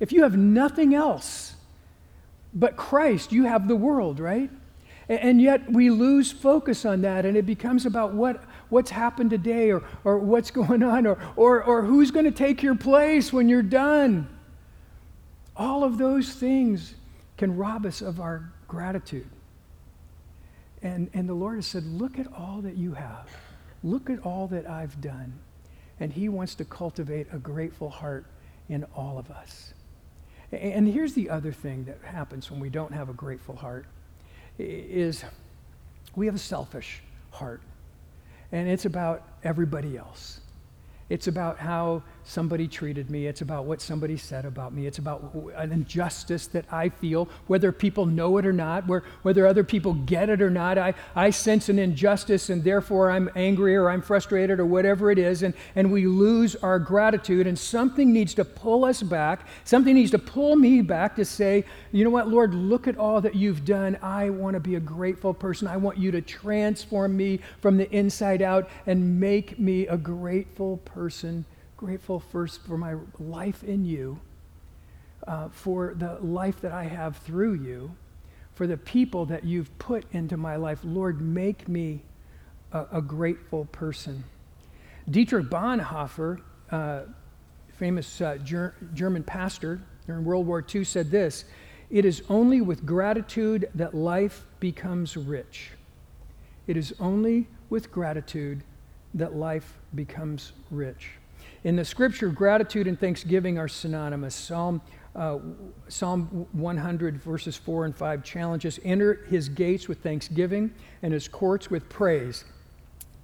If 0.00 0.12
you 0.12 0.22
have 0.22 0.36
nothing 0.36 0.94
else 0.94 1.54
but 2.54 2.76
Christ, 2.76 3.32
you 3.32 3.44
have 3.44 3.68
the 3.68 3.76
world, 3.76 4.20
right? 4.20 4.50
And 5.08 5.40
yet 5.40 5.70
we 5.70 5.90
lose 5.90 6.30
focus 6.32 6.84
on 6.84 7.00
that, 7.02 7.24
and 7.24 7.36
it 7.36 7.46
becomes 7.46 7.86
about 7.86 8.12
what 8.12 8.44
what's 8.70 8.90
happened 8.90 9.30
today 9.30 9.70
or, 9.70 9.82
or 10.04 10.18
what's 10.18 10.50
going 10.62 10.82
on 10.82 11.06
or, 11.06 11.18
or, 11.36 11.62
or 11.62 11.82
who's 11.82 12.10
going 12.10 12.24
to 12.24 12.30
take 12.30 12.62
your 12.62 12.74
place 12.74 13.32
when 13.32 13.48
you're 13.48 13.62
done. 13.62 14.28
All 15.56 15.82
of 15.84 15.98
those 15.98 16.32
things 16.34 16.94
can 17.36 17.56
rob 17.56 17.86
us 17.86 18.00
of 18.00 18.20
our 18.20 18.52
gratitude. 18.66 19.28
And, 20.82 21.10
and 21.14 21.28
the 21.28 21.34
Lord 21.34 21.56
has 21.56 21.66
said, 21.66 21.84
Look 21.84 22.18
at 22.18 22.32
all 22.32 22.60
that 22.62 22.76
you 22.76 22.92
have. 22.92 23.28
Look 23.82 24.10
at 24.10 24.20
all 24.20 24.46
that 24.48 24.68
I've 24.68 25.00
done. 25.00 25.38
And 25.98 26.12
He 26.12 26.28
wants 26.28 26.54
to 26.56 26.64
cultivate 26.64 27.26
a 27.32 27.38
grateful 27.38 27.88
heart 27.88 28.26
in 28.68 28.84
all 28.94 29.18
of 29.18 29.30
us. 29.30 29.72
And 30.52 30.88
here's 30.88 31.12
the 31.12 31.28
other 31.28 31.52
thing 31.52 31.84
that 31.84 31.98
happens 32.02 32.50
when 32.50 32.60
we 32.60 32.70
don't 32.70 32.92
have 32.92 33.08
a 33.08 33.12
grateful 33.12 33.56
heart 33.56 33.86
is 34.58 35.24
we 36.16 36.26
have 36.26 36.34
a 36.34 36.38
selfish 36.38 37.02
heart 37.30 37.60
and 38.52 38.68
it's 38.68 38.84
about 38.84 39.22
everybody 39.44 39.96
else. 39.96 40.40
It's 41.08 41.26
about 41.26 41.58
how 41.58 42.02
somebody 42.28 42.68
treated 42.68 43.10
me. 43.10 43.26
It's 43.26 43.40
about 43.40 43.64
what 43.64 43.80
somebody 43.80 44.18
said 44.18 44.44
about 44.44 44.74
me. 44.74 44.86
It's 44.86 44.98
about 44.98 45.34
an 45.56 45.72
injustice 45.72 46.46
that 46.48 46.66
I 46.70 46.90
feel, 46.90 47.26
whether 47.46 47.72
people 47.72 48.04
know 48.04 48.36
it 48.36 48.44
or 48.44 48.52
not, 48.52 48.86
where, 48.86 49.02
whether 49.22 49.46
other 49.46 49.64
people 49.64 49.94
get 49.94 50.28
it 50.28 50.42
or 50.42 50.50
not. 50.50 50.76
I, 50.76 50.92
I 51.16 51.30
sense 51.30 51.70
an 51.70 51.78
injustice 51.78 52.50
and 52.50 52.62
therefore 52.62 53.10
I'm 53.10 53.30
angry 53.34 53.74
or 53.74 53.88
I'm 53.88 54.02
frustrated 54.02 54.60
or 54.60 54.66
whatever 54.66 55.10
it 55.10 55.18
is, 55.18 55.42
and, 55.42 55.54
and 55.74 55.90
we 55.90 56.06
lose 56.06 56.54
our 56.56 56.78
gratitude. 56.78 57.46
And 57.46 57.58
something 57.58 58.12
needs 58.12 58.34
to 58.34 58.44
pull 58.44 58.84
us 58.84 59.02
back. 59.02 59.46
Something 59.64 59.94
needs 59.94 60.10
to 60.10 60.18
pull 60.18 60.54
me 60.56 60.82
back 60.82 61.16
to 61.16 61.24
say, 61.24 61.64
you 61.92 62.04
know 62.04 62.10
what, 62.10 62.28
Lord, 62.28 62.54
look 62.54 62.86
at 62.86 62.98
all 62.98 63.22
that 63.22 63.36
you've 63.36 63.64
done. 63.64 63.98
I 64.02 64.28
want 64.28 64.52
to 64.52 64.60
be 64.60 64.74
a 64.74 64.80
grateful 64.80 65.32
person. 65.32 65.66
I 65.66 65.78
want 65.78 65.96
you 65.96 66.10
to 66.10 66.20
transform 66.20 67.16
me 67.16 67.40
from 67.62 67.78
the 67.78 67.90
inside 67.90 68.42
out 68.42 68.68
and 68.86 69.18
make 69.18 69.58
me 69.58 69.86
a 69.86 69.96
grateful 69.96 70.76
person 70.84 71.46
grateful 71.78 72.18
first 72.18 72.60
for 72.66 72.76
my 72.76 72.96
life 73.20 73.62
in 73.62 73.84
you, 73.84 74.18
uh, 75.28 75.48
for 75.48 75.94
the 75.96 76.14
life 76.20 76.60
that 76.60 76.72
I 76.72 76.84
have 76.84 77.18
through 77.18 77.54
you, 77.54 77.94
for 78.54 78.66
the 78.66 78.76
people 78.76 79.26
that 79.26 79.44
you've 79.44 79.78
put 79.78 80.04
into 80.12 80.36
my 80.36 80.56
life. 80.56 80.80
Lord, 80.82 81.20
make 81.20 81.68
me 81.68 82.02
a, 82.72 82.86
a 82.94 83.00
grateful 83.00 83.66
person. 83.66 84.24
Dietrich 85.08 85.46
Bonhoeffer, 85.46 86.40
uh, 86.72 87.02
famous 87.76 88.20
uh, 88.20 88.38
ger- 88.38 88.74
German 88.92 89.22
pastor 89.22 89.80
during 90.04 90.24
World 90.24 90.48
War 90.48 90.64
II, 90.74 90.82
said 90.82 91.12
this 91.12 91.44
It 91.90 92.04
is 92.04 92.24
only 92.28 92.60
with 92.60 92.84
gratitude 92.84 93.70
that 93.76 93.94
life 93.94 94.44
becomes 94.58 95.16
rich. 95.16 95.70
It 96.66 96.76
is 96.76 96.92
only 96.98 97.46
with 97.70 97.92
gratitude 97.92 98.64
that 99.14 99.36
life 99.36 99.78
becomes 99.94 100.52
rich. 100.72 101.17
In 101.64 101.76
the 101.76 101.84
scripture, 101.84 102.28
gratitude 102.28 102.86
and 102.86 102.98
thanksgiving 102.98 103.58
are 103.58 103.68
synonymous. 103.68 104.34
Psalm, 104.34 104.80
uh, 105.16 105.38
Psalm 105.88 106.46
100, 106.52 107.20
verses 107.20 107.56
4 107.56 107.86
and 107.86 107.96
5 107.96 108.22
challenges 108.22 108.78
enter 108.84 109.24
his 109.28 109.48
gates 109.48 109.88
with 109.88 109.98
thanksgiving 110.00 110.72
and 111.02 111.12
his 111.12 111.26
courts 111.26 111.70
with 111.70 111.88
praise. 111.88 112.44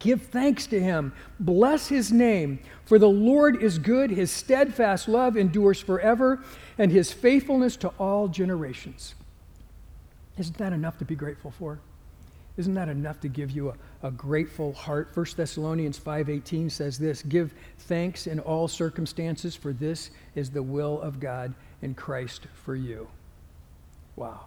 Give 0.01 0.21
thanks 0.21 0.67
to 0.67 0.81
him. 0.81 1.13
Bless 1.41 1.89
his 1.89 2.13
name. 2.13 2.59
For 2.85 2.99
the 2.99 3.09
Lord 3.09 3.63
is 3.63 3.79
good. 3.79 4.11
His 4.11 4.31
steadfast 4.31 5.09
love 5.09 5.37
endures 5.37 5.81
forever, 5.81 6.43
and 6.77 6.91
his 6.91 7.13
faithfulness 7.13 7.77
to 7.79 7.89
all 7.99 8.29
generations. 8.29 9.15
Isn't 10.37 10.59
that 10.59 10.73
enough 10.73 10.99
to 10.99 11.05
be 11.05 11.15
grateful 11.15 11.53
for? 11.53 11.79
Isn't 12.57 12.75
that 12.75 12.89
enough 12.89 13.21
to 13.21 13.29
give 13.29 13.51
you 13.51 13.71
a, 13.71 14.07
a 14.07 14.11
grateful 14.11 14.73
heart? 14.73 15.11
1 15.15 15.27
Thessalonians 15.37 15.99
5.18 15.99 16.71
says 16.71 16.99
this, 16.99 17.23
Give 17.23 17.53
thanks 17.79 18.27
in 18.29 18.39
all 18.41 18.69
circumstances, 18.69 19.57
for 19.57 19.73
this 19.73 20.11
is 20.37 20.51
the 20.51 20.63
will 20.63 21.01
of 21.01 21.19
God 21.19 21.53
in 21.83 21.95
Christ 21.95 22.47
for 22.55 22.77
you. 22.77 23.09
Wow. 24.15 24.47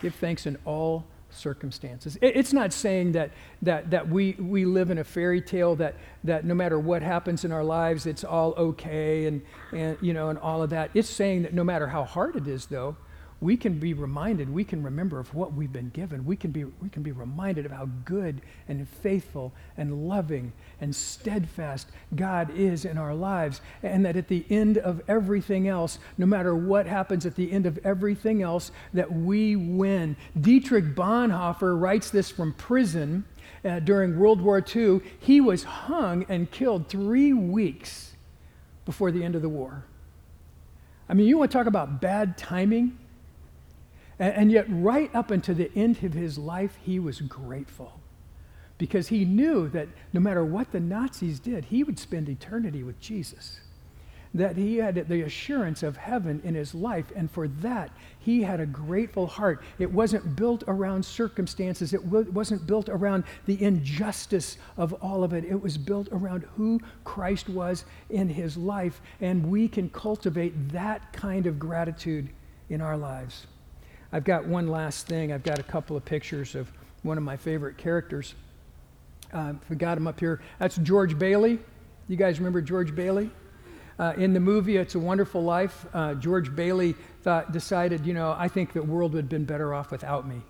Give 0.00 0.14
thanks 0.14 0.46
in 0.46 0.56
all 0.64 1.04
circumstances. 1.30 2.16
It, 2.20 2.36
it's 2.36 2.52
not 2.52 2.72
saying 2.72 3.12
that, 3.12 3.32
that, 3.62 3.90
that 3.90 4.08
we, 4.08 4.32
we 4.34 4.64
live 4.64 4.90
in 4.90 4.98
a 4.98 5.04
fairy 5.04 5.40
tale 5.40 5.74
that, 5.76 5.96
that 6.22 6.44
no 6.44 6.54
matter 6.54 6.78
what 6.78 7.02
happens 7.02 7.44
in 7.44 7.50
our 7.50 7.64
lives, 7.64 8.06
it's 8.06 8.22
all 8.22 8.54
okay 8.54 9.26
and, 9.26 9.42
and, 9.72 9.98
you 10.00 10.12
know, 10.12 10.28
and 10.28 10.38
all 10.38 10.62
of 10.62 10.70
that. 10.70 10.90
It's 10.94 11.10
saying 11.10 11.42
that 11.42 11.54
no 11.54 11.64
matter 11.64 11.88
how 11.88 12.04
hard 12.04 12.36
it 12.36 12.46
is, 12.46 12.66
though, 12.66 12.96
we 13.40 13.56
can 13.56 13.78
be 13.78 13.92
reminded, 13.92 14.48
we 14.48 14.64
can 14.64 14.82
remember 14.82 15.20
of 15.20 15.34
what 15.34 15.52
we've 15.52 15.72
been 15.72 15.90
given. 15.90 16.24
We 16.24 16.36
can 16.36 16.52
be, 16.52 16.64
we 16.64 16.88
can 16.88 17.02
be 17.02 17.12
reminded 17.12 17.66
of 17.66 17.72
how 17.72 17.88
good 18.06 18.40
and 18.66 18.88
faithful 18.88 19.52
and 19.76 20.08
loving 20.08 20.52
and 20.80 20.94
steadfast 20.96 21.88
God 22.14 22.50
is 22.56 22.86
in 22.86 22.96
our 22.96 23.14
lives. 23.14 23.60
And 23.82 24.06
that 24.06 24.16
at 24.16 24.28
the 24.28 24.46
end 24.48 24.78
of 24.78 25.02
everything 25.06 25.68
else, 25.68 25.98
no 26.16 26.24
matter 26.24 26.54
what 26.54 26.86
happens 26.86 27.26
at 27.26 27.36
the 27.36 27.52
end 27.52 27.66
of 27.66 27.78
everything 27.84 28.40
else, 28.40 28.70
that 28.94 29.12
we 29.12 29.54
win. 29.54 30.16
Dietrich 30.40 30.94
Bonhoeffer 30.94 31.78
writes 31.78 32.08
this 32.08 32.30
from 32.30 32.54
prison 32.54 33.26
uh, 33.66 33.80
during 33.80 34.18
World 34.18 34.40
War 34.40 34.64
II. 34.74 35.00
He 35.20 35.42
was 35.42 35.62
hung 35.62 36.24
and 36.30 36.50
killed 36.50 36.88
three 36.88 37.34
weeks 37.34 38.14
before 38.86 39.10
the 39.10 39.22
end 39.22 39.34
of 39.34 39.42
the 39.42 39.48
war. 39.50 39.84
I 41.06 41.12
mean, 41.12 41.26
you 41.26 41.36
want 41.36 41.50
to 41.50 41.58
talk 41.58 41.66
about 41.66 42.00
bad 42.00 42.38
timing? 42.38 42.98
And, 44.18 44.34
and 44.34 44.52
yet, 44.52 44.66
right 44.68 45.14
up 45.14 45.30
until 45.30 45.54
the 45.54 45.70
end 45.74 46.02
of 46.02 46.14
his 46.14 46.38
life, 46.38 46.78
he 46.82 46.98
was 46.98 47.20
grateful 47.20 48.00
because 48.78 49.08
he 49.08 49.24
knew 49.24 49.68
that 49.68 49.88
no 50.12 50.20
matter 50.20 50.44
what 50.44 50.72
the 50.72 50.80
Nazis 50.80 51.38
did, 51.38 51.66
he 51.66 51.82
would 51.82 51.98
spend 51.98 52.28
eternity 52.28 52.82
with 52.82 53.00
Jesus. 53.00 53.60
That 54.34 54.56
he 54.56 54.76
had 54.76 55.08
the 55.08 55.22
assurance 55.22 55.82
of 55.82 55.96
heaven 55.96 56.42
in 56.44 56.54
his 56.54 56.74
life, 56.74 57.06
and 57.16 57.30
for 57.30 57.48
that, 57.48 57.90
he 58.18 58.42
had 58.42 58.60
a 58.60 58.66
grateful 58.66 59.26
heart. 59.26 59.62
It 59.78 59.90
wasn't 59.90 60.36
built 60.36 60.62
around 60.68 61.06
circumstances, 61.06 61.94
it 61.94 62.04
wasn't 62.04 62.66
built 62.66 62.90
around 62.90 63.24
the 63.46 63.62
injustice 63.62 64.58
of 64.76 64.92
all 64.94 65.24
of 65.24 65.32
it. 65.32 65.44
It 65.44 65.62
was 65.62 65.78
built 65.78 66.08
around 66.12 66.44
who 66.56 66.80
Christ 67.04 67.48
was 67.48 67.86
in 68.10 68.28
his 68.28 68.58
life, 68.58 69.00
and 69.22 69.50
we 69.50 69.68
can 69.68 69.88
cultivate 69.88 70.70
that 70.72 71.14
kind 71.14 71.46
of 71.46 71.58
gratitude 71.58 72.28
in 72.68 72.82
our 72.82 72.98
lives. 72.98 73.46
I've 74.12 74.24
got 74.24 74.46
one 74.46 74.68
last 74.68 75.06
thing. 75.06 75.32
I've 75.32 75.42
got 75.42 75.58
a 75.58 75.62
couple 75.62 75.96
of 75.96 76.04
pictures 76.04 76.54
of 76.54 76.70
one 77.02 77.18
of 77.18 77.24
my 77.24 77.36
favorite 77.36 77.76
characters. 77.76 78.34
uh, 79.32 79.54
we 79.68 79.76
got 79.76 79.96
him 79.98 80.06
up 80.06 80.20
here. 80.20 80.40
That's 80.58 80.76
George 80.76 81.18
Bailey. 81.18 81.58
You 82.08 82.16
guys 82.16 82.38
remember 82.38 82.60
George 82.62 82.94
Bailey? 82.94 83.30
Uh, 83.98 84.12
in 84.18 84.32
the 84.34 84.40
movie 84.40 84.76
It's 84.76 84.94
a 84.94 84.98
Wonderful 84.98 85.42
Life, 85.42 85.86
uh, 85.94 86.14
George 86.14 86.54
Bailey 86.54 86.94
thought, 87.22 87.52
decided, 87.52 88.06
you 88.06 88.12
know, 88.12 88.36
I 88.38 88.46
think 88.48 88.74
the 88.74 88.82
world 88.82 89.14
would 89.14 89.24
have 89.24 89.28
been 89.30 89.46
better 89.46 89.72
off 89.72 89.90
without 89.90 90.28
me. 90.28 90.42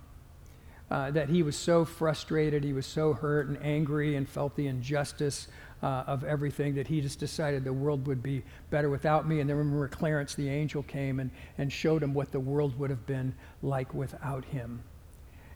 Uh, 0.90 1.10
that 1.12 1.28
he 1.28 1.42
was 1.42 1.56
so 1.56 1.84
frustrated, 1.84 2.64
he 2.64 2.72
was 2.72 2.86
so 2.86 3.12
hurt 3.12 3.46
and 3.48 3.56
angry, 3.62 4.16
and 4.16 4.28
felt 4.28 4.56
the 4.56 4.66
injustice 4.66 5.48
uh, 5.82 6.04
of 6.06 6.24
everything 6.24 6.74
that 6.74 6.86
he 6.86 7.00
just 7.00 7.18
decided 7.18 7.64
the 7.64 7.72
world 7.72 8.06
would 8.06 8.22
be 8.22 8.42
better 8.70 8.88
without 8.88 9.28
me. 9.28 9.40
And 9.40 9.50
then 9.50 9.56
remember, 9.56 9.88
Clarence 9.88 10.34
the 10.34 10.48
angel 10.48 10.82
came 10.82 11.20
and, 11.20 11.30
and 11.58 11.72
showed 11.72 12.02
him 12.02 12.14
what 12.14 12.32
the 12.32 12.40
world 12.40 12.78
would 12.78 12.90
have 12.90 13.06
been 13.06 13.34
like 13.62 13.92
without 13.94 14.44
him. 14.44 14.82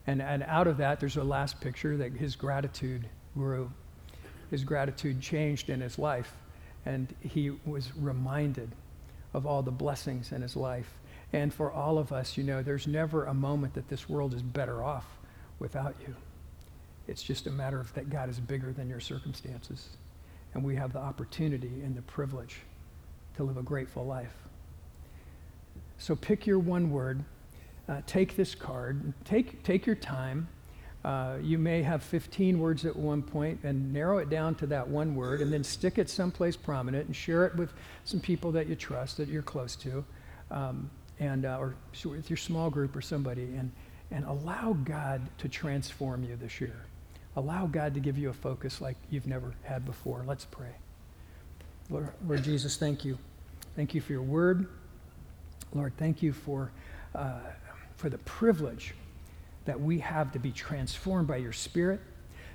And, 0.06 0.20
and 0.20 0.42
out 0.44 0.66
of 0.66 0.76
that, 0.78 1.00
there's 1.00 1.16
a 1.16 1.24
last 1.24 1.60
picture 1.60 1.96
that 1.96 2.12
his 2.12 2.36
gratitude 2.36 3.08
grew. 3.34 3.70
His 4.50 4.64
gratitude 4.64 5.20
changed 5.20 5.70
in 5.70 5.80
his 5.80 5.98
life, 5.98 6.34
and 6.84 7.14
he 7.20 7.50
was 7.64 7.94
reminded 7.96 8.70
of 9.32 9.46
all 9.46 9.62
the 9.62 9.70
blessings 9.70 10.32
in 10.32 10.42
his 10.42 10.56
life. 10.56 10.92
And 11.32 11.54
for 11.54 11.70
all 11.70 11.98
of 11.98 12.12
us, 12.12 12.36
you 12.36 12.42
know, 12.42 12.62
there's 12.62 12.88
never 12.88 13.26
a 13.26 13.34
moment 13.34 13.74
that 13.74 13.88
this 13.88 14.08
world 14.08 14.34
is 14.34 14.42
better 14.42 14.82
off 14.82 15.06
without 15.60 15.94
you. 16.00 16.14
It's 17.06 17.22
just 17.22 17.46
a 17.46 17.50
matter 17.50 17.78
of 17.78 17.92
that 17.94 18.10
God 18.10 18.28
is 18.28 18.40
bigger 18.40 18.72
than 18.72 18.88
your 18.88 19.00
circumstances. 19.00 19.88
And 20.54 20.64
we 20.64 20.74
have 20.76 20.92
the 20.92 20.98
opportunity 20.98 21.80
and 21.84 21.96
the 21.96 22.02
privilege 22.02 22.56
to 23.36 23.44
live 23.44 23.56
a 23.56 23.62
grateful 23.62 24.04
life. 24.04 24.34
So 25.98 26.16
pick 26.16 26.46
your 26.46 26.58
one 26.58 26.90
word, 26.90 27.22
uh, 27.88 28.00
take 28.06 28.34
this 28.36 28.54
card, 28.54 29.12
take, 29.24 29.62
take 29.62 29.86
your 29.86 29.96
time. 29.96 30.48
Uh, 31.04 31.36
you 31.42 31.58
may 31.58 31.82
have 31.82 32.02
15 32.02 32.58
words 32.58 32.84
at 32.84 32.94
one 32.94 33.22
point 33.22 33.60
and 33.64 33.92
narrow 33.92 34.18
it 34.18 34.28
down 34.28 34.54
to 34.56 34.66
that 34.66 34.86
one 34.86 35.14
word 35.14 35.40
and 35.40 35.52
then 35.52 35.64
stick 35.64 35.98
it 35.98 36.10
someplace 36.10 36.56
prominent 36.56 37.06
and 37.06 37.16
share 37.16 37.46
it 37.46 37.54
with 37.56 37.72
some 38.04 38.20
people 38.20 38.52
that 38.52 38.66
you 38.66 38.74
trust, 38.74 39.16
that 39.16 39.28
you're 39.28 39.42
close 39.42 39.76
to, 39.76 40.04
um, 40.50 40.90
and, 41.18 41.44
uh, 41.44 41.58
or 41.58 41.74
with 42.04 42.28
your 42.28 42.36
small 42.36 42.70
group 42.70 42.96
or 42.96 43.00
somebody, 43.00 43.44
and, 43.56 43.70
and 44.10 44.24
allow 44.24 44.72
God 44.84 45.20
to 45.38 45.48
transform 45.48 46.24
you 46.24 46.36
this 46.36 46.60
year. 46.60 46.84
Allow 47.36 47.66
God 47.66 47.94
to 47.94 48.00
give 48.00 48.18
you 48.18 48.28
a 48.28 48.32
focus 48.32 48.80
like 48.80 48.96
you've 49.10 49.26
never 49.26 49.54
had 49.62 49.84
before. 49.84 50.24
Let's 50.26 50.44
pray. 50.44 50.74
Lord, 51.88 52.08
Lord 52.26 52.42
Jesus, 52.42 52.76
thank 52.76 53.04
you. 53.04 53.18
Thank 53.76 53.94
you 53.94 54.00
for 54.00 54.12
your 54.12 54.22
word. 54.22 54.66
Lord, 55.72 55.92
thank 55.96 56.22
you 56.22 56.32
for, 56.32 56.70
uh, 57.14 57.38
for 57.96 58.08
the 58.08 58.18
privilege 58.18 58.94
that 59.64 59.80
we 59.80 60.00
have 60.00 60.32
to 60.32 60.38
be 60.38 60.50
transformed 60.50 61.28
by 61.28 61.36
your 61.36 61.52
Spirit 61.52 62.00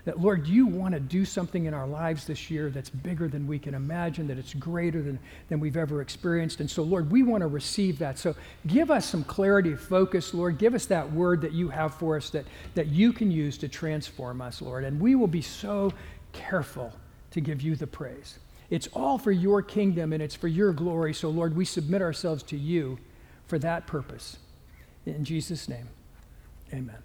that, 0.05 0.19
Lord, 0.19 0.47
you 0.47 0.67
want 0.67 0.93
to 0.93 0.99
do 0.99 1.25
something 1.25 1.65
in 1.65 1.73
our 1.73 1.87
lives 1.87 2.25
this 2.25 2.51
year 2.51 2.69
that's 2.69 2.91
bigger 2.91 3.27
than 3.27 3.47
we 3.47 3.57
can 3.57 3.73
imagine, 3.73 4.27
that 4.27 4.37
it's 4.37 4.53
greater 4.53 5.01
than, 5.01 5.19
than 5.49 5.59
we've 5.59 5.75
ever 5.75 6.01
experienced. 6.01 6.59
And 6.59 6.69
so, 6.69 6.83
Lord, 6.83 7.11
we 7.11 7.23
want 7.23 7.41
to 7.41 7.47
receive 7.47 7.97
that. 7.99 8.19
So 8.19 8.35
give 8.67 8.91
us 8.91 9.05
some 9.05 9.23
clarity 9.23 9.73
of 9.73 9.81
focus, 9.81 10.33
Lord. 10.33 10.59
Give 10.59 10.75
us 10.75 10.85
that 10.85 11.11
word 11.11 11.41
that 11.41 11.53
you 11.53 11.69
have 11.69 11.95
for 11.95 12.15
us 12.15 12.29
that, 12.29 12.45
that 12.75 12.87
you 12.87 13.11
can 13.11 13.31
use 13.31 13.57
to 13.57 13.67
transform 13.67 14.41
us, 14.41 14.61
Lord. 14.61 14.83
And 14.83 14.99
we 14.99 15.15
will 15.15 15.27
be 15.27 15.41
so 15.41 15.91
careful 16.33 16.93
to 17.31 17.41
give 17.41 17.63
you 17.63 17.75
the 17.75 17.87
praise. 17.87 18.37
It's 18.69 18.87
all 18.93 19.17
for 19.17 19.31
your 19.31 19.61
kingdom 19.63 20.13
and 20.13 20.21
it's 20.21 20.35
for 20.35 20.47
your 20.47 20.71
glory. 20.71 21.13
So, 21.13 21.29
Lord, 21.29 21.55
we 21.55 21.65
submit 21.65 22.03
ourselves 22.03 22.43
to 22.43 22.57
you 22.57 22.99
for 23.47 23.57
that 23.59 23.87
purpose. 23.87 24.37
In 25.05 25.23
Jesus' 25.23 25.67
name, 25.67 25.87
amen. 26.73 27.04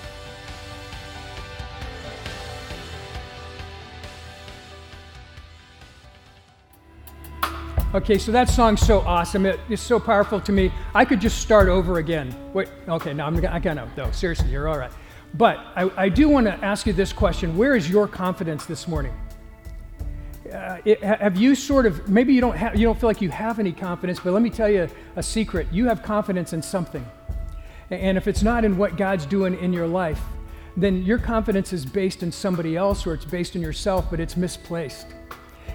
Okay, 7.93 8.17
so 8.17 8.31
that 8.31 8.47
song's 8.47 8.79
so 8.79 9.01
awesome. 9.01 9.45
It 9.45 9.59
is 9.67 9.81
so 9.81 9.99
powerful 9.99 10.39
to 10.41 10.53
me. 10.53 10.71
I 10.95 11.03
could 11.03 11.19
just 11.19 11.41
start 11.41 11.67
over 11.67 11.97
again. 11.97 12.33
Wait, 12.53 12.69
okay, 12.87 13.13
now 13.13 13.27
I'm 13.27 13.37
gonna, 13.37 13.91
no, 13.97 14.09
seriously, 14.11 14.49
you're 14.49 14.69
all 14.69 14.77
right. 14.77 14.91
But 15.33 15.57
I, 15.75 15.91
I 15.97 16.09
do 16.09 16.29
want 16.29 16.47
to 16.47 16.53
ask 16.63 16.85
you 16.85 16.93
this 16.93 17.11
question 17.11 17.57
Where 17.57 17.75
is 17.75 17.89
your 17.89 18.07
confidence 18.07 18.65
this 18.65 18.87
morning? 18.87 19.13
Uh, 20.51 20.77
it, 20.85 21.03
have 21.03 21.37
you 21.37 21.53
sort 21.53 21.85
of 21.85 22.07
maybe 22.07 22.33
you 22.33 22.39
don't 22.39 22.55
have 22.55 22.77
you 22.77 22.85
don't 22.85 22.99
feel 22.99 23.09
like 23.09 23.21
you 23.21 23.29
have 23.29 23.57
any 23.57 23.71
confidence 23.71 24.19
but 24.19 24.33
let 24.33 24.41
me 24.41 24.49
tell 24.49 24.69
you 24.69 24.85
a 25.15 25.23
secret 25.23 25.65
you 25.71 25.85
have 25.85 26.03
confidence 26.03 26.51
in 26.51 26.61
something 26.61 27.05
and 27.89 28.17
if 28.17 28.27
it's 28.27 28.43
not 28.43 28.65
in 28.65 28.75
what 28.75 28.97
god's 28.97 29.25
doing 29.25 29.57
in 29.59 29.71
your 29.71 29.87
life 29.87 30.19
then 30.75 31.03
your 31.03 31.17
confidence 31.17 31.71
is 31.71 31.85
based 31.85 32.21
in 32.21 32.33
somebody 32.33 32.75
else 32.75 33.07
or 33.07 33.13
it's 33.13 33.23
based 33.23 33.55
in 33.55 33.61
yourself 33.61 34.09
but 34.09 34.19
it's 34.19 34.35
misplaced 34.35 35.07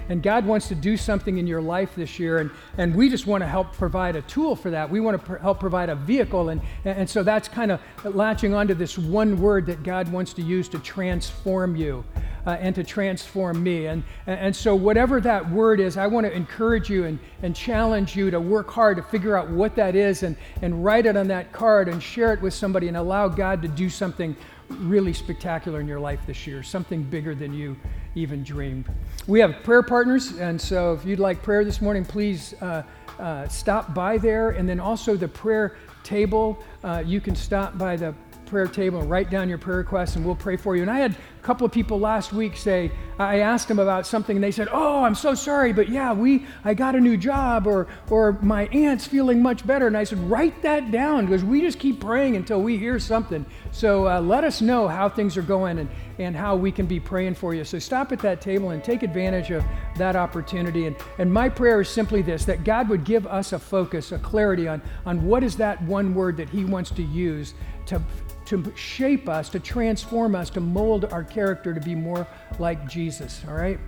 and 0.09 0.23
God 0.23 0.45
wants 0.45 0.67
to 0.69 0.75
do 0.75 0.97
something 0.97 1.37
in 1.37 1.47
your 1.47 1.61
life 1.61 1.95
this 1.95 2.19
year, 2.19 2.39
and, 2.39 2.51
and 2.77 2.95
we 2.95 3.09
just 3.09 3.27
want 3.27 3.41
to 3.41 3.47
help 3.47 3.73
provide 3.73 4.15
a 4.15 4.21
tool 4.23 4.55
for 4.55 4.71
that. 4.71 4.89
We 4.89 4.99
want 4.99 5.19
to 5.19 5.25
pr- 5.25 5.37
help 5.37 5.59
provide 5.59 5.89
a 5.89 5.95
vehicle, 5.95 6.49
and, 6.49 6.61
and 6.85 7.09
so 7.09 7.23
that's 7.23 7.47
kind 7.47 7.71
of 7.71 7.81
latching 8.03 8.53
onto 8.53 8.73
this 8.73 8.97
one 8.97 9.39
word 9.39 9.65
that 9.67 9.83
God 9.83 10.11
wants 10.11 10.33
to 10.33 10.41
use 10.41 10.69
to 10.69 10.79
transform 10.79 11.75
you. 11.75 12.03
Uh, 12.45 12.51
and 12.61 12.73
to 12.73 12.81
transform 12.81 13.61
me. 13.61 13.87
And, 13.87 14.05
and 14.25 14.55
so, 14.55 14.73
whatever 14.73 15.19
that 15.19 15.51
word 15.51 15.81
is, 15.81 15.97
I 15.97 16.07
want 16.07 16.25
to 16.25 16.31
encourage 16.31 16.89
you 16.89 17.03
and, 17.03 17.19
and 17.41 17.53
challenge 17.53 18.15
you 18.15 18.31
to 18.31 18.39
work 18.39 18.69
hard 18.69 18.95
to 18.95 19.03
figure 19.03 19.35
out 19.35 19.49
what 19.49 19.75
that 19.75 19.97
is 19.97 20.23
and, 20.23 20.37
and 20.61 20.81
write 20.81 21.05
it 21.05 21.17
on 21.17 21.27
that 21.27 21.51
card 21.51 21.89
and 21.89 22.01
share 22.01 22.31
it 22.31 22.41
with 22.41 22.53
somebody 22.53 22.87
and 22.87 22.95
allow 22.95 23.27
God 23.27 23.61
to 23.63 23.67
do 23.67 23.89
something 23.89 24.33
really 24.69 25.13
spectacular 25.13 25.79
in 25.79 25.87
your 25.87 25.99
life 25.99 26.19
this 26.25 26.45
year, 26.45 26.63
something 26.63 27.03
bigger 27.03 27.33
than 27.33 27.53
you 27.53 27.75
even 28.15 28.43
dreamed. 28.43 28.85
We 29.27 29.39
have 29.39 29.63
prayer 29.63 29.83
partners, 29.83 30.37
and 30.37 30.59
so 30.59 30.93
if 30.93 31.05
you'd 31.05 31.19
like 31.19 31.41
prayer 31.41 31.63
this 31.63 31.81
morning, 31.81 32.03
please 32.05 32.53
uh, 32.61 32.83
uh, 33.19 33.47
stop 33.47 33.93
by 33.93 34.17
there. 34.17 34.51
And 34.51 34.67
then 34.67 34.79
also 34.79 35.15
the 35.15 35.27
prayer 35.27 35.77
table, 36.03 36.63
uh, 36.83 37.03
you 37.05 37.21
can 37.21 37.35
stop 37.35 37.77
by 37.77 37.95
the 37.95 38.13
prayer 38.47 38.67
table 38.67 39.01
and 39.01 39.09
write 39.09 39.29
down 39.29 39.49
your 39.49 39.57
prayer 39.57 39.77
requests, 39.77 40.15
and 40.15 40.25
we'll 40.25 40.35
pray 40.35 40.57
for 40.57 40.75
you. 40.75 40.81
And 40.81 40.89
I 40.89 40.99
had 40.99 41.11
a 41.11 41.43
couple 41.43 41.65
of 41.65 41.71
people 41.71 41.99
last 41.99 42.33
week 42.33 42.57
say, 42.57 42.91
I 43.19 43.39
asked 43.39 43.67
them 43.67 43.79
about 43.79 44.07
something, 44.07 44.37
and 44.37 44.43
they 44.43 44.51
said, 44.51 44.67
"Oh, 44.71 45.03
I'm 45.03 45.15
so 45.15 45.33
sorry, 45.33 45.73
but 45.73 45.89
yeah, 45.89 46.13
we, 46.13 46.45
I 46.63 46.73
got 46.73 46.95
a 46.95 46.99
new 46.99 47.17
job, 47.17 47.67
or, 47.67 47.87
or 48.09 48.33
my 48.41 48.67
aunt's 48.67 49.05
feeling 49.07 49.41
much 49.41 49.65
better." 49.65 49.87
And 49.87 49.97
I 49.97 50.03
said, 50.03 50.19
"Write 50.29 50.61
that 50.61 50.91
down, 50.91 51.25
because 51.25 51.43
we 51.43 51.61
just 51.61 51.79
keep 51.79 51.99
praying 51.99 52.35
until 52.35 52.61
we 52.61 52.77
hear 52.77 52.99
something. 52.99 53.45
So 53.71 54.07
uh, 54.07 54.21
let 54.21 54.43
us 54.43 54.61
know 54.61 54.87
how 54.87 55.09
things 55.09 55.37
are 55.37 55.41
going, 55.41 55.79
and 55.79 55.89
and 56.19 56.35
how 56.35 56.55
we 56.55 56.71
can 56.71 56.85
be 56.85 56.99
praying 56.99 57.35
for 57.35 57.53
you. 57.53 57.63
So 57.63 57.79
stop 57.79 58.11
at 58.11 58.19
that 58.19 58.41
table 58.41 58.71
and 58.71 58.83
take 58.83 59.03
advantage 59.03 59.51
of 59.51 59.63
that 59.97 60.15
opportunity. 60.15 60.87
And, 60.87 60.95
and 61.17 61.31
my 61.31 61.49
prayer 61.49 61.81
is 61.81 61.89
simply 61.89 62.21
this 62.21 62.45
that 62.45 62.63
God 62.63 62.89
would 62.89 63.03
give 63.03 63.27
us 63.27 63.53
a 63.53 63.59
focus, 63.59 64.11
a 64.11 64.19
clarity 64.19 64.67
on, 64.67 64.81
on 65.05 65.25
what 65.25 65.43
is 65.43 65.55
that 65.57 65.81
one 65.83 66.13
word 66.13 66.37
that 66.37 66.49
He 66.49 66.65
wants 66.65 66.91
to 66.91 67.03
use 67.03 67.53
to, 67.87 68.01
to 68.47 68.73
shape 68.75 69.29
us, 69.29 69.49
to 69.49 69.59
transform 69.59 70.35
us, 70.35 70.49
to 70.51 70.59
mold 70.59 71.05
our 71.05 71.23
character 71.23 71.73
to 71.73 71.81
be 71.81 71.95
more 71.95 72.25
like 72.59 72.89
Jesus. 72.89 73.41
All 73.47 73.53
right? 73.53 73.79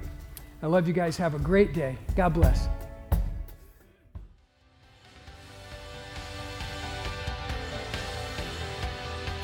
I 0.61 0.67
love 0.67 0.87
you 0.87 0.93
guys. 0.93 1.17
Have 1.17 1.35
a 1.35 1.39
great 1.39 1.73
day. 1.73 1.97
God 2.15 2.33
bless. 2.33 2.67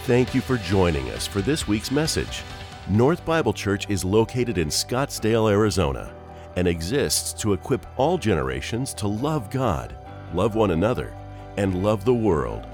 Thank 0.04 0.36
you 0.36 0.42
for 0.42 0.58
joining 0.58 1.10
us 1.10 1.26
for 1.26 1.42
this 1.42 1.68
week's 1.68 1.90
message. 1.90 2.44
North 2.88 3.26
Bible 3.26 3.54
Church 3.54 3.90
is 3.90 4.06
located 4.06 4.60
in 4.60 4.68
Scottsdale, 4.68 5.50
Arizona, 5.50 6.14
and 6.56 6.68
exists 6.68 7.34
to 7.42 7.54
equip 7.54 7.84
all 7.98 8.20
generations 8.20 8.94
to 8.96 9.08
love 9.08 9.50
God, 9.50 9.98
love 10.36 10.54
one 10.54 10.70
another, 10.70 11.12
and 11.58 11.82
love 11.82 12.06
the 12.06 12.14
world. 12.14 12.68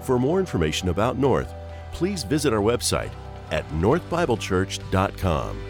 For 0.00 0.18
more 0.18 0.40
information 0.40 0.88
about 0.88 1.18
North, 1.18 1.52
please 1.92 2.24
visit 2.24 2.52
our 2.52 2.60
website 2.60 3.12
at 3.50 3.66
northbiblechurch.com. 3.70 5.69